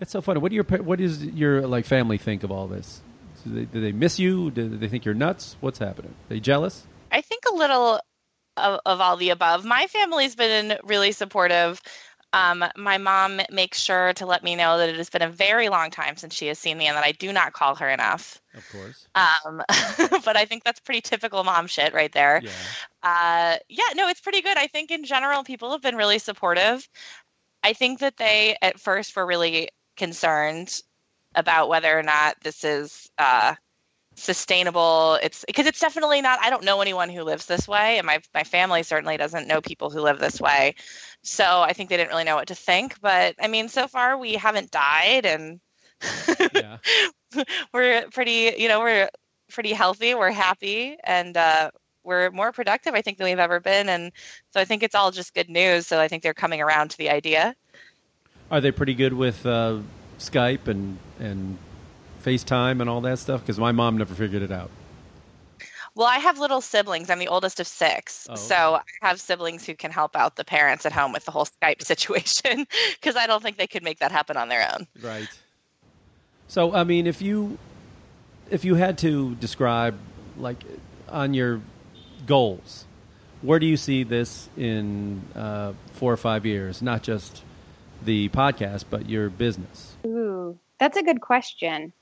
It's 0.00 0.10
so 0.10 0.20
funny. 0.20 0.40
What 0.40 0.48
do 0.50 0.56
your 0.56 0.64
pa- 0.64 0.78
what 0.78 1.00
is 1.00 1.24
your 1.24 1.66
like 1.66 1.86
family 1.86 2.18
think 2.18 2.42
of 2.42 2.50
all 2.50 2.66
this? 2.66 3.00
Do 3.44 3.54
they, 3.54 3.64
do 3.64 3.80
they 3.80 3.92
miss 3.92 4.18
you? 4.18 4.50
Do 4.50 4.68
they 4.68 4.88
think 4.88 5.04
you're 5.04 5.14
nuts? 5.14 5.56
What's 5.60 5.78
happening? 5.78 6.10
Are 6.10 6.28
they 6.28 6.40
jealous? 6.40 6.84
I 7.12 7.20
think 7.20 7.44
a 7.50 7.54
little 7.54 8.00
of, 8.56 8.80
of 8.84 9.00
all 9.00 9.16
the 9.16 9.30
above. 9.30 9.64
My 9.64 9.86
family's 9.86 10.34
been 10.34 10.78
really 10.84 11.12
supportive. 11.12 11.80
Um, 12.34 12.64
my 12.76 12.98
mom 12.98 13.40
makes 13.50 13.80
sure 13.80 14.12
to 14.14 14.26
let 14.26 14.42
me 14.42 14.56
know 14.56 14.76
that 14.78 14.88
it 14.88 14.96
has 14.96 15.08
been 15.08 15.22
a 15.22 15.30
very 15.30 15.68
long 15.68 15.90
time 15.90 16.16
since 16.16 16.34
she 16.34 16.48
has 16.48 16.58
seen 16.58 16.76
me 16.76 16.88
and 16.88 16.96
that 16.96 17.04
I 17.04 17.12
do 17.12 17.32
not 17.32 17.52
call 17.52 17.76
her 17.76 17.88
enough. 17.88 18.40
Of 18.54 18.68
course. 18.70 19.06
Um, 19.14 19.62
but 20.24 20.36
I 20.36 20.44
think 20.44 20.64
that's 20.64 20.80
pretty 20.80 21.00
typical 21.00 21.44
mom 21.44 21.68
shit 21.68 21.94
right 21.94 22.10
there. 22.10 22.40
Yeah. 22.42 22.50
Uh, 23.04 23.56
yeah, 23.68 23.84
no, 23.94 24.08
it's 24.08 24.20
pretty 24.20 24.42
good. 24.42 24.58
I 24.58 24.66
think 24.66 24.90
in 24.90 25.04
general, 25.04 25.44
people 25.44 25.70
have 25.70 25.82
been 25.82 25.94
really 25.94 26.18
supportive. 26.18 26.88
I 27.62 27.72
think 27.72 28.00
that 28.00 28.16
they 28.16 28.56
at 28.60 28.80
first 28.80 29.14
were 29.14 29.26
really 29.26 29.68
concerned 29.96 30.80
about 31.36 31.68
whether 31.68 31.96
or 31.96 32.02
not 32.02 32.36
this 32.42 32.64
is 32.64 33.08
uh, 33.16 33.54
sustainable. 34.14 35.18
It's 35.22 35.44
because 35.46 35.66
it's 35.66 35.80
definitely 35.80 36.20
not. 36.22 36.38
I 36.40 36.50
don't 36.50 36.64
know 36.64 36.80
anyone 36.80 37.08
who 37.08 37.22
lives 37.22 37.46
this 37.46 37.66
way, 37.68 37.98
and 37.98 38.06
my 38.06 38.20
my 38.34 38.44
family 38.44 38.82
certainly 38.82 39.16
doesn't 39.16 39.46
know 39.48 39.60
people 39.60 39.90
who 39.90 40.00
live 40.00 40.18
this 40.18 40.40
way. 40.40 40.74
So 41.22 41.44
I 41.62 41.72
think 41.72 41.88
they 41.90 41.96
didn't 41.96 42.10
really 42.10 42.24
know 42.24 42.36
what 42.36 42.48
to 42.48 42.54
think. 42.54 43.00
But 43.00 43.34
I 43.40 43.48
mean, 43.48 43.68
so 43.68 43.86
far 43.86 44.16
we 44.18 44.34
haven't 44.34 44.70
died, 44.70 45.26
and 45.26 45.60
Yeah. 46.54 46.78
we're 47.72 48.06
pretty. 48.10 48.54
You 48.56 48.68
know, 48.68 48.80
we're 48.80 49.08
pretty 49.50 49.72
healthy. 49.72 50.14
We're 50.14 50.30
happy, 50.30 50.96
and 51.04 51.36
uh, 51.36 51.70
we're 52.02 52.30
more 52.30 52.52
productive, 52.52 52.94
I 52.94 53.02
think, 53.02 53.18
than 53.18 53.26
we've 53.26 53.38
ever 53.38 53.60
been. 53.60 53.88
And 53.88 54.12
so 54.50 54.60
I 54.60 54.64
think 54.64 54.82
it's 54.82 54.94
all 54.94 55.10
just 55.10 55.34
good 55.34 55.48
news. 55.48 55.86
So 55.86 56.00
I 56.00 56.08
think 56.08 56.22
they're 56.22 56.34
coming 56.34 56.60
around 56.60 56.90
to 56.90 56.98
the 56.98 57.10
idea. 57.10 57.54
Are 58.50 58.60
they 58.60 58.70
pretty 58.70 58.94
good 58.94 59.14
with 59.14 59.44
uh, 59.46 59.78
Skype 60.18 60.68
and 60.68 60.98
and 61.18 61.58
FaceTime 62.24 62.80
and 62.80 62.88
all 62.88 63.00
that 63.02 63.18
stuff? 63.18 63.40
Because 63.40 63.58
my 63.58 63.72
mom 63.72 63.98
never 63.98 64.14
figured 64.14 64.42
it 64.42 64.50
out. 64.50 64.70
Well, 65.96 66.08
I 66.08 66.18
have 66.18 66.40
little 66.40 66.60
siblings. 66.60 67.08
I'm 67.08 67.20
the 67.20 67.28
oldest 67.28 67.60
of 67.60 67.68
six. 67.68 68.26
Oh, 68.28 68.34
So 68.34 68.80
I 69.02 69.06
have 69.06 69.20
siblings 69.20 69.64
who 69.64 69.74
can 69.74 69.92
help 69.92 70.16
out 70.16 70.34
the 70.34 70.44
parents 70.44 70.84
at 70.86 70.92
home 70.92 71.12
with 71.12 71.24
the 71.24 71.30
whole 71.30 71.46
Skype 71.46 71.82
situation 71.86 72.66
because 72.94 73.16
I 73.16 73.26
don't 73.26 73.42
think 73.42 73.58
they 73.58 73.68
could 73.68 73.84
make 73.84 74.00
that 74.00 74.10
happen 74.10 74.36
on 74.36 74.48
their 74.48 74.68
own. 74.72 74.88
Right. 75.00 75.28
So 76.48 76.74
I 76.74 76.84
mean, 76.84 77.06
if 77.06 77.22
you 77.22 77.58
if 78.50 78.64
you 78.64 78.74
had 78.74 78.98
to 78.98 79.34
describe 79.36 79.96
like 80.36 80.62
on 81.08 81.32
your 81.32 81.60
goals, 82.26 82.86
where 83.42 83.58
do 83.58 83.66
you 83.66 83.76
see 83.76 84.02
this 84.02 84.48
in 84.56 85.22
uh, 85.34 85.72
four 85.92 86.12
or 86.12 86.16
five 86.16 86.44
years? 86.44 86.82
Not 86.82 87.02
just 87.02 87.42
the 88.02 88.28
podcast, 88.30 88.84
but 88.90 89.08
your 89.08 89.30
business. 89.30 89.94
Ooh, 90.04 90.58
that's 90.78 90.96
a 90.96 91.02
good 91.02 91.20
question. 91.20 91.92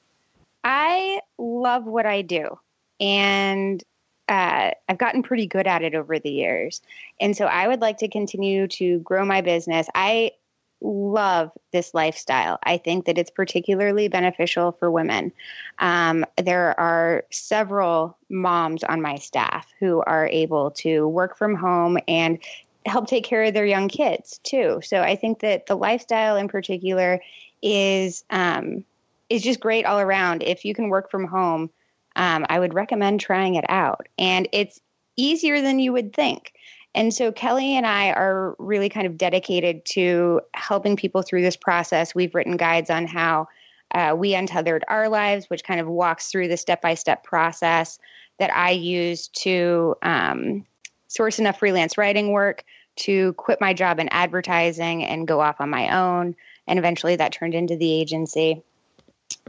I 0.64 1.20
love 1.38 1.84
what 1.84 2.06
I 2.06 2.22
do, 2.22 2.58
and 3.00 3.82
uh, 4.28 4.70
I've 4.88 4.98
gotten 4.98 5.22
pretty 5.22 5.46
good 5.46 5.66
at 5.66 5.82
it 5.82 5.94
over 5.94 6.18
the 6.18 6.30
years. 6.30 6.80
And 7.20 7.36
so 7.36 7.46
I 7.46 7.68
would 7.68 7.80
like 7.80 7.98
to 7.98 8.08
continue 8.08 8.68
to 8.68 9.00
grow 9.00 9.24
my 9.24 9.40
business. 9.40 9.88
I 9.94 10.32
love 10.80 11.50
this 11.72 11.94
lifestyle. 11.94 12.58
I 12.64 12.78
think 12.78 13.06
that 13.06 13.18
it's 13.18 13.30
particularly 13.30 14.08
beneficial 14.08 14.72
for 14.72 14.90
women. 14.90 15.32
Um, 15.78 16.24
there 16.42 16.78
are 16.78 17.24
several 17.30 18.16
moms 18.28 18.84
on 18.84 19.02
my 19.02 19.16
staff 19.16 19.66
who 19.78 20.02
are 20.06 20.26
able 20.26 20.70
to 20.72 21.06
work 21.06 21.36
from 21.36 21.54
home 21.54 21.98
and 22.08 22.38
help 22.86 23.06
take 23.06 23.24
care 23.24 23.44
of 23.44 23.54
their 23.54 23.66
young 23.66 23.88
kids 23.88 24.38
too. 24.42 24.80
So 24.82 25.00
I 25.00 25.14
think 25.14 25.40
that 25.40 25.66
the 25.66 25.76
lifestyle 25.76 26.36
in 26.36 26.48
particular 26.48 27.20
is 27.62 28.24
um, 28.30 28.84
is 29.32 29.42
just 29.42 29.60
great 29.60 29.86
all 29.86 29.98
around. 29.98 30.42
If 30.42 30.64
you 30.64 30.74
can 30.74 30.90
work 30.90 31.10
from 31.10 31.26
home, 31.26 31.70
um, 32.16 32.44
I 32.50 32.58
would 32.58 32.74
recommend 32.74 33.20
trying 33.20 33.54
it 33.54 33.64
out. 33.68 34.06
And 34.18 34.46
it's 34.52 34.78
easier 35.16 35.62
than 35.62 35.78
you 35.78 35.92
would 35.92 36.12
think. 36.12 36.52
And 36.94 37.14
so 37.14 37.32
Kelly 37.32 37.74
and 37.74 37.86
I 37.86 38.10
are 38.10 38.54
really 38.58 38.90
kind 38.90 39.06
of 39.06 39.16
dedicated 39.16 39.86
to 39.86 40.42
helping 40.52 40.96
people 40.96 41.22
through 41.22 41.40
this 41.40 41.56
process. 41.56 42.14
We've 42.14 42.34
written 42.34 42.58
guides 42.58 42.90
on 42.90 43.06
how 43.06 43.48
uh, 43.94 44.14
we 44.16 44.34
untethered 44.34 44.84
our 44.88 45.08
lives, 45.08 45.48
which 45.48 45.64
kind 45.64 45.80
of 45.80 45.88
walks 45.88 46.30
through 46.30 46.48
the 46.48 46.58
step 46.58 46.82
by 46.82 46.92
step 46.92 47.24
process 47.24 47.98
that 48.38 48.54
I 48.54 48.72
use 48.72 49.28
to 49.28 49.94
um, 50.02 50.66
source 51.08 51.38
enough 51.38 51.58
freelance 51.58 51.96
writing 51.96 52.32
work 52.32 52.64
to 52.96 53.32
quit 53.34 53.62
my 53.62 53.72
job 53.72 53.98
in 53.98 54.08
advertising 54.10 55.04
and 55.04 55.26
go 55.26 55.40
off 55.40 55.60
on 55.60 55.70
my 55.70 55.96
own. 55.96 56.36
And 56.66 56.78
eventually 56.78 57.16
that 57.16 57.32
turned 57.32 57.54
into 57.54 57.76
the 57.76 57.90
agency. 57.90 58.62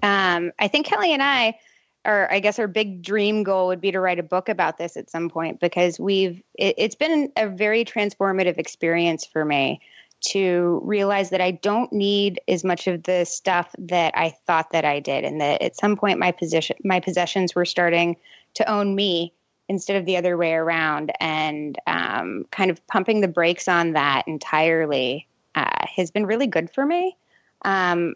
Um, 0.02 0.52
I 0.60 0.68
think 0.68 0.86
Kelly 0.86 1.14
and 1.14 1.24
I, 1.24 1.60
or 2.06 2.32
I 2.32 2.40
guess 2.40 2.60
our 2.60 2.68
big 2.68 3.02
dream 3.02 3.44
goal 3.44 3.68
would 3.68 3.82
be 3.82 3.92
to 3.92 4.00
write 4.00 4.20
a 4.20 4.24
book 4.24 4.50
about 4.50 4.78
this 4.78 4.98
at 4.98 5.10
some 5.10 5.30
point 5.30 5.60
because 5.60 6.00
we've, 6.00 6.42
it, 6.56 6.76
it's 6.78 6.96
been 6.96 7.32
a 7.38 7.48
very 7.48 7.86
transformative 7.86 8.58
experience 8.58 9.26
for 9.26 9.46
me 9.46 9.82
to 10.24 10.82
realize 10.84 11.30
that 11.30 11.42
I 11.42 11.52
don't 11.52 11.92
need 11.92 12.40
as 12.48 12.64
much 12.64 12.88
of 12.88 13.04
the 13.04 13.26
stuff 13.26 13.76
that 13.78 14.14
I 14.18 14.30
thought 14.48 14.72
that 14.72 14.86
I 14.86 15.00
did, 15.00 15.26
and 15.26 15.42
that 15.42 15.62
at 15.62 15.76
some 15.76 15.98
point 15.98 16.20
my 16.20 16.32
position, 16.32 16.78
my 16.84 17.00
possessions 17.00 17.54
were 17.56 17.66
starting 17.66 18.16
to 18.56 18.70
own 18.70 18.96
me 18.96 19.34
instead 19.70 19.98
of 19.98 20.06
the 20.06 20.18
other 20.18 20.38
way 20.38 20.54
around, 20.54 21.12
and 21.20 21.78
um, 21.88 22.46
kind 22.52 22.72
of 22.72 22.86
pumping 22.88 23.22
the 23.22 23.28
brakes 23.28 23.68
on 23.68 23.94
that 23.94 24.28
entirely 24.28 25.28
uh, 25.56 25.86
has 25.86 26.12
been 26.12 26.26
really 26.26 26.48
good 26.48 26.70
for 26.70 26.86
me. 26.86 27.18
Um, 27.64 28.16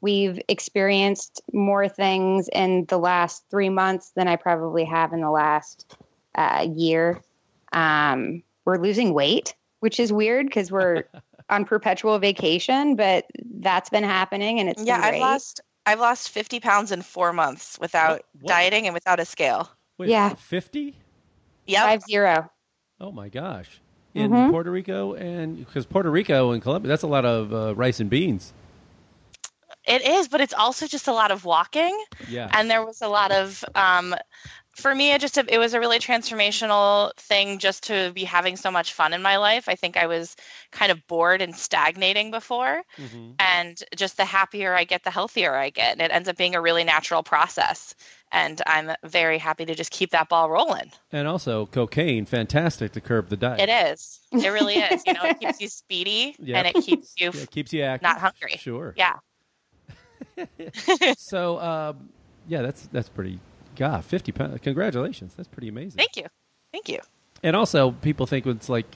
we've 0.00 0.40
experienced 0.48 1.40
more 1.52 1.88
things 1.88 2.48
in 2.52 2.84
the 2.86 2.98
last 2.98 3.44
three 3.50 3.68
months 3.68 4.10
than 4.16 4.28
I 4.28 4.36
probably 4.36 4.84
have 4.84 5.12
in 5.12 5.20
the 5.20 5.30
last 5.30 5.96
uh, 6.34 6.66
year. 6.74 7.20
Um, 7.72 8.42
we're 8.64 8.78
losing 8.78 9.14
weight, 9.14 9.54
which 9.80 9.98
is 10.00 10.12
weird 10.12 10.46
because 10.46 10.70
we're 10.70 11.04
on 11.50 11.64
perpetual 11.64 12.18
vacation, 12.18 12.96
but 12.96 13.26
that's 13.56 13.90
been 13.90 14.04
happening 14.04 14.60
and 14.60 14.68
it's 14.68 14.82
yeah. 14.84 14.96
been 15.00 15.14
I've 15.14 15.20
lost 15.20 15.60
I've 15.84 15.98
lost 16.00 16.30
50 16.30 16.60
pounds 16.60 16.92
in 16.92 17.02
four 17.02 17.32
months 17.32 17.76
without 17.80 18.10
What- 18.12 18.24
what? 18.42 18.48
dieting 18.48 18.86
and 18.86 18.94
without 18.94 19.18
a 19.20 19.24
scale. 19.24 19.68
Wait, 19.98 20.10
Yeah. 20.10 20.34
50? 20.34 20.96
Yep. 21.66 21.82
five 21.82 22.02
zero. 22.02 22.50
Oh 23.00 23.10
my 23.12 23.28
gosh. 23.28 23.80
In 24.14 24.30
Mhm. 24.30 24.50
Puerto 24.50 24.70
Rico 24.70 25.14
and 25.14 25.58
because 25.58 25.86
Puerto 25.86 26.10
Rico 26.10 26.50
and 26.52 26.62
Colombia, 26.62 26.88
that's 26.88 27.02
a 27.02 27.06
lot 27.08 27.24
of 27.24 27.52
uh, 27.52 27.74
rice 27.74 27.98
and 27.98 28.10
beans. 28.10 28.52
It 29.86 30.02
is, 30.06 30.28
but 30.28 30.40
it's 30.40 30.54
also 30.54 30.86
just 30.86 31.08
a 31.08 31.12
lot 31.12 31.30
of 31.30 31.44
walking. 31.44 31.96
Yeah. 32.28 32.48
and 32.54 32.70
there 32.70 32.84
was 32.84 33.02
a 33.02 33.08
lot 33.08 33.32
of 33.32 33.64
um, 33.74 34.14
for 34.74 34.94
me 34.94 35.12
it 35.12 35.20
just 35.20 35.36
it 35.36 35.58
was 35.58 35.74
a 35.74 35.80
really 35.80 35.98
transformational 35.98 37.12
thing 37.16 37.58
just 37.58 37.84
to 37.84 38.12
be 38.14 38.24
having 38.24 38.56
so 38.56 38.70
much 38.70 38.92
fun 38.94 39.12
in 39.12 39.20
my 39.20 39.36
life 39.36 39.68
i 39.68 39.74
think 39.74 39.96
i 39.98 40.06
was 40.06 40.34
kind 40.70 40.90
of 40.90 41.06
bored 41.06 41.42
and 41.42 41.54
stagnating 41.54 42.30
before 42.30 42.82
Mhm. 42.98 43.34
and 43.38 43.82
just 43.96 44.16
the 44.16 44.24
happier 44.24 44.74
i 44.74 44.84
get 44.84 45.02
the 45.04 45.10
healthier 45.10 45.54
i 45.54 45.68
get 45.70 45.92
and 45.92 46.00
it 46.00 46.10
ends 46.10 46.28
up 46.28 46.36
being 46.38 46.54
a 46.54 46.60
really 46.60 46.84
natural 46.84 47.22
process 47.22 47.94
and 48.30 48.62
i'm 48.66 48.92
very 49.04 49.36
happy 49.38 49.66
to 49.66 49.74
just 49.74 49.90
keep 49.90 50.10
that 50.10 50.28
ball 50.30 50.48
rolling 50.48 50.90
And 51.12 51.28
also 51.28 51.66
cocaine, 51.66 52.24
fantastic 52.24 52.92
to 52.92 53.00
curb 53.02 53.28
the 53.28 53.36
diet. 53.36 53.68
it 53.68 53.90
is 53.92 54.20
it 54.32 54.48
really 54.48 54.76
is 54.76 55.02
you 55.06 55.12
know 55.12 55.24
it 55.24 55.38
keeps 55.38 55.60
you 55.60 55.68
speedy 55.80 56.34
Yep. 56.38 56.56
and 56.56 56.66
it 56.66 56.82
keeps 56.82 57.12
you 57.18 57.30
Yeah, 57.34 57.42
it 57.42 57.50
keeps 57.50 57.72
you 57.74 57.82
active. 57.82 58.02
not 58.08 58.18
hungry. 58.20 58.56
Sure. 58.56 58.94
yeah 58.96 59.16
So, 61.16 61.60
um, 61.60 62.08
yeah, 62.48 62.62
that's 62.62 62.88
that's 62.92 63.08
pretty. 63.08 63.40
God, 63.76 64.04
fifty 64.04 64.32
pounds. 64.32 64.60
Congratulations. 64.62 65.34
That's 65.34 65.48
pretty 65.48 65.68
amazing. 65.68 65.98
thank 65.98 66.16
you 66.16 66.26
thank 66.72 66.88
you 66.88 66.98
And 67.42 67.56
also, 67.56 67.92
people 67.92 68.26
think 68.26 68.46
it's 68.46 68.68
like 68.68 68.86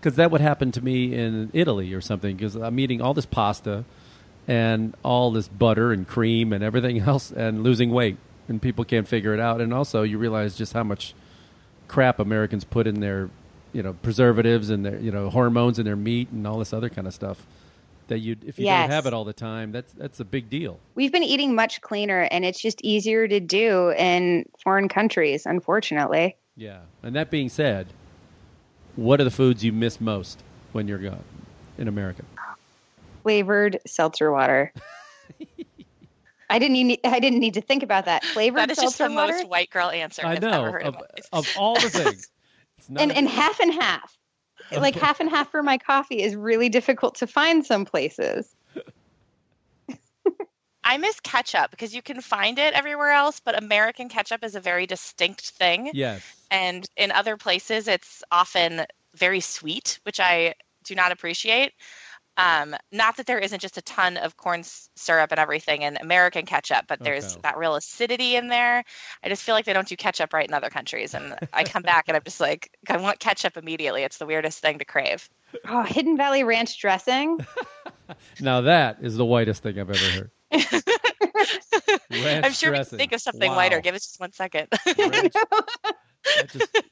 because 0.00 0.16
that 0.16 0.30
would 0.30 0.40
happen 0.40 0.72
to 0.72 0.82
me 0.82 1.14
in 1.14 1.50
Italy 1.52 1.92
or 1.94 2.00
something. 2.00 2.36
Because 2.36 2.54
I'm 2.56 2.78
eating 2.80 3.00
all 3.02 3.14
this 3.14 3.26
pasta 3.26 3.84
and 4.48 4.94
all 5.02 5.30
this 5.30 5.48
butter 5.48 5.92
and 5.92 6.06
cream 6.08 6.52
and 6.52 6.64
everything 6.64 6.98
else, 7.06 7.30
and 7.30 7.62
losing 7.62 7.90
weight, 7.90 8.16
and 8.48 8.60
people 8.60 8.84
can't 8.84 9.06
figure 9.08 9.34
it 9.34 9.40
out. 9.40 9.60
And 9.60 9.72
also, 9.74 10.02
you 10.02 10.18
realize 10.18 10.56
just 10.56 10.72
how 10.72 10.82
much 10.84 11.14
crap 11.88 12.18
Americans 12.18 12.64
put 12.64 12.86
in 12.86 13.00
their, 13.00 13.28
you 13.72 13.82
know, 13.82 13.92
preservatives 13.92 14.70
and 14.70 14.84
their, 14.86 14.98
you 14.98 15.10
know, 15.12 15.28
hormones 15.30 15.78
in 15.78 15.84
their 15.84 15.96
meat 15.96 16.30
and 16.30 16.46
all 16.46 16.58
this 16.58 16.72
other 16.72 16.88
kind 16.88 17.06
of 17.06 17.12
stuff. 17.14 17.46
That 18.12 18.18
you, 18.18 18.36
if 18.44 18.58
you 18.58 18.66
Yes. 18.66 18.82
don't 18.82 18.90
have 18.94 19.06
it 19.06 19.14
all 19.14 19.24
the 19.24 19.32
time, 19.32 19.72
that's 19.72 19.90
that's 19.94 20.20
a 20.20 20.24
big 20.26 20.50
deal. 20.50 20.78
We've 20.94 21.10
been 21.10 21.22
eating 21.22 21.54
much 21.54 21.80
cleaner 21.80 22.28
and 22.30 22.44
it's 22.44 22.60
just 22.60 22.78
easier 22.82 23.26
to 23.26 23.40
do 23.40 23.90
in 23.92 24.44
foreign 24.62 24.90
countries, 24.90 25.46
unfortunately. 25.46 26.36
Yeah. 26.54 26.80
And 27.02 27.16
that 27.16 27.30
being 27.30 27.48
said, 27.48 27.86
what 28.96 29.18
are 29.18 29.24
the 29.24 29.30
foods 29.30 29.64
you 29.64 29.72
miss 29.72 29.98
most 29.98 30.42
when 30.72 30.86
you're 30.88 30.98
gone 30.98 31.24
in 31.78 31.88
America? 31.88 32.22
Flavored 33.22 33.78
seltzer 33.86 34.30
water. 34.30 34.74
I 36.50 36.58
didn't 36.58 36.74
need 36.74 37.00
I 37.04 37.18
didn't 37.18 37.38
need 37.40 37.54
to 37.54 37.62
think 37.62 37.82
about 37.82 38.04
that. 38.04 38.24
Flavored 38.24 38.60
that 38.60 38.70
is 38.72 38.76
just 38.76 38.96
seltzer 38.98 39.10
the 39.10 39.16
water 39.16 39.32
most 39.32 39.48
white 39.48 39.70
girl 39.70 39.88
answer 39.88 40.20
I 40.26 40.32
I've 40.32 40.42
know 40.42 40.50
ever 40.66 40.72
heard 40.72 40.82
of, 40.82 40.94
in 40.96 41.22
of 41.32 41.48
all 41.56 41.80
the 41.80 41.88
things. 41.88 42.28
It's 42.76 42.90
not 42.90 43.00
and 43.00 43.10
a- 43.12 43.16
and 43.16 43.28
half 43.28 43.58
and 43.60 43.72
half. 43.72 44.18
Like 44.80 44.94
half 44.94 45.20
and 45.20 45.28
half 45.30 45.50
for 45.50 45.62
my 45.62 45.78
coffee 45.78 46.22
is 46.22 46.34
really 46.34 46.68
difficult 46.68 47.14
to 47.16 47.26
find 47.26 47.64
some 47.64 47.84
places. 47.84 48.54
I 50.84 50.98
miss 50.98 51.20
ketchup 51.20 51.70
because 51.70 51.94
you 51.94 52.02
can 52.02 52.20
find 52.20 52.58
it 52.58 52.74
everywhere 52.74 53.12
else, 53.12 53.40
but 53.40 53.56
American 53.56 54.08
ketchup 54.08 54.42
is 54.42 54.54
a 54.54 54.60
very 54.60 54.86
distinct 54.86 55.50
thing. 55.50 55.90
yes. 55.94 56.22
And 56.50 56.86
in 56.96 57.12
other 57.12 57.36
places, 57.36 57.88
it's 57.88 58.22
often 58.30 58.84
very 59.14 59.40
sweet, 59.40 60.00
which 60.02 60.20
I 60.20 60.54
do 60.84 60.94
not 60.94 61.12
appreciate. 61.12 61.72
Um, 62.36 62.74
not 62.90 63.16
that 63.18 63.26
there 63.26 63.38
isn't 63.38 63.60
just 63.60 63.76
a 63.76 63.82
ton 63.82 64.16
of 64.16 64.36
corn 64.36 64.62
syrup 64.96 65.30
and 65.32 65.38
everything 65.38 65.82
in 65.82 65.96
American 65.98 66.46
ketchup, 66.46 66.86
but 66.88 67.02
there's 67.04 67.24
Okay. 67.24 67.40
that 67.42 67.58
real 67.58 67.74
acidity 67.74 68.36
in 68.36 68.48
there. 68.48 68.82
I 69.22 69.28
just 69.28 69.42
feel 69.42 69.54
like 69.54 69.66
they 69.66 69.72
don't 69.74 69.86
do 69.86 69.96
ketchup 69.96 70.32
right 70.32 70.48
in 70.48 70.54
other 70.54 70.70
countries. 70.70 71.14
And 71.14 71.36
I 71.52 71.64
come 71.64 71.82
back 71.82 72.04
and 72.08 72.16
I'm 72.16 72.22
just 72.24 72.40
like, 72.40 72.70
I 72.88 72.96
want 72.96 73.18
ketchup 73.18 73.56
immediately. 73.56 74.02
It's 74.02 74.16
the 74.18 74.26
weirdest 74.26 74.60
thing 74.60 74.78
to 74.78 74.84
crave. 74.86 75.28
Oh, 75.68 75.82
Hidden 75.82 76.16
Valley 76.16 76.42
Ranch 76.44 76.78
dressing. 76.80 77.38
Now 78.40 78.62
that 78.62 78.98
is 79.00 79.16
the 79.16 79.24
whitest 79.24 79.62
thing 79.62 79.78
I've 79.78 79.88
ever 79.88 79.96
heard. 79.98 80.30
Ranch 82.10 82.44
I'm 82.44 82.52
sure 82.52 82.70
we 82.72 82.76
can 82.78 82.84
think 82.84 83.12
of 83.12 83.20
something 83.22 83.50
Wow. 83.50 83.56
whiter. 83.56 83.80
Give 83.80 83.94
us 83.94 84.02
just 84.06 84.20
one 84.20 84.32
second. 84.32 84.68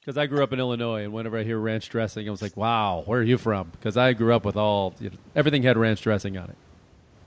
Because 0.01 0.17
I 0.17 0.27
grew 0.27 0.43
up 0.43 0.53
in 0.53 0.59
Illinois, 0.59 1.05
and 1.05 1.13
whenever 1.13 1.39
I 1.39 1.45
hear 1.45 1.59
ranch 1.59 1.89
dressing, 1.89 2.27
I 2.27 2.31
was 2.31 2.43
like, 2.43 2.57
"Wow, 2.57 3.03
where 3.07 3.21
are 3.21 3.25
you 3.25 3.39
from?" 3.39 3.69
Because 3.71 3.97
I 3.97 4.13
grew 4.13 4.35
up 4.35 4.45
with 4.45 4.57
all 4.57 4.95
you 5.01 5.11
know, 5.11 5.17
everything 5.37 5.63
had 5.63 5.77
ranch 5.77 6.03
dressing 6.03 6.37
on 6.37 6.51
it. 6.51 6.57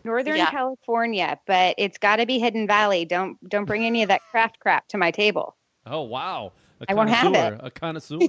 Northern 0.03 0.35
Yeah. 0.35 0.51
California, 0.51 1.39
but 1.47 1.75
it's 1.77 1.97
got 1.97 2.17
to 2.17 2.25
be 2.25 2.39
Hidden 2.39 2.67
Valley. 2.67 3.05
Don't 3.05 3.37
don't 3.49 3.65
bring 3.65 3.85
any 3.85 4.03
of 4.03 4.09
that 4.09 4.21
craft 4.31 4.59
crap 4.59 4.87
to 4.89 4.97
my 4.97 5.11
table. 5.11 5.55
Oh 5.85 6.01
wow, 6.01 6.51
a 6.81 6.85
I 6.89 6.93
won't 6.93 7.09
have 7.09 7.33
it. 7.33 7.59
A 7.63 7.71
connoisseur. 7.71 8.19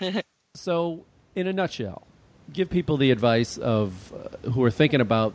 so, 0.54 1.04
in 1.34 1.46
a 1.46 1.52
nutshell, 1.52 2.06
give 2.52 2.68
people 2.70 2.96
the 2.96 3.10
advice 3.10 3.56
of 3.56 4.12
uh, 4.12 4.50
who 4.50 4.62
are 4.64 4.70
thinking 4.70 5.00
about 5.00 5.34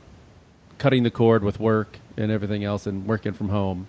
cutting 0.78 1.04
the 1.04 1.12
cord 1.12 1.44
with 1.44 1.60
work 1.60 1.98
and 2.18 2.32
everything 2.32 2.64
else, 2.64 2.86
and 2.86 3.08
working 3.08 3.34
from 3.34 3.50
home 3.50 3.88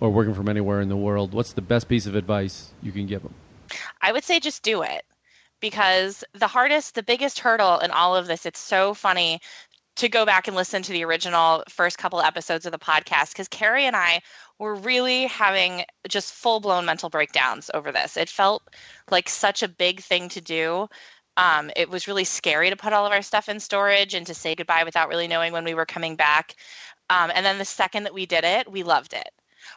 or 0.00 0.10
working 0.10 0.34
from 0.34 0.48
anywhere 0.48 0.80
in 0.80 0.88
the 0.88 0.96
world. 0.96 1.32
What's 1.32 1.52
the 1.52 1.62
best 1.62 1.88
piece 1.88 2.06
of 2.06 2.14
advice 2.14 2.70
you 2.82 2.92
can 2.92 3.06
give 3.06 3.22
them? 3.22 3.34
I 4.00 4.12
would 4.12 4.24
say 4.24 4.40
just 4.40 4.62
do 4.62 4.82
it 4.82 5.04
because 5.60 6.24
the 6.34 6.46
hardest, 6.46 6.94
the 6.94 7.02
biggest 7.02 7.38
hurdle 7.38 7.78
in 7.78 7.90
all 7.90 8.14
of 8.14 8.26
this, 8.26 8.46
it's 8.46 8.60
so 8.60 8.94
funny 8.94 9.40
to 9.96 10.08
go 10.08 10.26
back 10.26 10.46
and 10.46 10.56
listen 10.56 10.82
to 10.82 10.92
the 10.92 11.04
original 11.04 11.64
first 11.70 11.96
couple 11.96 12.20
episodes 12.20 12.66
of 12.66 12.72
the 12.72 12.78
podcast 12.78 13.30
because 13.30 13.48
Kari 13.48 13.86
and 13.86 13.96
I 13.96 14.20
were 14.58 14.74
really 14.74 15.24
having 15.26 15.84
just 16.06 16.34
full 16.34 16.60
blown 16.60 16.84
mental 16.84 17.08
breakdowns 17.08 17.70
over 17.72 17.92
this. 17.92 18.16
It 18.16 18.28
felt 18.28 18.62
like 19.10 19.28
such 19.28 19.62
a 19.62 19.68
big 19.68 20.00
thing 20.00 20.28
to 20.30 20.40
do. 20.40 20.88
Um, 21.38 21.70
it 21.76 21.88
was 21.88 22.08
really 22.08 22.24
scary 22.24 22.70
to 22.70 22.76
put 22.76 22.92
all 22.92 23.06
of 23.06 23.12
our 23.12 23.22
stuff 23.22 23.48
in 23.48 23.58
storage 23.58 24.14
and 24.14 24.26
to 24.26 24.34
say 24.34 24.54
goodbye 24.54 24.84
without 24.84 25.08
really 25.08 25.28
knowing 25.28 25.52
when 25.52 25.64
we 25.64 25.74
were 25.74 25.86
coming 25.86 26.16
back. 26.16 26.54
Um, 27.08 27.30
and 27.34 27.44
then 27.44 27.58
the 27.58 27.64
second 27.64 28.04
that 28.04 28.14
we 28.14 28.26
did 28.26 28.44
it, 28.44 28.70
we 28.70 28.82
loved 28.82 29.14
it 29.14 29.30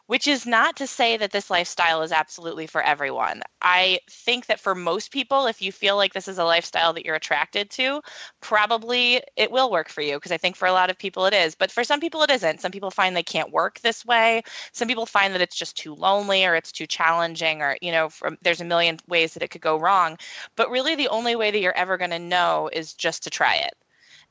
which 0.07 0.27
is 0.27 0.45
not 0.45 0.75
to 0.77 0.87
say 0.87 1.17
that 1.17 1.31
this 1.31 1.49
lifestyle 1.49 2.01
is 2.01 2.11
absolutely 2.11 2.67
for 2.67 2.81
everyone. 2.81 3.41
I 3.61 3.99
think 4.09 4.47
that 4.47 4.59
for 4.59 4.75
most 4.75 5.11
people, 5.11 5.47
if 5.47 5.61
you 5.61 5.71
feel 5.71 5.95
like 5.95 6.13
this 6.13 6.27
is 6.27 6.37
a 6.37 6.43
lifestyle 6.43 6.93
that 6.93 7.05
you're 7.05 7.15
attracted 7.15 7.69
to, 7.71 8.01
probably 8.41 9.21
it 9.35 9.51
will 9.51 9.71
work 9.71 9.89
for 9.89 10.01
you 10.01 10.15
because 10.15 10.31
I 10.31 10.37
think 10.37 10.55
for 10.55 10.67
a 10.67 10.71
lot 10.71 10.89
of 10.89 10.97
people 10.97 11.25
it 11.25 11.33
is. 11.33 11.55
But 11.55 11.71
for 11.71 11.83
some 11.83 11.99
people 11.99 12.23
it 12.23 12.31
isn't. 12.31 12.61
Some 12.61 12.71
people 12.71 12.91
find 12.91 13.15
they 13.15 13.23
can't 13.23 13.51
work 13.51 13.79
this 13.79 14.05
way. 14.05 14.43
Some 14.71 14.87
people 14.87 15.05
find 15.05 15.33
that 15.33 15.41
it's 15.41 15.55
just 15.55 15.77
too 15.77 15.95
lonely 15.95 16.45
or 16.45 16.55
it's 16.55 16.71
too 16.71 16.87
challenging 16.87 17.61
or, 17.61 17.77
you 17.81 17.91
know, 17.91 18.09
from, 18.09 18.37
there's 18.41 18.61
a 18.61 18.65
million 18.65 18.97
ways 19.07 19.33
that 19.33 19.43
it 19.43 19.49
could 19.49 19.61
go 19.61 19.79
wrong. 19.79 20.17
But 20.55 20.69
really, 20.69 20.95
the 20.95 21.09
only 21.09 21.35
way 21.35 21.51
that 21.51 21.59
you're 21.59 21.75
ever 21.75 21.97
going 21.97 22.11
to 22.11 22.19
know 22.19 22.69
is 22.71 22.93
just 22.93 23.23
to 23.23 23.29
try 23.29 23.55
it. 23.55 23.73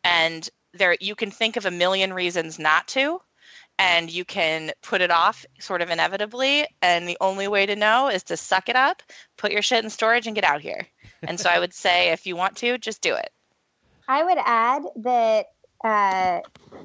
And 0.05 0.49
there, 0.75 0.97
you 1.01 1.15
can 1.15 1.31
think 1.31 1.57
of 1.57 1.67
a 1.67 1.71
million 1.71 2.13
reasons 2.13 2.59
not 2.59 2.87
to 2.89 3.21
and 3.79 4.11
you 4.11 4.25
can 4.25 4.73
put 4.83 5.01
it 5.01 5.11
off 5.11 5.47
sort 5.61 5.83
of 5.83 5.91
inevitably. 5.91 6.67
And 6.83 7.09
the 7.09 7.17
only 7.21 7.49
way 7.49 7.67
to 7.67 7.77
know 7.77 8.09
is 8.09 8.25
to 8.25 8.37
suck 8.37 8.69
it 8.69 8.77
up, 8.77 9.03
put 9.37 9.53
your 9.53 9.63
shit 9.63 9.85
in 9.85 9.91
storage, 9.91 10.27
and 10.27 10.35
get 10.35 10.45
out 10.45 10.61
here. 10.61 10.87
And 11.23 11.39
so 11.39 11.49
I 11.49 11.59
would 11.59 11.75
say 11.75 12.11
if 12.11 12.27
you 12.27 12.37
want 12.37 12.57
to, 12.59 12.79
just 12.79 13.01
do 13.01 13.15
it. 13.15 13.31
I 14.07 14.25
would 14.25 14.39
add 14.45 14.83
that 14.97 15.47
uh, 15.85 16.41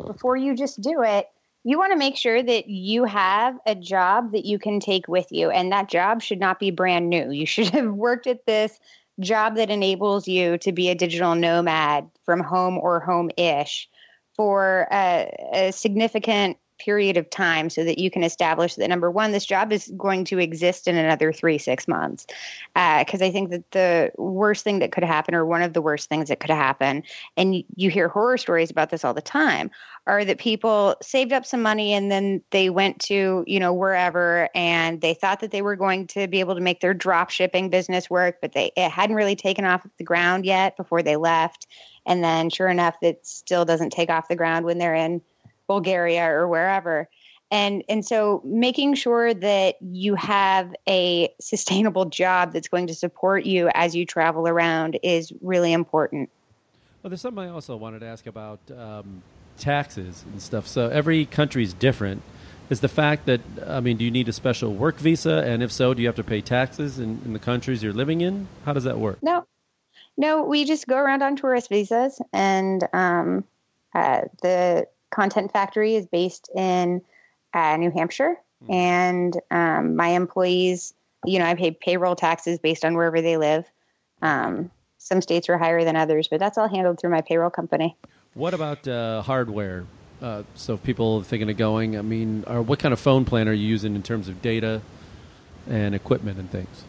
before 0.06 0.38
you 0.38 0.56
just 0.56 0.82
do 0.82 1.02
it, 1.04 1.28
you 1.64 1.78
want 1.78 1.94
to 1.94 1.98
make 1.98 2.18
sure 2.18 2.44
that 2.44 2.68
you 2.68 3.06
have 3.06 3.58
a 3.66 3.74
job 3.74 4.34
that 4.34 4.46
you 4.46 4.60
can 4.60 4.80
take 4.80 5.08
with 5.08 5.32
you. 5.32 5.50
And 5.50 5.72
that 5.72 5.90
job 5.90 6.22
should 6.22 6.40
not 6.40 6.60
be 6.60 6.72
brand 6.72 7.10
new. 7.10 7.32
You 7.32 7.46
should 7.46 7.70
have 7.70 7.92
worked 7.92 8.28
at 8.28 8.46
this 8.46 8.78
job 9.20 9.56
that 9.56 9.70
enables 9.70 10.28
you 10.28 10.58
to 10.60 10.72
be 10.72 10.90
a 10.90 10.96
digital 10.96 11.36
nomad 11.36 12.10
from 12.26 12.42
home 12.42 12.78
or 12.78 13.00
home 13.00 13.32
ish 13.38 13.90
for 14.36 14.88
a, 14.92 15.32
a 15.54 15.72
significant 15.72 16.58
period 16.80 17.18
of 17.18 17.30
time 17.30 17.70
so 17.70 17.84
that 17.84 17.98
you 17.98 18.10
can 18.12 18.24
establish 18.24 18.76
that 18.76 18.90
number 18.90 19.10
one, 19.10 19.32
this 19.32 19.46
job 19.46 19.72
is 19.72 19.92
going 19.98 20.26
to 20.26 20.40
exist 20.40 20.88
in 20.88 20.98
another 20.98 21.32
three, 21.32 21.58
six 21.58 21.88
months. 21.88 22.26
Because 22.74 23.22
uh, 23.22 23.26
I 23.26 23.32
think 23.32 23.52
that 23.52 23.72
the 23.72 24.12
worst 24.18 24.64
thing 24.64 24.80
that 24.80 24.92
could 24.92 25.04
happen, 25.04 25.36
or 25.36 25.46
one 25.46 25.62
of 25.62 25.74
the 25.74 25.82
worst 25.82 26.10
things 26.10 26.30
that 26.30 26.40
could 26.40 26.50
happen, 26.50 27.04
and 27.38 27.64
you 27.76 27.90
hear 27.90 28.08
horror 28.08 28.38
stories 28.38 28.72
about 28.72 28.90
this 28.90 29.06
all 29.06 29.14
the 29.14 29.22
time, 29.22 29.72
are 30.06 30.26
that 30.26 30.38
people 30.38 30.96
saved 31.02 31.32
up 31.32 31.46
some 31.46 31.62
money 31.62 31.94
and 31.94 32.12
then 32.12 32.42
they 32.52 32.70
went 32.70 33.00
to, 33.00 33.44
you 33.48 33.60
know, 33.60 33.74
wherever 33.74 34.50
and 34.54 35.00
they 35.00 35.14
thought 35.14 35.40
that 35.40 35.52
they 35.52 35.62
were 35.62 35.78
going 35.78 36.08
to 36.08 36.28
be 36.28 36.42
able 36.42 36.56
to 36.56 36.62
make 36.62 36.82
their 36.82 36.94
drop 36.94 37.30
shipping 37.30 37.70
business 37.70 38.10
work, 38.10 38.40
but 38.42 38.52
they 38.54 38.72
it 38.76 38.90
hadn't 38.90 39.16
really 39.16 39.36
taken 39.36 39.64
off 39.64 39.88
the 39.98 40.04
ground 40.04 40.46
yet 40.46 40.76
before 40.76 41.02
they 41.02 41.16
left. 41.16 41.68
And 42.06 42.22
then 42.22 42.50
sure 42.50 42.68
enough, 42.68 42.98
it 43.02 43.26
still 43.26 43.64
doesn't 43.64 43.92
take 43.92 44.10
off 44.10 44.28
the 44.28 44.36
ground 44.36 44.66
when 44.66 44.78
they're 44.78 44.96
in 44.96 45.22
Bulgaria 45.68 46.26
or 46.26 46.48
wherever. 46.48 47.10
And, 47.52 47.84
and 47.88 48.04
so 48.04 48.42
making 48.44 48.96
sure 48.96 49.34
that 49.34 49.76
you 49.82 50.16
have 50.16 50.74
a 50.90 51.32
sustainable 51.40 52.06
job 52.06 52.52
that's 52.52 52.68
going 52.68 52.88
to 52.88 52.96
support 52.96 53.46
you 53.46 53.70
as 53.76 53.96
you 53.96 54.06
travel 54.06 54.48
around 54.48 54.98
is 55.04 55.32
really 55.42 55.72
important. 55.72 56.32
Well, 57.04 57.10
there's 57.10 57.22
something 57.22 57.44
I 57.44 57.50
also 57.50 57.76
wanted 57.76 58.00
to 58.00 58.08
ask 58.08 58.26
about 58.26 58.60
um, 58.76 59.22
taxes 59.58 60.24
and 60.32 60.42
stuff. 60.42 60.68
So 60.68 60.88
every 60.90 61.26
country 61.26 61.64
is 61.64 61.74
different. 61.74 62.24
Is 62.70 62.80
the 62.80 62.88
fact 62.88 63.26
that, 63.26 63.42
I 63.68 63.82
mean, 63.82 63.98
do 63.98 64.06
you 64.06 64.10
need 64.10 64.30
a 64.30 64.34
special 64.34 64.74
work 64.74 64.98
visa? 64.98 65.44
And 65.46 65.62
if 65.62 65.72
so, 65.72 65.94
do 65.94 66.02
you 66.02 66.08
have 66.08 66.16
to 66.16 66.24
pay 66.24 66.42
taxes 66.42 66.98
in, 66.98 67.22
in 67.26 67.34
the 67.34 67.40
countries 67.40 67.84
you're 67.84 67.94
living 67.94 68.22
in? 68.22 68.48
How 68.66 68.74
does 68.74 68.86
that 68.86 68.98
work? 68.98 69.20
No, 69.22 69.46
no, 70.18 70.44
we 70.44 70.66
just 70.66 70.88
go 70.88 70.96
around 70.96 71.22
on 71.22 71.36
tourist 71.36 71.70
visas, 71.70 72.22
and 72.32 72.88
um, 72.94 73.44
uh, 73.94 74.22
the 74.42 74.88
Content 75.14 75.52
Factory 75.52 75.96
is 75.96 76.06
based 76.06 76.50
in 76.56 77.02
uh, 77.54 77.78
New 77.78 77.92
Hampshire, 77.92 78.36
mm-hmm. 78.64 78.74
and 78.74 79.40
um, 79.52 79.96
my 79.96 80.10
employees, 80.10 80.94
you 81.26 81.40
know, 81.40 81.46
I 81.46 81.54
pay 81.54 81.72
payroll 81.72 82.16
taxes 82.16 82.60
based 82.60 82.84
on 82.84 82.96
wherever 82.96 83.22
they 83.22 83.38
live. 83.38 83.66
Um, 84.22 84.72
some 84.98 85.22
states 85.22 85.50
are 85.50 85.58
higher 85.58 85.84
than 85.84 85.96
others, 85.96 86.28
but 86.28 86.40
that's 86.40 86.58
all 86.58 86.68
handled 86.68 87.00
through 87.00 87.12
my 87.12 87.22
payroll 87.22 87.50
company. 87.50 87.96
What 88.34 88.54
about 88.54 88.88
uh, 88.88 89.22
hardware? 89.22 89.86
Uh, 90.22 90.44
so, 90.56 90.76
if 90.76 90.84
people 90.84 91.20
are 91.20 91.24
thinking 91.24 91.50
of 91.50 91.58
going, 91.58 91.98
I 91.98 92.02
mean, 92.02 92.44
are, 92.48 92.62
what 92.62 92.80
kind 92.80 92.94
of 92.94 93.00
phone 93.00 93.26
plan 93.26 93.48
are 93.48 93.54
you 93.54 93.68
using 93.68 93.96
in 93.96 94.02
terms 94.02 94.28
of 94.28 94.42
data 94.42 94.82
and 95.70 95.94
equipment 95.94 96.40
and 96.40 96.50
things? 96.50 96.86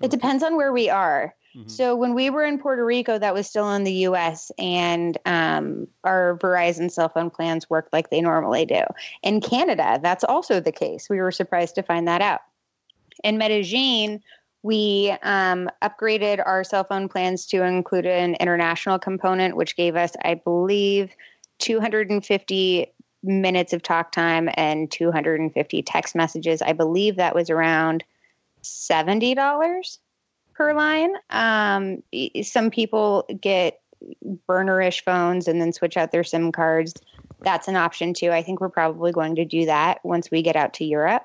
It 0.00 0.10
depends 0.10 0.42
on 0.42 0.56
where 0.56 0.72
we 0.72 0.88
are. 0.88 1.34
Mm-hmm. 1.56 1.68
So 1.68 1.94
when 1.94 2.14
we 2.14 2.30
were 2.30 2.44
in 2.44 2.58
Puerto 2.58 2.84
Rico, 2.84 3.18
that 3.18 3.34
was 3.34 3.46
still 3.46 3.70
in 3.72 3.84
the 3.84 3.92
U.S., 3.92 4.50
and 4.58 5.16
um, 5.24 5.86
our 6.02 6.36
Verizon 6.38 6.90
cell 6.90 7.08
phone 7.08 7.30
plans 7.30 7.70
worked 7.70 7.92
like 7.92 8.10
they 8.10 8.20
normally 8.20 8.66
do. 8.66 8.82
In 9.22 9.40
Canada, 9.40 10.00
that's 10.02 10.24
also 10.24 10.60
the 10.60 10.72
case. 10.72 11.08
We 11.08 11.20
were 11.20 11.30
surprised 11.30 11.76
to 11.76 11.82
find 11.82 12.08
that 12.08 12.20
out. 12.20 12.40
In 13.22 13.38
Medellin, 13.38 14.20
we 14.62 15.14
um, 15.22 15.70
upgraded 15.82 16.42
our 16.44 16.64
cell 16.64 16.84
phone 16.84 17.08
plans 17.08 17.46
to 17.46 17.62
include 17.62 18.06
an 18.06 18.34
international 18.36 18.98
component, 18.98 19.56
which 19.56 19.76
gave 19.76 19.94
us, 19.94 20.12
I 20.24 20.34
believe, 20.34 21.14
250 21.58 22.86
minutes 23.22 23.72
of 23.72 23.82
talk 23.82 24.10
time 24.10 24.48
and 24.54 24.90
250 24.90 25.82
text 25.82 26.14
messages. 26.14 26.62
I 26.62 26.72
believe 26.72 27.16
that 27.16 27.34
was 27.34 27.48
around 27.48 28.04
$70 28.62 29.98
per 30.54 30.74
line. 30.74 31.14
Um, 31.30 32.02
some 32.42 32.70
people 32.70 33.26
get 33.40 33.80
burnerish 34.48 35.02
phones 35.02 35.48
and 35.48 35.60
then 35.60 35.72
switch 35.72 35.96
out 35.96 36.12
their 36.12 36.24
SIM 36.24 36.52
cards. 36.52 36.94
That's 37.40 37.68
an 37.68 37.76
option 37.76 38.14
too. 38.14 38.30
I 38.30 38.42
think 38.42 38.60
we're 38.60 38.68
probably 38.68 39.12
going 39.12 39.36
to 39.36 39.44
do 39.44 39.66
that 39.66 40.04
once 40.04 40.30
we 40.30 40.42
get 40.42 40.56
out 40.56 40.74
to 40.74 40.84
Europe. 40.84 41.24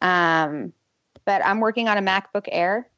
Um, 0.00 0.72
but 1.24 1.44
I'm 1.44 1.60
working 1.60 1.88
on 1.88 1.98
a 1.98 2.02
MacBook 2.02 2.48
Air, 2.50 2.88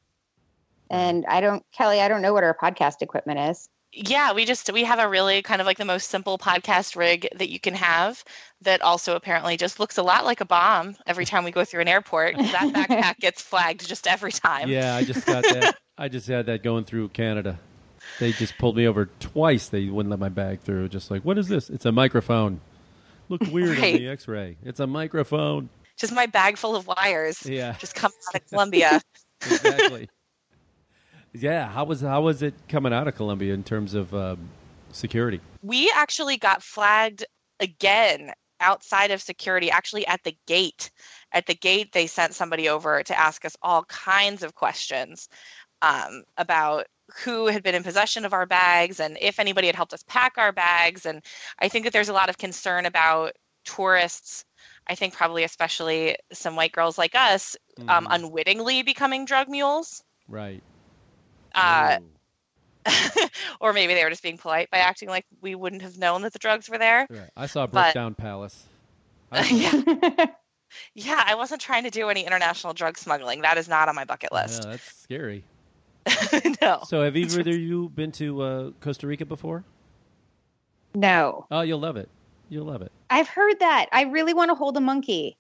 and 0.91 1.27
I 1.27 1.41
don't, 1.41 1.65
Kelly, 1.73 2.01
I 2.01 2.09
don't 2.09 2.23
know 2.23 2.33
what 2.33 2.45
our 2.45 2.57
podcast 2.57 3.03
equipment 3.03 3.39
is 3.51 3.69
yeah 3.95 4.33
we 4.33 4.45
just 4.45 4.73
we 4.73 4.85
have 4.85 4.99
a 4.99 5.09
really 5.09 5.43
kind 5.43 5.61
of 5.61 5.67
like 5.67 5.79
the 5.79 5.85
most 5.85 6.11
simple 6.11 6.39
podcast 6.39 6.97
rig 6.97 7.29
that 7.37 7.51
you 7.51 7.61
can 7.61 7.75
have 7.75 8.25
that 8.63 8.83
also 8.83 9.15
apparently 9.15 9.57
just 9.57 9.79
looks 9.79 9.99
a 9.99 10.03
lot 10.03 10.25
like 10.25 10.41
a 10.41 10.45
bomb 10.45 10.97
every 11.07 11.25
time 11.25 11.45
we 11.45 11.51
go 11.51 11.65
through 11.65 11.81
an 11.81 11.89
airport. 11.89 12.37
That 12.55 12.73
backpack 12.73 13.19
gets 13.19 13.43
flagged 13.43 13.87
just 13.87 14.07
every 14.07 14.31
time. 14.31 14.69
Yeah 14.69 14.95
i 14.95 15.03
just 15.03 15.27
got 15.27 15.43
that. 15.43 15.77
I 15.99 16.09
just 16.09 16.27
had 16.27 16.47
that 16.47 16.63
going 16.63 16.85
through 16.85 17.09
canada. 17.11 17.59
They 18.21 18.33
just 18.33 18.59
pulled 18.59 18.77
me 18.77 18.87
over 18.87 19.07
twice. 19.21 19.69
They 19.69 19.87
wouldn't 19.87 20.11
let 20.11 20.19
my 20.19 20.29
bag 20.29 20.61
through. 20.61 20.89
Just 20.89 21.11
like 21.11 21.25
what 21.25 21.39
is 21.39 21.49
this? 21.49 21.71
It's 21.71 21.87
a 21.87 21.93
microphone. 21.93 22.61
Looked 23.29 23.49
weird 23.49 23.79
right. 23.79 23.95
on 23.95 24.01
the 24.01 24.09
x-ray. 24.09 24.57
It's 24.63 24.81
a 24.81 24.87
microphone. 24.87 25.69
Just 25.97 26.13
my 26.13 26.27
bag 26.27 26.59
full 26.59 26.77
of 26.77 26.87
wires 26.87 27.47
yeah. 27.47 27.77
just 27.79 27.95
coming 27.95 28.17
out 28.29 28.41
of 28.41 28.49
colombia 28.49 29.01
exactly 29.47 30.09
yeah, 31.35 31.69
how 31.69 31.85
was 31.85 32.01
how 32.01 32.23
was 32.23 32.43
it 32.43 32.55
coming 32.69 32.93
out 32.93 33.09
of 33.09 33.17
Colombia 33.17 33.55
in 33.55 33.65
terms 33.65 33.95
of 33.95 34.15
um, 34.15 34.49
security? 34.93 35.41
We 35.63 35.93
actually 35.95 36.37
got 36.37 36.63
flagged 36.63 37.25
again 37.61 38.33
outside 38.61 39.11
of 39.11 39.21
security, 39.21 39.71
actually 39.71 40.07
at 40.07 40.23
the 40.23 40.37
gate. 40.47 40.91
At 41.33 41.47
the 41.47 41.55
gate, 41.55 41.93
they 41.93 42.07
sent 42.07 42.35
somebody 42.35 42.69
over 42.69 43.03
to 43.03 43.19
ask 43.19 43.45
us 43.45 43.57
all 43.63 43.85
kinds 43.85 44.43
of 44.43 44.55
questions 44.55 45.29
um, 45.83 46.23
about 46.37 46.87
who 47.25 47.47
had 47.47 47.63
been 47.63 47.75
in 47.75 47.83
possession 47.83 48.25
of 48.25 48.33
our 48.33 48.47
bags 48.47 48.99
and 49.01 49.19
if 49.21 49.39
anybody 49.39 49.67
had 49.67 49.77
helped 49.77 49.93
us 49.93 50.05
pack 50.07 50.35
our 50.39 50.53
bags. 50.53 51.05
And 51.05 51.23
I 51.59 51.69
think 51.69 51.85
that 51.85 51.93
there's 51.93 52.09
a 52.09 52.15
lot 52.15 52.31
of 52.31 52.39
concern 52.39 52.87
about 52.87 53.33
tourists. 53.65 54.45
I 54.87 54.95
think 54.95 55.15
probably 55.15 55.45
especially 55.45 56.17
some 56.33 56.57
white 56.57 56.73
girls 56.73 56.97
like 56.97 57.15
us 57.15 57.57
mm. 57.79 57.89
um, 57.91 58.07
unwittingly 58.09 58.83
becoming 58.83 59.25
drug 59.25 59.49
mules. 59.49 60.03
Right. 60.29 60.63
Uh, 61.55 61.99
or 63.61 63.73
maybe 63.73 63.95
they 63.95 64.05
were 64.05 64.11
just 64.11 64.23
being 64.23 64.39
polite 64.39 64.71
by 64.71 64.79
acting 64.79 65.09
like 65.09 65.25
we 65.41 65.55
wouldn't 65.55 65.83
have 65.83 65.99
known 65.99 66.23
that 66.23 66.33
the 66.33 66.39
drugs 66.39 66.69
were 66.69 66.79
there. 66.79 67.07
Right. 67.09 67.31
I 67.37 67.47
saw 67.47 67.65
a 67.65 67.69
Brokedown 67.69 68.17
Palace. 68.17 68.65
yeah. 69.51 70.27
yeah, 70.95 71.23
I 71.27 71.35
wasn't 71.35 71.61
trying 71.61 71.85
to 71.85 71.91
do 71.91 72.09
any 72.09 72.25
international 72.25 72.73
drug 72.73 72.99
smuggling. 72.99 73.43
That 73.43 73.59
is 73.59 73.69
not 73.69 73.89
on 73.89 73.95
my 73.95 74.05
bucket 74.05 74.33
list. 74.33 74.63
Yeah, 74.65 74.71
that's 74.73 75.03
scary. 75.03 75.45
no. 76.63 76.83
So, 76.87 77.03
have 77.03 77.17
either 77.17 77.41
of 77.41 77.47
you 77.47 77.89
been 77.89 78.13
to 78.13 78.43
uh, 78.43 78.71
Costa 78.81 79.07
Rica 79.07 79.25
before? 79.25 79.65
No. 80.95 81.47
Oh, 81.51 81.63
you'll 81.63 81.81
love 81.81 81.97
it. 81.97 82.09
You'll 82.49 82.67
love 82.67 82.83
it. 82.83 82.93
I've 83.11 83.29
heard 83.29 83.59
that. 83.61 83.87
I 83.91 84.03
really 84.03 84.35
want 84.35 84.51
to 84.51 84.55
hold 84.55 84.77
a 84.77 84.81
monkey. 84.81 85.37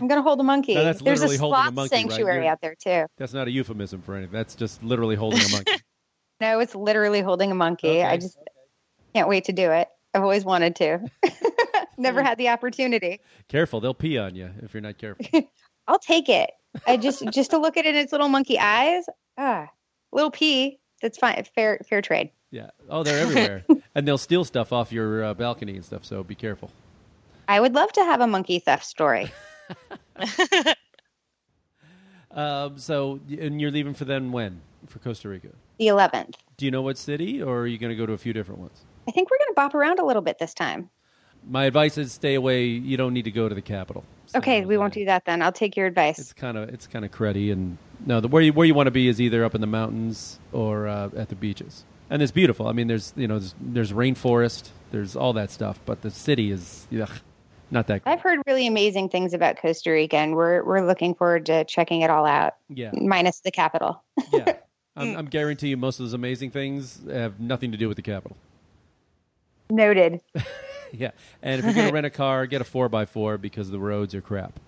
I'm 0.00 0.08
going 0.08 0.18
to 0.18 0.22
hold 0.22 0.40
a 0.40 0.42
monkey. 0.42 0.74
No, 0.74 0.84
that's 0.84 1.00
There's 1.00 1.20
literally 1.20 1.36
a 1.36 1.38
holding 1.38 1.56
sloth 1.56 1.68
a 1.68 1.72
monkey, 1.72 1.96
sanctuary 1.96 2.38
right? 2.40 2.48
out 2.48 2.60
there 2.60 2.74
too. 2.74 3.06
That's 3.18 3.32
not 3.32 3.48
a 3.48 3.50
euphemism 3.50 4.02
for 4.02 4.14
anything. 4.14 4.32
That's 4.32 4.54
just 4.54 4.82
literally 4.82 5.16
holding 5.16 5.40
a 5.40 5.48
monkey. 5.50 5.72
no, 6.40 6.58
it's 6.60 6.74
literally 6.74 7.20
holding 7.20 7.50
a 7.50 7.54
monkey. 7.54 7.88
Okay. 7.88 8.04
I 8.04 8.16
just 8.16 8.38
Can't 9.14 9.28
wait 9.28 9.44
to 9.44 9.52
do 9.52 9.70
it. 9.70 9.88
I've 10.14 10.22
always 10.22 10.44
wanted 10.44 10.76
to. 10.76 11.00
Never 11.98 12.22
had 12.22 12.38
the 12.38 12.48
opportunity. 12.48 13.20
Careful, 13.48 13.80
they'll 13.80 13.94
pee 13.94 14.18
on 14.18 14.34
you 14.34 14.50
if 14.62 14.74
you're 14.74 14.80
not 14.82 14.98
careful. 14.98 15.26
I'll 15.88 15.98
take 15.98 16.28
it. 16.28 16.50
I 16.86 16.96
just 16.98 17.24
just 17.30 17.50
to 17.52 17.58
look 17.58 17.76
at 17.76 17.86
it 17.86 17.94
in 17.94 18.02
its 18.02 18.12
little 18.12 18.28
monkey 18.28 18.58
eyes. 18.58 19.04
Ah, 19.38 19.68
little 20.12 20.30
pee. 20.30 20.78
That's 21.00 21.16
fine. 21.16 21.42
Fair 21.54 21.80
fair 21.88 22.02
trade. 22.02 22.30
yeah. 22.50 22.70
Oh, 22.90 23.02
they're 23.02 23.18
everywhere, 23.18 23.64
and 23.94 24.06
they'll 24.06 24.18
steal 24.18 24.44
stuff 24.44 24.72
off 24.72 24.92
your 24.92 25.24
uh, 25.24 25.34
balcony 25.34 25.76
and 25.76 25.84
stuff. 25.84 26.04
So 26.04 26.22
be 26.22 26.34
careful. 26.34 26.70
I 27.48 27.60
would 27.60 27.74
love 27.74 27.92
to 27.92 28.04
have 28.04 28.20
a 28.20 28.26
monkey 28.26 28.58
theft 28.58 28.84
story. 28.84 29.30
Um, 32.36 32.76
so, 32.76 33.18
and 33.40 33.60
you're 33.60 33.70
leaving 33.70 33.94
for 33.94 34.04
then 34.04 34.30
when 34.30 34.60
for 34.86 34.98
Costa 34.98 35.28
Rica? 35.28 35.48
The 35.78 35.86
11th. 35.86 36.34
Do 36.58 36.66
you 36.66 36.70
know 36.70 36.82
what 36.82 36.98
city, 36.98 37.42
or 37.42 37.60
are 37.60 37.66
you 37.66 37.78
going 37.78 37.90
to 37.90 37.96
go 37.96 38.04
to 38.04 38.12
a 38.12 38.18
few 38.18 38.34
different 38.34 38.60
ones? 38.60 38.84
I 39.08 39.10
think 39.10 39.30
we're 39.30 39.38
going 39.38 39.48
to 39.48 39.54
bop 39.54 39.74
around 39.74 39.98
a 39.98 40.04
little 40.04 40.22
bit 40.22 40.38
this 40.38 40.52
time. 40.52 40.90
My 41.48 41.64
advice 41.64 41.96
is 41.96 42.12
stay 42.12 42.34
away. 42.34 42.64
You 42.64 42.96
don't 42.96 43.14
need 43.14 43.24
to 43.24 43.30
go 43.30 43.48
to 43.48 43.54
the 43.54 43.62
capital. 43.62 44.04
So, 44.26 44.38
Okay, 44.38 44.64
we 44.66 44.76
won't 44.76 44.92
uh, 44.92 45.00
do 45.00 45.04
that 45.06 45.24
then. 45.24 45.42
I'll 45.42 45.52
take 45.52 45.76
your 45.76 45.86
advice. 45.86 46.18
It's 46.18 46.32
kind 46.32 46.58
of 46.58 46.68
it's 46.68 46.86
kind 46.86 47.04
of 47.04 47.10
cruddy, 47.12 47.52
and 47.52 47.78
no, 48.04 48.20
the 48.20 48.28
where 48.28 48.42
you 48.42 48.52
where 48.52 48.66
you 48.66 48.74
want 48.74 48.88
to 48.88 48.90
be 48.90 49.06
is 49.08 49.20
either 49.20 49.44
up 49.44 49.54
in 49.54 49.60
the 49.60 49.66
mountains 49.66 50.40
or 50.52 50.88
uh, 50.88 51.10
at 51.16 51.28
the 51.28 51.36
beaches, 51.36 51.84
and 52.10 52.20
it's 52.20 52.32
beautiful. 52.32 52.66
I 52.66 52.72
mean, 52.72 52.88
there's 52.88 53.12
you 53.16 53.28
know 53.28 53.38
there's, 53.38 53.54
there's 53.60 53.92
rainforest, 53.92 54.70
there's 54.90 55.14
all 55.14 55.32
that 55.34 55.52
stuff, 55.52 55.78
but 55.86 56.02
the 56.02 56.10
city 56.10 56.50
is 56.50 56.88
ugh, 57.00 57.20
not 57.70 57.86
that. 57.88 58.04
Great. 58.04 58.12
I've 58.12 58.20
heard 58.20 58.40
really 58.46 58.66
amazing 58.66 59.08
things 59.08 59.34
about 59.34 59.56
Costa 59.60 59.90
Rica, 59.90 60.16
and 60.16 60.34
we're 60.34 60.64
we're 60.64 60.86
looking 60.86 61.14
forward 61.14 61.46
to 61.46 61.64
checking 61.64 62.02
it 62.02 62.10
all 62.10 62.26
out. 62.26 62.54
Yeah, 62.68 62.90
Minus 62.92 63.40
the 63.40 63.50
capital. 63.50 64.02
yeah. 64.32 64.56
I'm, 64.98 65.14
I'm 65.14 65.26
guarantee 65.26 65.68
you 65.68 65.76
most 65.76 66.00
of 66.00 66.06
those 66.06 66.14
amazing 66.14 66.52
things 66.52 67.00
have 67.10 67.38
nothing 67.38 67.70
to 67.72 67.76
do 67.76 67.86
with 67.86 67.96
the 67.96 68.02
capital. 68.02 68.36
Noted. 69.70 70.20
Yeah, 70.92 71.10
and 71.42 71.58
if 71.58 71.64
you're 71.64 71.74
going 71.74 71.88
to 71.88 71.92
rent 71.92 72.06
a 72.06 72.10
car, 72.10 72.46
get 72.46 72.60
a 72.60 72.64
four 72.64 72.88
x 72.94 73.10
four 73.10 73.38
because 73.38 73.70
the 73.70 73.78
roads 73.78 74.14
are 74.14 74.20
crap. 74.20 74.58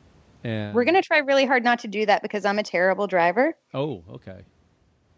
And 0.42 0.74
We're 0.74 0.84
going 0.84 0.96
to 0.96 1.02
try 1.02 1.18
really 1.18 1.46
hard 1.46 1.62
not 1.62 1.78
to 1.80 1.88
do 1.88 2.04
that 2.06 2.22
because 2.22 2.44
I'm 2.44 2.58
a 2.58 2.62
terrible 2.62 3.06
driver. 3.06 3.56
Oh, 3.72 4.02
okay. 4.10 4.40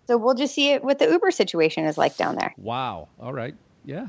So 0.07 0.19
we'll 0.19 0.35
just 0.35 0.55
see 0.55 0.77
what 0.77 0.99
the 0.99 1.09
Uber 1.09 1.31
situation 1.31 1.87
is 1.87 1.97
like 1.97 2.17
down 2.17 2.37
there. 2.37 2.55
Wow. 2.59 3.09
All 3.19 3.33
right. 3.33 3.55
Yeah. 3.85 4.09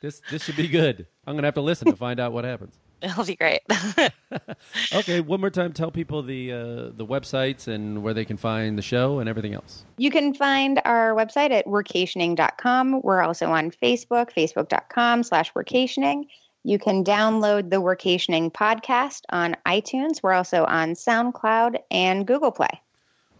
This 0.00 0.20
this 0.30 0.44
should 0.44 0.56
be 0.56 0.68
good. 0.68 1.06
I'm 1.26 1.34
gonna 1.36 1.46
have 1.46 1.54
to 1.54 1.60
listen 1.60 1.90
to 1.90 1.96
find 1.96 2.20
out 2.20 2.32
what 2.32 2.44
happens. 2.44 2.78
It'll 3.02 3.24
be 3.24 3.36
great. 3.36 3.60
Okay, 4.92 5.20
one 5.20 5.40
more 5.40 5.50
time. 5.50 5.72
Tell 5.72 5.90
people 5.90 6.22
the 6.22 6.52
uh, 6.52 6.56
the 6.96 7.06
websites 7.06 7.68
and 7.68 8.02
where 8.02 8.14
they 8.14 8.24
can 8.24 8.36
find 8.36 8.76
the 8.76 8.82
show 8.82 9.18
and 9.20 9.28
everything 9.28 9.54
else. 9.54 9.84
You 9.98 10.10
can 10.10 10.34
find 10.34 10.80
our 10.84 11.14
website 11.14 11.50
at 11.50 11.66
workationing.com. 11.66 13.02
We're 13.02 13.22
also 13.22 13.46
on 13.46 13.70
Facebook, 13.70 14.32
facebook.com 14.32 15.22
slash 15.22 15.52
workationing. 15.52 16.24
You 16.64 16.78
can 16.78 17.04
download 17.04 17.70
the 17.70 17.80
Workationing 17.80 18.52
podcast 18.52 19.22
on 19.30 19.56
iTunes. 19.66 20.22
We're 20.22 20.32
also 20.32 20.64
on 20.64 20.90
SoundCloud 20.90 21.78
and 21.90 22.26
Google 22.26 22.50
Play. 22.50 22.80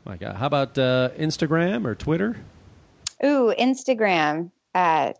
My 0.04 0.16
God, 0.16 0.36
how 0.36 0.46
about 0.46 0.78
uh, 0.78 1.10
Instagram 1.18 1.84
or 1.84 1.94
Twitter? 1.94 2.36
Ooh, 3.24 3.52
Instagram 3.58 4.50
at 4.74 5.18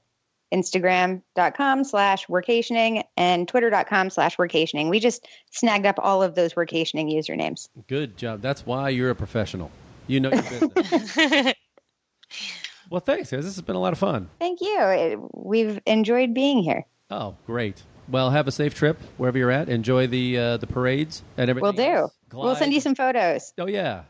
instagram.com 0.53 1.85
slash 1.85 2.27
workationing 2.27 3.03
and 3.17 3.47
twitter.com 3.49 4.11
slash 4.11 4.37
workationing. 4.37 4.89
We 4.91 5.01
just 5.01 5.27
snagged 5.51 5.87
up 5.87 5.97
all 5.99 6.23
of 6.23 6.35
those 6.35 6.55
workationing 6.55 7.13
usernames. 7.15 7.69
Good 7.87 8.17
job. 8.17 8.41
That's 8.43 8.65
why 8.67 8.89
you're 8.91 9.11
a 9.11 9.15
professional. 9.15 9.71
You 10.07 10.21
know 10.21 10.31
your 10.33 10.69
business. 10.75 11.55
well, 12.91 13.01
thanks, 13.01 13.31
guys. 13.31 13.45
This 13.45 13.55
has 13.57 13.61
been 13.63 13.77
a 13.77 13.81
lot 13.81 13.93
of 13.93 13.99
fun. 13.99 14.29
Thank 14.39 14.61
you. 14.61 14.77
It- 14.81 15.19
We've 15.35 15.81
enjoyed 15.87 16.35
being 16.35 16.63
here. 16.63 16.85
Oh, 17.11 17.35
great. 17.47 17.83
Well, 18.09 18.31
have 18.31 18.49
a 18.49 18.53
safe 18.53 18.75
trip 18.75 18.99
wherever 19.19 19.37
you're 19.39 19.51
at. 19.51 19.69
Enjoy 19.69 20.07
the 20.07 20.39
uh, 20.39 20.57
the 20.57 20.67
parades 20.67 21.23
and 21.37 21.51
everything. 21.51 21.63
We'll 21.63 21.73
do. 21.73 22.09
We'll 22.33 22.57
send 22.57 22.73
you 22.73 22.81
some 22.81 22.95
photos. 22.95 23.53
Oh 23.59 23.67
yeah, 23.67 24.03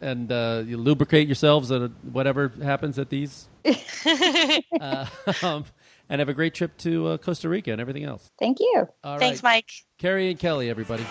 and 0.00 0.30
uh, 0.32 0.62
you 0.66 0.76
lubricate 0.78 1.28
yourselves 1.28 1.70
at 1.70 1.90
whatever 2.12 2.52
happens 2.62 2.98
at 2.98 3.08
these. 3.08 3.48
uh, 4.80 5.06
um, 5.42 5.64
and 6.08 6.20
have 6.20 6.28
a 6.28 6.34
great 6.34 6.54
trip 6.54 6.76
to 6.78 7.08
uh, 7.08 7.18
Costa 7.18 7.48
Rica 7.48 7.72
and 7.72 7.80
everything 7.80 8.04
else. 8.04 8.30
Thank 8.38 8.60
you. 8.60 8.86
All 9.04 9.18
Thanks, 9.18 9.42
right. 9.42 9.56
Mike. 9.56 9.70
Kari 9.98 10.30
and 10.30 10.38
Kelly, 10.38 10.70
everybody. 10.70 11.04